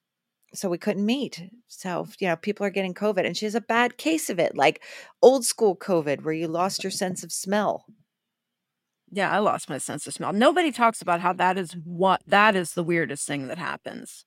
so 0.55 0.69
we 0.69 0.79
couldn't 0.79 1.05
meet. 1.05 1.43
So, 1.67 2.07
you 2.19 2.29
know, 2.29 2.37
people 2.37 2.65
are 2.67 2.71
getting 2.71 2.95
COVID 2.95 3.27
and 3.27 3.37
she 3.37 3.45
has 3.47 3.55
a 3.55 3.61
bad 3.61 3.97
case 3.99 4.31
of 4.31 4.39
it, 4.39 4.57
like 4.57 4.83
old 5.23 5.45
school 5.45 5.77
COVID 5.77 6.23
where 6.23 6.35
you 6.35 6.49
lost 6.49 6.83
your 6.85 6.91
sense 6.91 7.23
of 7.23 7.33
smell. 7.33 7.85
Yeah, 9.11 9.31
I 9.31 9.39
lost 9.39 9.71
my 9.71 9.79
sense 9.79 10.07
of 10.07 10.15
smell. 10.15 10.33
Nobody 10.33 10.71
talks 10.71 11.01
about 11.01 11.21
how 11.21 11.33
that 11.35 11.57
is 11.57 11.73
what 11.85 12.23
that 12.27 12.55
is 12.55 12.75
the 12.75 12.85
weirdest 12.85 13.27
thing 13.27 13.49
that 13.49 13.59
happens. 13.59 14.25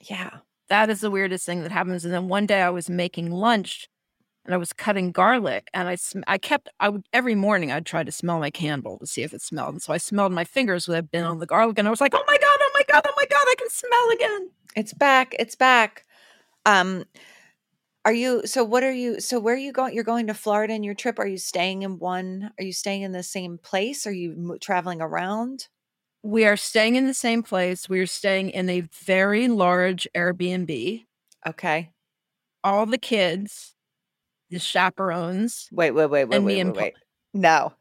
Yeah. 0.00 0.38
That 0.68 0.90
is 0.90 1.00
the 1.00 1.10
weirdest 1.10 1.44
thing 1.44 1.62
that 1.62 1.72
happens. 1.72 2.04
And 2.04 2.14
then 2.14 2.28
one 2.28 2.46
day 2.46 2.62
I 2.62 2.70
was 2.70 2.88
making 2.88 3.30
lunch 3.30 3.88
and 4.44 4.54
I 4.54 4.58
was 4.58 4.72
cutting 4.72 5.12
garlic 5.12 5.68
and 5.74 5.88
I 5.88 5.96
sm- 5.96 6.22
I 6.26 6.38
kept 6.38 6.68
I 6.80 6.88
would 6.88 7.06
every 7.12 7.34
morning 7.34 7.70
I'd 7.70 7.86
try 7.86 8.02
to 8.04 8.12
smell 8.12 8.38
my 8.38 8.50
candle 8.50 8.98
to 8.98 9.06
see 9.06 9.22
if 9.22 9.32
it 9.34 9.42
smelled. 9.42 9.74
And 9.74 9.82
so 9.82 9.92
I 9.92 9.98
smelled 9.98 10.32
my 10.32 10.44
fingers 10.44 10.88
would 10.88 10.94
have 10.94 11.10
been 11.10 11.24
on 11.24 11.38
the 11.38 11.46
garlic 11.46 11.78
and 11.78 11.86
I 11.86 11.90
was 11.90 12.00
like, 12.00 12.14
"Oh 12.14 12.24
my 12.26 12.38
god, 12.38 12.58
oh 12.60 12.70
my 12.74 12.82
god, 12.88 13.02
oh 13.06 13.14
my 13.16 13.26
god, 13.26 13.44
I 13.46 13.54
can 13.58 13.70
smell 13.70 14.10
again." 14.14 14.50
It's 14.76 14.92
back. 14.94 15.34
It's 15.38 15.54
back. 15.56 16.04
Um 16.64 17.04
are 18.04 18.12
you 18.12 18.46
so 18.46 18.64
what 18.64 18.82
are 18.82 18.92
you 18.92 19.20
so 19.20 19.38
where 19.38 19.54
are 19.54 19.58
you 19.58 19.72
going 19.72 19.94
you're 19.94 20.04
going 20.04 20.26
to 20.26 20.34
Florida 20.34 20.72
in 20.74 20.82
your 20.82 20.94
trip? 20.94 21.18
Are 21.18 21.26
you 21.26 21.38
staying 21.38 21.82
in 21.82 21.98
one 21.98 22.50
are 22.58 22.64
you 22.64 22.72
staying 22.72 23.02
in 23.02 23.12
the 23.12 23.22
same 23.22 23.58
place? 23.58 24.06
Are 24.06 24.12
you 24.12 24.34
mo- 24.36 24.58
traveling 24.58 25.00
around? 25.00 25.68
We 26.22 26.44
are 26.44 26.56
staying 26.56 26.96
in 26.96 27.06
the 27.06 27.14
same 27.14 27.42
place. 27.42 27.88
We 27.88 28.00
are 28.00 28.06
staying 28.06 28.50
in 28.50 28.68
a 28.70 28.82
very 29.04 29.48
large 29.48 30.08
Airbnb. 30.14 31.04
okay. 31.46 31.90
All 32.64 32.86
the 32.86 32.98
kids, 32.98 33.74
the 34.50 34.60
chaperones, 34.60 35.68
wait 35.72 35.90
wait 35.92 36.06
wait 36.06 36.24
wait 36.26 36.38
wait 36.40 36.64
wait, 36.64 36.64
Paul- 36.64 36.82
wait. 36.82 36.94
No. 37.34 37.72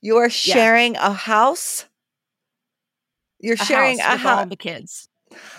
You 0.00 0.18
are 0.18 0.30
sharing 0.30 0.96
a 0.96 1.12
house? 1.12 1.86
You're 3.40 3.54
a 3.54 3.56
sharing 3.56 3.98
house 3.98 4.14
a 4.14 4.16
with 4.16 4.26
all 4.26 4.46
the 4.46 4.56
kids. 4.56 5.08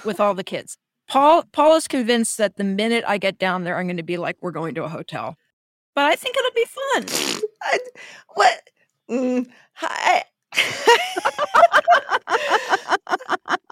With 0.05 0.19
all 0.19 0.33
the 0.33 0.43
kids. 0.43 0.77
Paul 1.09 1.43
Paul 1.51 1.75
is 1.75 1.87
convinced 1.87 2.37
that 2.37 2.55
the 2.55 2.63
minute 2.63 3.03
I 3.07 3.17
get 3.17 3.37
down 3.37 3.63
there, 3.63 3.77
I'm 3.77 3.87
going 3.87 3.97
to 3.97 4.03
be 4.03 4.17
like, 4.17 4.37
we're 4.41 4.51
going 4.51 4.75
to 4.75 4.83
a 4.83 4.89
hotel. 4.89 5.35
But 5.95 6.05
I 6.05 6.15
think 6.15 6.37
it'll 6.37 6.51
be 6.51 6.65
fun. 6.65 7.41
I, 7.61 7.79
what 8.35 8.61
Mm, 9.09 9.47
I, 9.81 10.23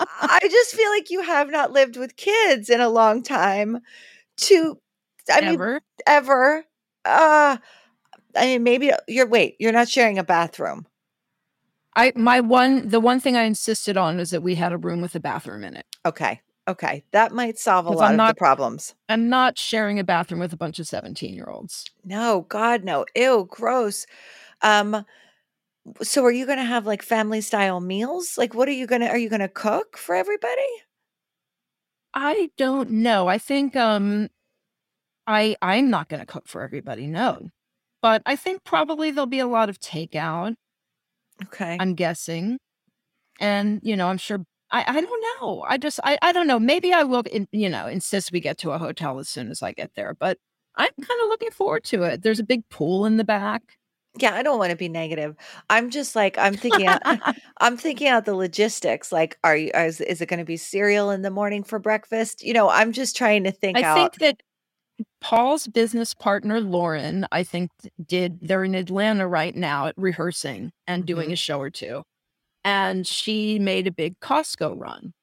I 0.10 0.40
just 0.50 0.74
feel 0.74 0.90
like 0.90 1.12
you 1.12 1.22
have 1.22 1.52
not 1.52 1.72
lived 1.72 1.96
with 1.96 2.16
kids 2.16 2.70
in 2.70 2.82
a 2.82 2.90
long 2.90 3.22
time 3.22 3.80
to 4.38 4.80
I 5.32 5.42
mean 5.42 5.54
Ever. 5.54 5.82
ever. 6.08 6.64
Uh 7.06 7.58
I 8.36 8.46
mean 8.46 8.64
maybe 8.64 8.92
you're 9.08 9.28
wait, 9.28 9.58
you're 9.60 9.72
not 9.72 9.90
sharing 9.90 10.18
a 10.18 10.24
bathroom. 10.24 10.88
I 11.96 12.14
my 12.16 12.40
one 12.40 12.90
the 12.90 13.00
one 13.00 13.20
thing 13.20 13.36
I 13.36 13.44
insisted 13.44 13.96
on 13.96 14.18
was 14.18 14.32
that 14.32 14.42
we 14.44 14.56
had 14.56 14.74
a 14.74 14.78
room 14.78 15.02
with 15.02 15.16
a 15.16 15.20
bathroom 15.20 15.64
in 15.64 15.76
it. 15.76 15.86
Okay. 16.06 16.42
Okay. 16.68 17.04
That 17.12 17.32
might 17.32 17.58
solve 17.58 17.86
a 17.86 17.92
lot 17.92 18.12
I'm 18.12 18.20
of 18.20 18.28
the 18.28 18.34
problems. 18.36 18.94
I'm 19.08 19.30
not 19.30 19.58
sharing 19.58 20.00
a 20.00 20.04
bathroom 20.04 20.40
with 20.42 20.52
a 20.54 20.58
bunch 20.58 20.80
of 20.80 20.88
17 20.88 21.34
year 21.34 21.46
olds. 21.46 21.86
No, 22.04 22.42
God 22.50 22.84
no. 22.84 23.06
Ew, 23.16 23.48
gross. 23.50 24.06
Um 24.62 25.06
so 26.02 26.26
are 26.26 26.32
you 26.32 26.46
going 26.46 26.58
to 26.58 26.66
have 26.66 26.86
like 26.86 27.02
family 27.02 27.40
style 27.40 27.80
meals? 27.80 28.38
Like 28.38 28.54
what 28.54 28.68
are 28.68 28.74
you 28.74 28.88
going 28.88 29.02
to 29.02 29.08
are 29.10 29.18
you 29.18 29.30
going 29.30 29.40
to 29.42 29.48
cook 29.48 29.98
for 29.98 30.16
everybody? 30.16 30.68
I 32.14 32.50
don't 32.58 32.90
know. 32.90 33.28
I 33.28 33.38
think 33.38 33.76
um 33.76 34.28
I 35.28 35.56
I'm 35.62 35.90
not 35.90 36.10
going 36.10 36.20
to 36.20 36.26
cook 36.26 36.48
for 36.48 36.62
everybody, 36.62 37.08
no. 37.08 37.50
But 38.02 38.22
I 38.26 38.36
think 38.36 38.64
probably 38.64 39.12
there'll 39.12 39.26
be 39.26 39.40
a 39.40 39.48
lot 39.48 39.70
of 39.70 39.80
takeout, 39.80 40.56
Okay. 41.46 41.78
I'm 41.80 41.94
guessing. 41.96 42.58
And, 43.40 43.80
you 43.84 43.96
know, 43.96 44.08
I'm 44.08 44.18
sure 44.18 44.44
I 44.72 44.84
I 44.88 45.02
don't 45.02 45.24
know. 45.42 45.64
I 45.68 45.78
just 45.78 46.00
I 46.04 46.18
I 46.22 46.32
don't 46.32 46.48
know. 46.48 46.60
Maybe 46.60 46.94
I 46.94 47.04
will 47.04 47.22
in, 47.32 47.48
you 47.52 47.70
know, 47.70 47.88
insist 47.88 48.32
we 48.32 48.40
get 48.40 48.58
to 48.60 48.72
a 48.72 48.78
hotel 48.78 49.20
as 49.20 49.30
soon 49.30 49.50
as 49.50 49.62
I 49.62 49.72
get 49.74 49.92
there, 49.96 50.14
but 50.20 50.38
I'm 50.76 50.92
kind 51.02 51.22
of 51.24 51.30
looking 51.30 51.52
forward 51.52 51.84
to 51.86 52.04
it. 52.04 52.22
There's 52.22 52.40
a 52.40 52.44
big 52.44 52.68
pool 52.70 53.06
in 53.06 53.18
the 53.18 53.24
back. 53.24 53.78
Yeah, 54.20 54.34
I 54.34 54.42
don't 54.44 54.58
want 54.58 54.72
to 54.72 54.76
be 54.78 54.90
negative. 54.90 55.36
I'm 55.70 55.90
just 55.92 56.16
like 56.16 56.38
I'm 56.38 56.56
thinking 56.56 56.88
out, 56.88 57.02
I'm 57.62 57.78
thinking 57.78 58.08
out 58.08 58.26
the 58.26 58.34
logistics. 58.36 59.12
Like, 59.12 59.38
are 59.44 59.56
you 59.56 59.70
is, 59.76 60.02
is 60.02 60.22
it 60.22 60.26
going 60.28 60.40
to 60.40 60.46
be 60.46 60.58
cereal 60.58 61.12
in 61.12 61.22
the 61.22 61.30
morning 61.32 61.64
for 61.64 61.78
breakfast? 61.80 62.44
You 62.44 62.54
know, 62.54 62.70
I'm 62.70 62.92
just 62.94 63.16
trying 63.16 63.44
to 63.44 63.52
think 63.52 63.78
I 63.78 63.84
out. 63.84 63.96
think 63.96 64.16
that 64.18 64.42
Paul's 65.22 65.68
business 65.68 66.14
partner 66.16 66.60
Lauren, 66.62 67.28
I 67.32 67.44
think 67.44 67.70
did 68.04 68.40
they're 68.42 68.64
in 68.64 68.74
Atlanta 68.76 69.28
right 69.28 69.56
now 69.56 69.88
at 69.88 69.94
rehearsing 69.98 70.72
and 70.88 71.06
doing 71.06 71.30
Mhm. 71.30 71.34
a 71.34 71.36
show 71.36 71.60
or 71.62 71.70
two. 71.70 72.04
And 72.68 73.08
she 73.08 73.60
made 73.60 73.88
a 73.88 73.92
big 73.92 74.20
Costco 74.20 74.78
run. 74.78 75.14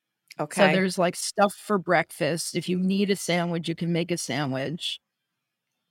okay. 0.41 0.69
So 0.69 0.73
there's 0.73 0.99
like 0.99 1.17
stuff 1.17 1.55
for 1.55 1.79
breakfast. 1.79 2.57
If 2.57 2.69
you 2.69 2.79
need 2.79 3.11
a 3.11 3.17
sandwich, 3.17 3.69
you 3.69 3.75
can 3.75 3.93
make 3.93 4.11
a 4.11 4.19
sandwich. 4.19 5.01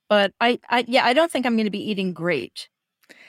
But 0.09 0.33
I 0.39 0.59
I 0.69 0.85
yeah, 0.87 1.05
I 1.05 1.13
don't 1.13 1.31
think 1.31 1.45
I'm 1.45 1.55
going 1.55 1.65
to 1.65 1.71
be 1.71 1.89
eating 1.89 2.13
great. 2.13 2.69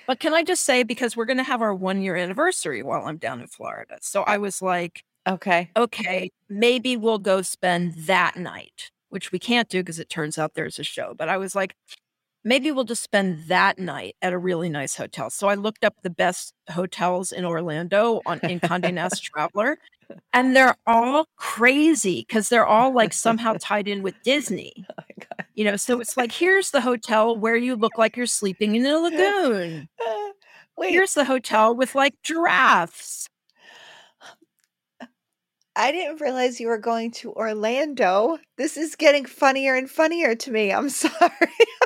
But 0.07 0.20
can 0.20 0.35
I 0.35 0.43
just 0.45 0.64
say 0.64 0.83
because 0.83 1.16
we're 1.16 1.25
going 1.27 1.39
to 1.39 1.43
have 1.45 1.62
our 1.62 1.75
1 1.75 2.03
year 2.03 2.16
anniversary 2.16 2.83
while 2.83 3.07
I'm 3.07 3.18
down 3.18 3.41
in 3.41 3.49
Florida. 3.49 3.99
So 4.03 4.22
I 4.25 4.39
was 4.39 4.61
like 4.62 5.05
okay. 5.29 5.70
okay, 5.77 6.31
maybe 6.49 6.97
we'll 6.97 7.18
go 7.18 7.43
spend 7.43 7.95
that 8.07 8.37
night, 8.37 8.91
which 9.11 9.33
we 9.33 9.39
can't 9.39 9.68
do 9.68 9.81
because 9.81 9.99
it 9.99 10.11
turns 10.11 10.39
out 10.39 10.55
there's 10.55 10.79
a 10.79 10.85
show. 10.85 11.14
But 11.16 11.29
I 11.29 11.39
was 11.39 11.55
like, 11.55 11.75
maybe 12.45 12.71
we'll 12.71 12.85
just 12.85 13.03
spend 13.03 13.45
that 13.49 13.79
night 13.79 14.17
at 14.23 14.33
a 14.33 14.39
really 14.39 14.69
nice 14.69 14.97
hotel. 14.97 15.31
So 15.31 15.49
I 15.49 15.55
looked 15.55 15.85
up 15.85 15.95
the 16.03 16.11
best 16.11 16.55
hotels 16.71 17.33
in 17.33 17.45
Orlando 17.45 18.21
on 18.27 18.39
in 18.41 18.61
Condé 18.61 18.93
Nast 18.93 19.25
Traveler, 19.25 19.79
and 20.33 20.55
they're 20.55 20.77
all 20.87 21.27
crazy 21.37 22.25
because 22.27 22.49
they're 22.49 22.67
all 22.67 22.93
like 22.93 23.13
somehow 23.13 23.55
tied 23.61 23.89
in 23.89 24.03
with 24.03 24.15
Disney. 24.23 24.73
Oh. 24.99 25.03
You 25.55 25.65
know, 25.65 25.77
so 25.77 26.01
it's 26.01 26.17
like 26.17 26.33
here's 26.33 26.73
the 26.73 26.81
hotel 26.81 27.37
where 27.37 27.57
you 27.57 27.77
look 27.77 27.97
like 27.97 28.17
you're 28.17 28.27
sleeping 28.27 28.75
in 28.75 28.85
a 28.85 28.99
lagoon. 28.99 29.89
Uh, 30.05 30.31
wait, 30.77 30.91
Here's 30.91 31.15
the 31.15 31.25
hotel 31.25 31.75
with 31.75 31.95
like 31.95 32.15
giraffes. 32.23 33.29
I 35.77 35.91
didn't 35.91 36.20
realize 36.20 36.61
you 36.61 36.68
were 36.68 36.79
going 36.79 37.11
to 37.12 37.33
Orlando. 37.33 38.39
This 38.57 38.77
is 38.77 38.95
getting 38.95 39.25
funnier 39.25 39.75
and 39.75 39.91
funnier 39.91 40.35
to 40.37 40.51
me. 40.53 40.72
I'm 40.72 40.89
sorry. 40.91 41.31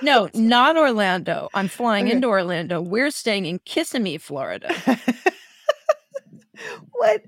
No, 0.02 0.28
not 0.34 0.76
Orlando. 0.76 1.48
I'm 1.54 1.68
flying 1.68 2.04
Okay. 2.06 2.14
into 2.16 2.28
Orlando. 2.28 2.80
We're 2.82 3.10
staying 3.10 3.46
in 3.46 3.60
Kissimmee, 3.60 4.18
Florida. 4.18 4.74
what? 6.92 7.22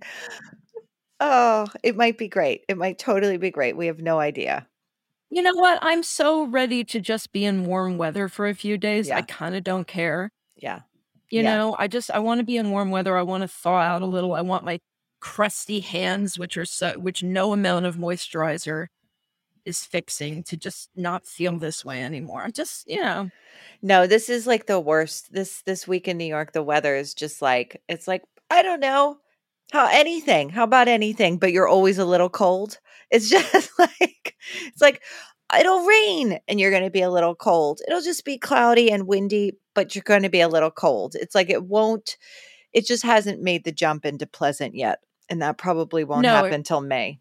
Oh, 1.21 1.67
it 1.83 1.97
might 1.97 2.19
be 2.19 2.29
great. 2.29 2.65
It 2.69 2.77
might 2.77 2.99
totally 2.99 3.37
be 3.37 3.51
great. 3.51 3.77
We 3.77 3.87
have 3.87 4.01
no 4.01 4.19
idea. 4.19 4.67
You 5.31 5.43
know 5.43 5.55
what? 5.55 5.79
I'm 5.83 6.03
so 6.03 6.45
ready 6.47 6.83
to 6.85 7.01
just 7.01 7.33
be 7.33 7.45
in 7.45 7.65
warm 7.65 7.97
weather 7.99 8.29
for 8.29 8.49
a 8.49 8.55
few 8.55 8.77
days. 8.77 9.09
Yeah. 9.09 9.19
I 9.19 9.23
kind 9.23 9.55
of 9.55 9.63
don't 9.63 9.87
care. 9.87 10.31
Yeah. 10.57 10.81
You 11.31 11.43
Yeah. 11.43 11.55
know, 11.57 11.77
I 11.79 11.87
just 11.87 12.11
I 12.11 12.19
want 12.19 12.41
to 12.41 12.45
be 12.45 12.57
in 12.57 12.71
warm 12.71 12.91
weather. 12.91 13.17
I 13.17 13.23
want 13.23 13.43
to 13.43 13.49
thaw 13.49 13.79
out 13.79 14.03
a 14.03 14.07
little. 14.07 14.33
I 14.35 14.41
want 14.41 14.65
my 14.65 14.81
crusty 15.21 15.81
hands, 15.81 16.39
which 16.39 16.57
are 16.57 16.65
so 16.65 16.99
which 16.99 17.23
no 17.23 17.53
amount 17.53 17.87
of 17.87 17.97
moisturizer 17.97 18.89
is 19.65 19.85
fixing, 19.85 20.43
to 20.45 20.57
just 20.57 20.91
not 20.97 21.27
feel 21.27 21.59
this 21.59 21.85
way 21.85 22.03
anymore. 22.03 22.43
I'm 22.43 22.53
just, 22.53 22.89
you 22.89 23.03
know, 23.03 23.31
No, 23.83 24.07
this 24.07 24.29
is 24.31 24.47
like 24.47 24.67
the 24.67 24.81
worst. 24.81 25.33
This 25.33 25.63
this 25.65 25.89
week 25.89 26.09
in 26.09 26.19
New 26.19 26.27
York, 26.27 26.53
the 26.53 26.63
weather 26.63 26.97
is 26.97 27.15
just 27.15 27.43
like 27.43 27.83
it's 27.89 28.09
like 28.09 28.23
I 28.51 28.63
don't 28.63 28.81
know 28.81 29.19
how 29.73 29.89
anything. 29.91 30.51
How 30.51 30.65
about 30.65 30.89
anything? 30.89 31.39
But 31.39 31.53
you're 31.53 31.69
always 31.69 31.99
a 31.99 32.05
little 32.07 32.31
cold. 32.31 32.79
It's 33.11 33.31
just 33.31 33.71
like 33.79 34.37
it's 34.67 34.83
like 34.83 35.03
it'll 35.59 35.85
rain 35.87 36.39
and 36.49 36.61
you're 36.61 36.71
going 36.71 36.85
to 36.85 36.91
be 36.91 37.03
a 37.03 37.11
little 37.11 37.35
cold. 37.35 37.81
It'll 37.87 38.03
just 38.03 38.25
be 38.25 38.39
cloudy 38.39 38.91
and 38.91 39.07
windy, 39.07 39.59
but 39.75 39.95
you're 39.95 40.03
going 40.05 40.23
to 40.23 40.29
be 40.31 40.41
a 40.41 40.49
little 40.49 40.71
cold. 40.71 41.15
It's 41.17 41.35
like 41.35 41.51
it 41.51 41.65
won't. 41.65 42.17
It 42.73 42.87
just 42.87 43.03
hasn't 43.05 43.43
made 43.43 43.65
the 43.65 43.73
jump 43.73 44.05
into 44.07 44.27
pleasant 44.27 44.75
yet, 44.75 45.01
and 45.31 45.41
that 45.41 45.57
probably 45.57 46.05
won't 46.05 46.23
No, 46.23 46.35
happen 46.35 46.63
till 46.63 46.81
May. 46.83 47.21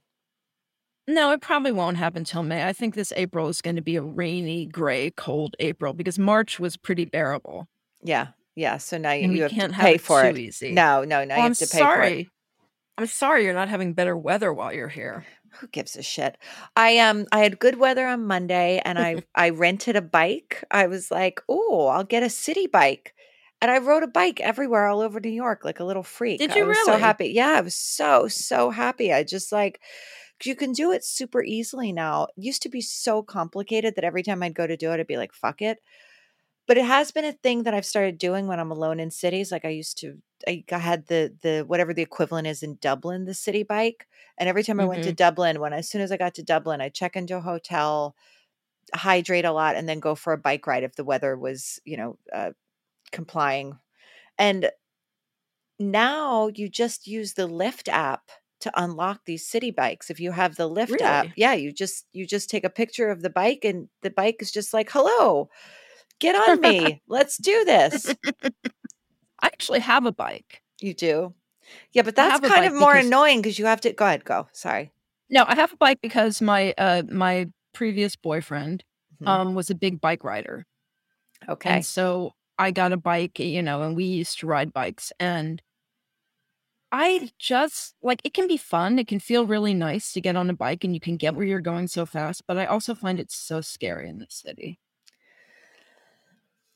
no, 1.08 1.32
it 1.32 1.42
probably 1.42 1.72
won't 1.72 1.98
happen 1.98 2.24
till 2.24 2.44
May. 2.44 2.68
I 2.68 2.74
think 2.74 2.94
this 2.96 3.12
April 3.16 3.48
is 3.48 3.62
going 3.62 3.76
to 3.78 3.82
be 3.82 3.96
a 3.96 4.02
rainy, 4.02 4.66
gray, 4.66 5.12
cold 5.12 5.56
April 5.60 5.94
because 5.94 6.20
March 6.20 6.60
was 6.60 6.78
pretty 6.78 7.06
bearable. 7.06 7.68
Yeah, 8.04 8.28
yeah. 8.56 8.78
So 8.78 8.98
now 8.98 9.14
you, 9.14 9.32
you 9.32 9.42
have 9.44 9.52
can't 9.52 9.72
to 9.72 9.76
have 9.78 9.86
pay 9.86 9.96
it 9.96 10.02
for 10.02 10.22
too 10.22 10.30
it. 10.30 10.38
easy. 10.38 10.72
No, 10.72 11.04
no. 11.04 11.24
Now 11.24 11.36
Well, 11.36 11.38
you 11.40 11.44
I'm 11.46 11.52
have 11.52 11.58
to 11.58 11.68
pay 11.68 11.80
for 11.80 12.02
it. 12.04 12.08
sorry. 12.10 12.30
I'm 12.98 13.08
sorry 13.08 13.46
you're 13.46 13.54
not 13.54 13.70
having 13.70 13.94
better 13.94 14.16
weather 14.18 14.54
while 14.54 14.74
you're 14.74 14.90
here. 14.90 15.26
Who 15.54 15.68
gives 15.68 15.96
a 15.96 16.04
shit? 16.04 16.38
I 16.76 17.00
um 17.00 17.26
I 17.32 17.40
had 17.40 17.58
good 17.60 17.80
weather 17.80 18.06
on 18.06 18.26
Monday 18.28 18.82
and 18.86 19.00
I 19.00 19.24
I 19.36 19.50
rented 19.50 19.96
a 19.96 20.02
bike. 20.02 20.64
I 20.70 20.86
was 20.88 21.10
like, 21.10 21.42
"Oh, 21.50 21.88
I'll 21.88 22.04
get 22.04 22.22
a 22.24 22.30
city 22.30 22.68
bike." 22.68 23.14
And 23.62 23.70
I 23.70 23.80
rode 23.80 24.04
a 24.04 24.08
bike 24.08 24.40
everywhere 24.40 24.88
all 24.88 25.02
over 25.02 25.20
New 25.20 25.30
York 25.30 25.66
like 25.66 25.80
a 25.80 25.84
little 25.84 26.04
freak. 26.04 26.40
Did 26.40 26.56
you 26.56 26.64
I 26.64 26.68
was 26.68 26.78
so 26.78 26.92
really? 26.92 27.02
happy. 27.02 27.28
Yeah, 27.30 27.56
I 27.58 27.62
was 27.62 27.76
so 27.76 28.28
so 28.28 28.70
happy. 28.70 29.12
I 29.12 29.24
just 29.24 29.52
like 29.52 29.82
you 30.46 30.56
can 30.56 30.72
do 30.72 30.92
it 30.92 31.04
super 31.04 31.44
easily 31.44 31.92
now. 31.92 32.28
It 32.38 32.44
used 32.44 32.62
to 32.64 32.70
be 32.70 32.82
so 32.82 33.22
complicated 33.22 33.96
that 33.96 34.06
every 34.06 34.24
time 34.24 34.42
I'd 34.42 34.54
go 34.56 34.68
to 34.68 34.78
do 34.78 34.92
it, 34.92 35.00
I'd 35.00 35.08
be 35.08 35.18
like, 35.18 35.34
fuck 35.34 35.62
it. 35.62 35.80
But 36.68 36.78
it 36.78 36.86
has 36.86 37.12
been 37.12 37.26
a 37.26 37.34
thing 37.34 37.64
that 37.64 37.74
I've 37.74 37.86
started 37.86 38.18
doing 38.18 38.48
when 38.48 38.60
I'm 38.60 38.72
alone 38.72 39.00
in 39.00 39.12
cities. 39.12 39.52
Like 39.52 39.66
I 39.66 39.70
used 39.70 39.98
to, 40.00 40.20
I 40.48 40.64
had 40.70 41.08
the 41.08 41.36
the 41.42 41.64
whatever 41.68 41.94
the 41.94 42.04
equivalent 42.04 42.48
is 42.48 42.64
in 42.64 42.78
Dublin, 42.80 43.26
the 43.26 43.34
city 43.34 43.64
bike. 43.64 44.08
And 44.38 44.48
every 44.48 44.64
time 44.64 44.80
I 44.80 44.86
went 44.86 45.04
to 45.04 45.12
Dublin, 45.14 45.60
when 45.60 45.74
as 45.74 45.90
soon 45.90 46.02
as 46.02 46.12
I 46.12 46.18
got 46.18 46.36
to 46.36 46.44
Dublin, 46.44 46.80
I 46.80 46.90
check 46.90 47.16
into 47.16 47.36
a 47.38 47.42
hotel, 47.42 48.16
hydrate 48.94 49.46
a 49.46 49.52
lot, 49.52 49.76
and 49.76 49.90
then 49.90 50.00
go 50.00 50.16
for 50.16 50.32
a 50.32 50.38
bike 50.38 50.68
ride 50.68 50.84
if 50.84 50.96
the 50.96 51.04
weather 51.04 51.36
was, 51.36 51.80
you 51.86 51.98
know, 51.98 52.18
uh, 52.32 52.52
complying. 53.12 53.78
And 54.38 54.70
now 55.80 56.48
you 56.54 56.70
just 56.70 57.08
use 57.08 57.34
the 57.34 57.48
Lyft 57.48 57.88
app 57.88 58.24
to 58.62 58.72
unlock 58.82 59.22
these 59.26 59.48
city 59.48 59.72
bikes. 59.72 60.10
If 60.10 60.20
you 60.20 60.32
have 60.32 60.56
the 60.58 60.70
Lyft 60.70 61.00
app, 61.02 61.28
yeah, 61.36 61.54
you 61.54 61.72
just 61.72 62.06
you 62.12 62.26
just 62.26 62.50
take 62.50 62.64
a 62.66 62.70
picture 62.70 63.10
of 63.10 63.22
the 63.22 63.30
bike 63.30 63.64
and 63.64 63.88
the 64.02 64.10
bike 64.10 64.38
is 64.42 64.52
just 64.52 64.74
like, 64.74 64.90
"Hello. 64.92 65.50
Get 66.20 66.36
on 66.36 66.60
me. 66.60 67.02
Let's 67.08 67.38
do 67.38 67.64
this." 67.64 68.14
I 69.42 69.48
actually 69.48 69.80
have 69.80 70.06
a 70.06 70.12
bike. 70.12 70.62
You 70.82 70.94
do. 70.94 71.34
Yeah, 71.94 72.02
but 72.02 72.16
that's 72.16 72.40
kind 72.46 72.66
of 72.66 72.74
more 72.74 72.94
because- 72.94 73.08
annoying 73.08 73.42
because 73.42 73.58
you 73.60 73.66
have 73.66 73.82
to 73.82 73.94
go 73.94 74.06
ahead, 74.06 74.26
go. 74.26 74.48
Sorry. 74.52 74.92
No, 75.30 75.46
I 75.48 75.56
have 75.56 75.72
a 75.72 75.78
bike 75.78 76.00
because 76.02 76.42
my 76.42 76.74
uh 76.78 77.04
my 77.10 77.48
previous 77.74 78.16
boyfriend 78.16 78.84
Mhm. 79.22 79.28
um 79.28 79.54
was 79.56 79.70
a 79.70 79.76
big 79.76 80.02
bike 80.02 80.24
rider. 80.26 80.66
Okay. 81.48 81.70
And 81.70 81.86
so 81.86 82.34
I 82.60 82.72
got 82.72 82.92
a 82.94 82.98
bike, 82.98 83.40
you 83.40 83.62
know, 83.64 83.82
and 83.84 83.96
we 83.96 84.06
used 84.06 84.40
to 84.40 84.48
ride 84.48 84.74
bikes 84.74 85.12
and 85.20 85.62
I 86.92 87.30
just 87.38 87.96
like 88.02 88.22
it 88.24 88.34
can 88.34 88.48
be 88.48 88.58
fun. 88.58 88.98
It 89.00 89.08
can 89.08 89.20
feel 89.20 89.46
really 89.46 89.74
nice 89.74 90.12
to 90.14 90.22
get 90.22 90.36
on 90.36 90.50
a 90.50 90.54
bike 90.56 90.84
and 90.84 90.94
you 90.94 91.00
can 91.00 91.18
get 91.18 91.36
where 91.36 91.46
you're 91.46 91.62
going 91.62 91.88
so 91.88 92.06
fast, 92.06 92.46
but 92.48 92.58
I 92.58 92.66
also 92.66 92.96
find 92.96 93.20
it 93.20 93.32
so 93.32 93.62
scary 93.62 94.10
in 94.10 94.18
the 94.20 94.28
city. 94.30 94.80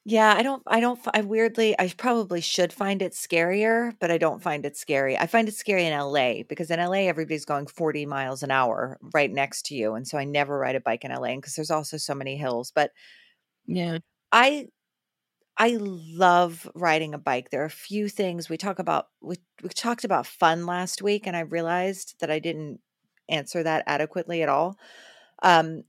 Yeah, 0.05 0.33
I 0.35 0.43
don't 0.43 0.61
I 0.67 0.81
don't 0.81 0.99
I 1.13 1.21
weirdly 1.21 1.79
I 1.79 1.87
probably 1.97 2.41
should 2.41 2.73
find 2.73 3.01
it 3.01 3.13
scarier, 3.13 3.95
but 4.01 4.11
I 4.11 4.17
don't 4.17 4.43
find 4.43 4.65
it 4.65 4.75
scary. 4.75 5.17
I 5.17 5.27
find 5.27 5.47
it 5.47 5.53
scary 5.55 5.85
in 5.85 5.93
LA 5.93 6.43
because 6.43 6.69
in 6.69 6.79
LA 6.79 7.07
everybody's 7.07 7.45
going 7.45 7.67
40 7.67 8.05
miles 8.05 8.43
an 8.43 8.51
hour 8.51 8.97
right 9.13 9.31
next 9.31 9.65
to 9.67 9.75
you 9.75 9.93
and 9.95 10.05
so 10.05 10.17
I 10.17 10.25
never 10.25 10.57
ride 10.59 10.75
a 10.75 10.81
bike 10.81 11.05
in 11.05 11.11
LA 11.11 11.37
because 11.37 11.55
there's 11.55 11.71
also 11.71 11.95
so 11.97 12.13
many 12.13 12.35
hills, 12.35 12.69
but 12.75 12.91
Yeah. 13.65 13.99
I 14.31 14.67
I 15.63 15.77
love 15.79 16.69
riding 16.75 17.13
a 17.13 17.17
bike. 17.17 17.49
There 17.49 17.61
are 17.61 17.65
a 17.65 17.69
few 17.69 18.09
things 18.09 18.49
we 18.49 18.57
talk 18.57 18.79
about 18.79 19.07
we 19.21 19.37
we 19.61 19.69
talked 19.69 20.03
about 20.03 20.27
fun 20.27 20.65
last 20.65 21.01
week 21.01 21.25
and 21.25 21.37
I 21.37 21.41
realized 21.41 22.19
that 22.19 22.29
I 22.29 22.39
didn't 22.39 22.81
answer 23.29 23.63
that 23.63 23.85
adequately 23.87 24.43
at 24.43 24.49
all. 24.49 24.77
Um 25.43 25.83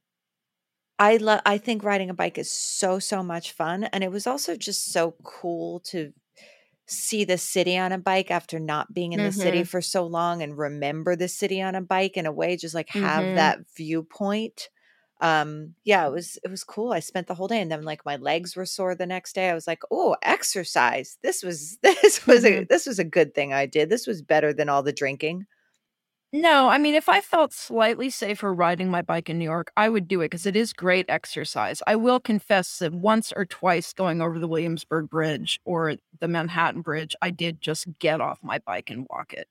I 0.99 1.17
love 1.17 1.41
I 1.45 1.59
think 1.59 1.83
riding 1.83 2.09
a 2.11 2.15
bike 2.15 2.39
is 2.39 2.51
so 2.51 2.99
so 2.99 3.23
much 3.23 3.53
fun 3.53 3.85
and 3.85 4.05
it 4.05 4.13
was 4.13 4.27
also 4.27 4.57
just 4.57 4.93
so 4.93 5.17
cool 5.25 5.81
to 5.81 6.13
see 6.89 7.25
the 7.25 7.39
city 7.39 7.79
on 7.79 7.93
a 7.93 7.99
bike 7.99 8.31
after 8.31 8.61
not 8.61 8.95
being 8.95 9.13
in 9.15 9.23
the 9.23 9.33
city 9.33 9.65
for 9.65 9.83
so 9.83 10.07
long 10.07 10.43
and 10.43 10.59
remember 10.59 11.17
the 11.17 11.29
city 11.29 11.63
on 11.63 11.75
a 11.77 11.83
bike 11.83 12.17
in 12.17 12.27
a 12.27 12.33
way 12.33 12.57
just 12.57 12.75
like 12.75 12.91
have 12.91 13.27
Mhm. 13.27 13.35
that 13.35 13.61
viewpoint 13.77 14.71
um 15.25 15.75
yeah 15.85 16.07
it 16.07 16.13
was 16.13 16.39
it 16.45 16.51
was 16.51 16.65
cool 16.65 16.93
i 16.93 17.01
spent 17.01 17.27
the 17.27 17.35
whole 17.35 17.49
day 17.49 17.61
and 17.61 17.73
then 17.73 17.83
like 17.83 18.05
my 18.05 18.17
legs 18.17 18.55
were 18.55 18.67
sore 18.67 18.95
the 18.95 19.07
next 19.07 19.35
day 19.35 19.49
i 19.49 19.55
was 19.55 19.67
like 19.67 19.83
oh 19.91 20.15
exercise 20.23 21.19
this 21.23 21.43
was 21.43 21.79
this 21.83 22.27
was 22.27 22.45
a 22.45 22.65
this 22.65 22.87
was 22.87 22.99
a 22.99 23.05
good 23.05 23.35
thing 23.35 23.53
i 23.53 23.67
did 23.67 23.89
this 23.89 24.07
was 24.07 24.23
better 24.23 24.53
than 24.53 24.69
all 24.69 24.83
the 24.83 24.93
drinking 24.93 25.47
No, 26.33 26.69
I 26.69 26.79
mean, 26.79 26.95
if 26.97 27.09
I 27.09 27.21
felt 27.21 27.53
slightly 27.53 28.11
safer 28.11 28.53
riding 28.53 28.91
my 28.91 29.03
bike 29.03 29.31
in 29.31 29.39
New 29.39 29.45
York, 29.45 29.71
I 29.77 29.89
would 29.89 30.09
do 30.09 30.21
it 30.21 30.27
because 30.27 30.47
it 30.47 30.57
is 30.57 30.73
great 30.73 31.07
exercise. 31.09 31.81
I 31.87 31.95
will 31.95 32.19
confess 32.19 32.79
that 32.81 32.93
once 32.93 33.33
or 33.37 33.45
twice 33.45 33.93
going 33.93 34.21
over 34.21 34.41
the 34.41 34.49
Williamsburg 34.49 35.09
Bridge 35.09 35.61
or 35.65 35.95
the 36.19 36.27
Manhattan 36.29 36.83
Bridge, 36.83 37.15
I 37.23 37.31
did 37.31 37.61
just 37.61 37.87
get 38.01 38.21
off 38.21 38.41
my 38.43 38.59
bike 38.59 38.91
and 38.91 39.07
walk 39.09 39.33
it. 39.33 39.47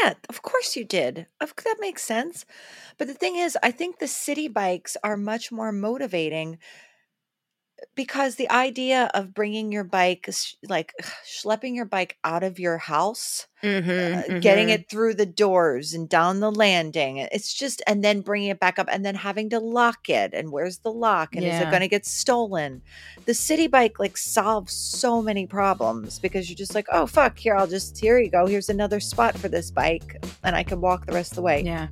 Yeah, 0.00 0.14
of 0.28 0.42
course 0.42 0.76
you 0.76 0.84
did. 0.84 1.26
Of 1.40 1.54
that 1.56 1.76
makes 1.80 2.02
sense. 2.02 2.44
But 2.98 3.08
the 3.08 3.14
thing 3.14 3.36
is, 3.36 3.56
I 3.62 3.70
think 3.70 3.98
the 3.98 4.08
city 4.08 4.48
bikes 4.48 4.96
are 5.02 5.16
much 5.16 5.50
more 5.52 5.72
motivating 5.72 6.58
because 7.94 8.36
the 8.36 8.50
idea 8.50 9.10
of 9.14 9.34
bringing 9.34 9.72
your 9.72 9.84
bike, 9.84 10.28
like 10.68 10.92
schlepping 11.26 11.74
your 11.74 11.84
bike 11.84 12.16
out 12.24 12.42
of 12.42 12.58
your 12.58 12.78
house, 12.78 13.46
uh, 13.62 14.38
getting 14.40 14.68
it 14.70 14.88
through 14.88 15.14
the 15.14 15.26
doors 15.26 15.92
and 15.92 16.08
down 16.08 16.40
the 16.40 16.50
landing, 16.50 17.18
it's 17.18 17.52
just, 17.52 17.82
and 17.86 18.02
then 18.02 18.20
bringing 18.22 18.48
it 18.48 18.60
back 18.60 18.78
up 18.78 18.88
and 18.90 19.04
then 19.04 19.14
having 19.14 19.50
to 19.50 19.58
lock 19.58 20.08
it. 20.08 20.32
And 20.32 20.50
where's 20.50 20.78
the 20.78 20.92
lock? 20.92 21.34
And 21.34 21.44
is 21.44 21.60
it 21.60 21.70
going 21.70 21.82
to 21.82 21.88
get 21.88 22.06
stolen? 22.06 22.82
The 23.26 23.34
city 23.34 23.66
bike 23.66 23.98
like 23.98 24.16
solves 24.16 24.72
so 24.72 25.20
many 25.20 25.46
problems 25.46 26.18
because 26.18 26.48
you're 26.48 26.56
just 26.56 26.74
like, 26.74 26.86
oh, 26.90 27.06
fuck, 27.06 27.38
here, 27.38 27.54
I'll 27.54 27.66
just, 27.66 27.98
here 27.98 28.18
you 28.18 28.30
go. 28.30 28.46
Here's 28.46 28.68
another 28.70 29.00
spot 29.00 29.36
for 29.36 29.48
this 29.48 29.70
bike. 29.70 30.24
And 30.42 30.56
I 30.56 30.62
can 30.62 30.80
walk 30.80 31.06
the 31.06 31.12
rest 31.12 31.32
of 31.32 31.36
the 31.36 31.42
way. 31.42 31.62
Yeah. 31.62 31.88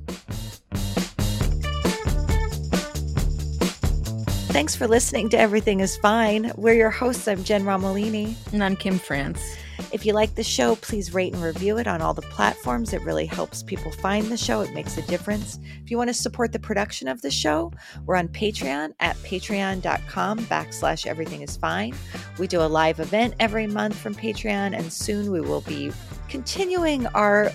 Thanks 4.59 4.75
for 4.75 4.89
listening 4.89 5.29
to 5.29 5.39
Everything 5.39 5.79
is 5.79 5.95
Fine. 5.95 6.51
We're 6.57 6.73
your 6.73 6.89
hosts. 6.89 7.29
I'm 7.29 7.45
Jen 7.45 7.63
Romolini. 7.63 8.35
And 8.51 8.61
I'm 8.61 8.75
Kim 8.75 8.99
France. 8.99 9.55
If 9.93 10.05
you 10.05 10.11
like 10.11 10.35
the 10.35 10.43
show, 10.43 10.75
please 10.75 11.13
rate 11.13 11.33
and 11.33 11.41
review 11.41 11.77
it 11.77 11.87
on 11.87 12.01
all 12.01 12.13
the 12.13 12.23
platforms. 12.23 12.91
It 12.91 13.01
really 13.03 13.25
helps 13.25 13.63
people 13.63 13.89
find 13.89 14.25
the 14.25 14.35
show. 14.35 14.59
It 14.59 14.73
makes 14.73 14.97
a 14.97 15.01
difference. 15.03 15.59
If 15.81 15.89
you 15.89 15.97
want 15.97 16.09
to 16.09 16.13
support 16.13 16.51
the 16.51 16.59
production 16.59 17.07
of 17.07 17.21
the 17.21 17.31
show, 17.31 17.71
we're 18.05 18.17
on 18.17 18.27
Patreon 18.27 18.95
at 18.99 19.15
patreon.com 19.19 20.39
backslash 20.39 21.07
everything 21.07 21.41
is 21.41 21.55
fine. 21.55 21.95
We 22.37 22.45
do 22.45 22.59
a 22.59 22.67
live 22.67 22.99
event 22.99 23.35
every 23.39 23.65
month 23.65 23.97
from 23.97 24.13
Patreon, 24.13 24.77
and 24.77 24.91
soon 24.91 25.31
we 25.31 25.39
will 25.39 25.61
be 25.61 25.93
continuing 26.27 27.07
our 27.07 27.45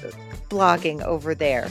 blogging 0.48 1.02
over 1.02 1.34
there. 1.34 1.70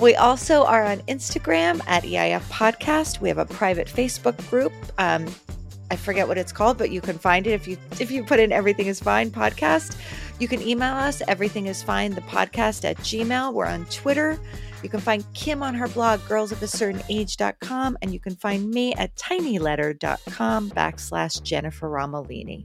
We 0.00 0.14
also 0.14 0.64
are 0.64 0.84
on 0.84 0.98
Instagram 1.02 1.82
at 1.86 2.02
EIF 2.04 2.42
Podcast. 2.50 3.20
We 3.20 3.28
have 3.28 3.38
a 3.38 3.44
private 3.44 3.86
Facebook 3.86 4.36
group. 4.48 4.72
Um, 4.96 5.26
I 5.90 5.96
forget 5.96 6.28
what 6.28 6.38
it's 6.38 6.52
called, 6.52 6.78
but 6.78 6.90
you 6.90 7.00
can 7.00 7.18
find 7.18 7.46
it 7.46 7.52
if 7.52 7.66
you 7.66 7.76
if 7.98 8.10
you 8.10 8.24
put 8.24 8.40
in 8.40 8.52
Everything 8.52 8.86
is 8.86 9.00
Fine 9.00 9.30
podcast. 9.30 9.96
You 10.38 10.46
can 10.48 10.62
email 10.62 10.94
us 10.94 11.22
Everything 11.26 11.66
is 11.66 11.82
Fine 11.82 12.12
the 12.12 12.20
podcast 12.22 12.84
at 12.84 12.96
Gmail. 12.98 13.52
We're 13.52 13.66
on 13.66 13.84
Twitter. 13.86 14.38
You 14.82 14.88
can 14.88 15.00
find 15.00 15.24
Kim 15.34 15.62
on 15.62 15.74
her 15.74 15.88
blog 15.88 16.20
girlsofacertainage.com 16.20 17.98
and 18.00 18.12
you 18.12 18.20
can 18.20 18.36
find 18.36 18.70
me 18.70 18.94
at 18.94 19.14
tinyletter.com 19.16 20.70
backslash 20.70 21.42
Jennifer 21.42 21.88
Romolini. 21.88 22.64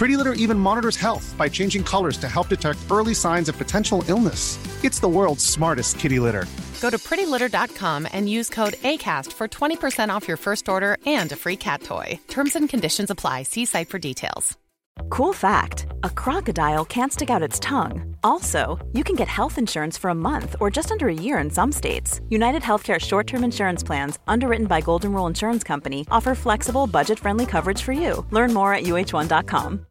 Pretty 0.00 0.16
Litter 0.16 0.32
even 0.32 0.58
monitors 0.58 0.96
health 0.96 1.34
by 1.36 1.46
changing 1.46 1.84
colors 1.84 2.16
to 2.16 2.26
help 2.26 2.48
detect 2.48 2.78
early 2.90 3.12
signs 3.12 3.50
of 3.50 3.58
potential 3.58 4.02
illness. 4.08 4.56
It's 4.82 4.98
the 4.98 5.08
world's 5.08 5.44
smartest 5.44 5.98
kitty 5.98 6.18
litter. 6.18 6.46
Go 6.80 6.88
to 6.88 6.96
prettylitter.com 6.96 8.08
and 8.10 8.26
use 8.26 8.48
code 8.48 8.76
ACAST 8.92 9.30
for 9.30 9.46
20% 9.46 10.08
off 10.08 10.26
your 10.26 10.38
first 10.38 10.70
order 10.70 10.96
and 11.04 11.30
a 11.32 11.36
free 11.36 11.56
cat 11.56 11.82
toy. 11.82 12.18
Terms 12.28 12.56
and 12.56 12.66
conditions 12.66 13.10
apply. 13.10 13.42
See 13.42 13.66
site 13.66 13.90
for 13.90 13.98
details. 13.98 14.56
Cool 15.10 15.34
fact 15.34 15.84
a 16.02 16.08
crocodile 16.08 16.86
can't 16.86 17.12
stick 17.12 17.28
out 17.28 17.42
its 17.42 17.60
tongue. 17.60 18.16
Also, 18.24 18.78
you 18.94 19.04
can 19.04 19.16
get 19.16 19.28
health 19.28 19.58
insurance 19.58 19.98
for 19.98 20.08
a 20.08 20.14
month 20.30 20.56
or 20.60 20.70
just 20.70 20.90
under 20.90 21.08
a 21.08 21.20
year 21.26 21.36
in 21.36 21.50
some 21.50 21.72
states. 21.72 22.22
United 22.30 22.62
Healthcare 22.62 22.98
short 22.98 23.26
term 23.26 23.44
insurance 23.44 23.82
plans, 23.82 24.18
underwritten 24.26 24.66
by 24.66 24.80
Golden 24.80 25.12
Rule 25.12 25.26
Insurance 25.26 25.62
Company, 25.62 26.06
offer 26.10 26.34
flexible, 26.34 26.86
budget 26.86 27.18
friendly 27.18 27.44
coverage 27.44 27.82
for 27.82 27.92
you. 27.92 28.24
Learn 28.30 28.54
more 28.54 28.72
at 28.72 28.84
uh1.com. 28.84 29.86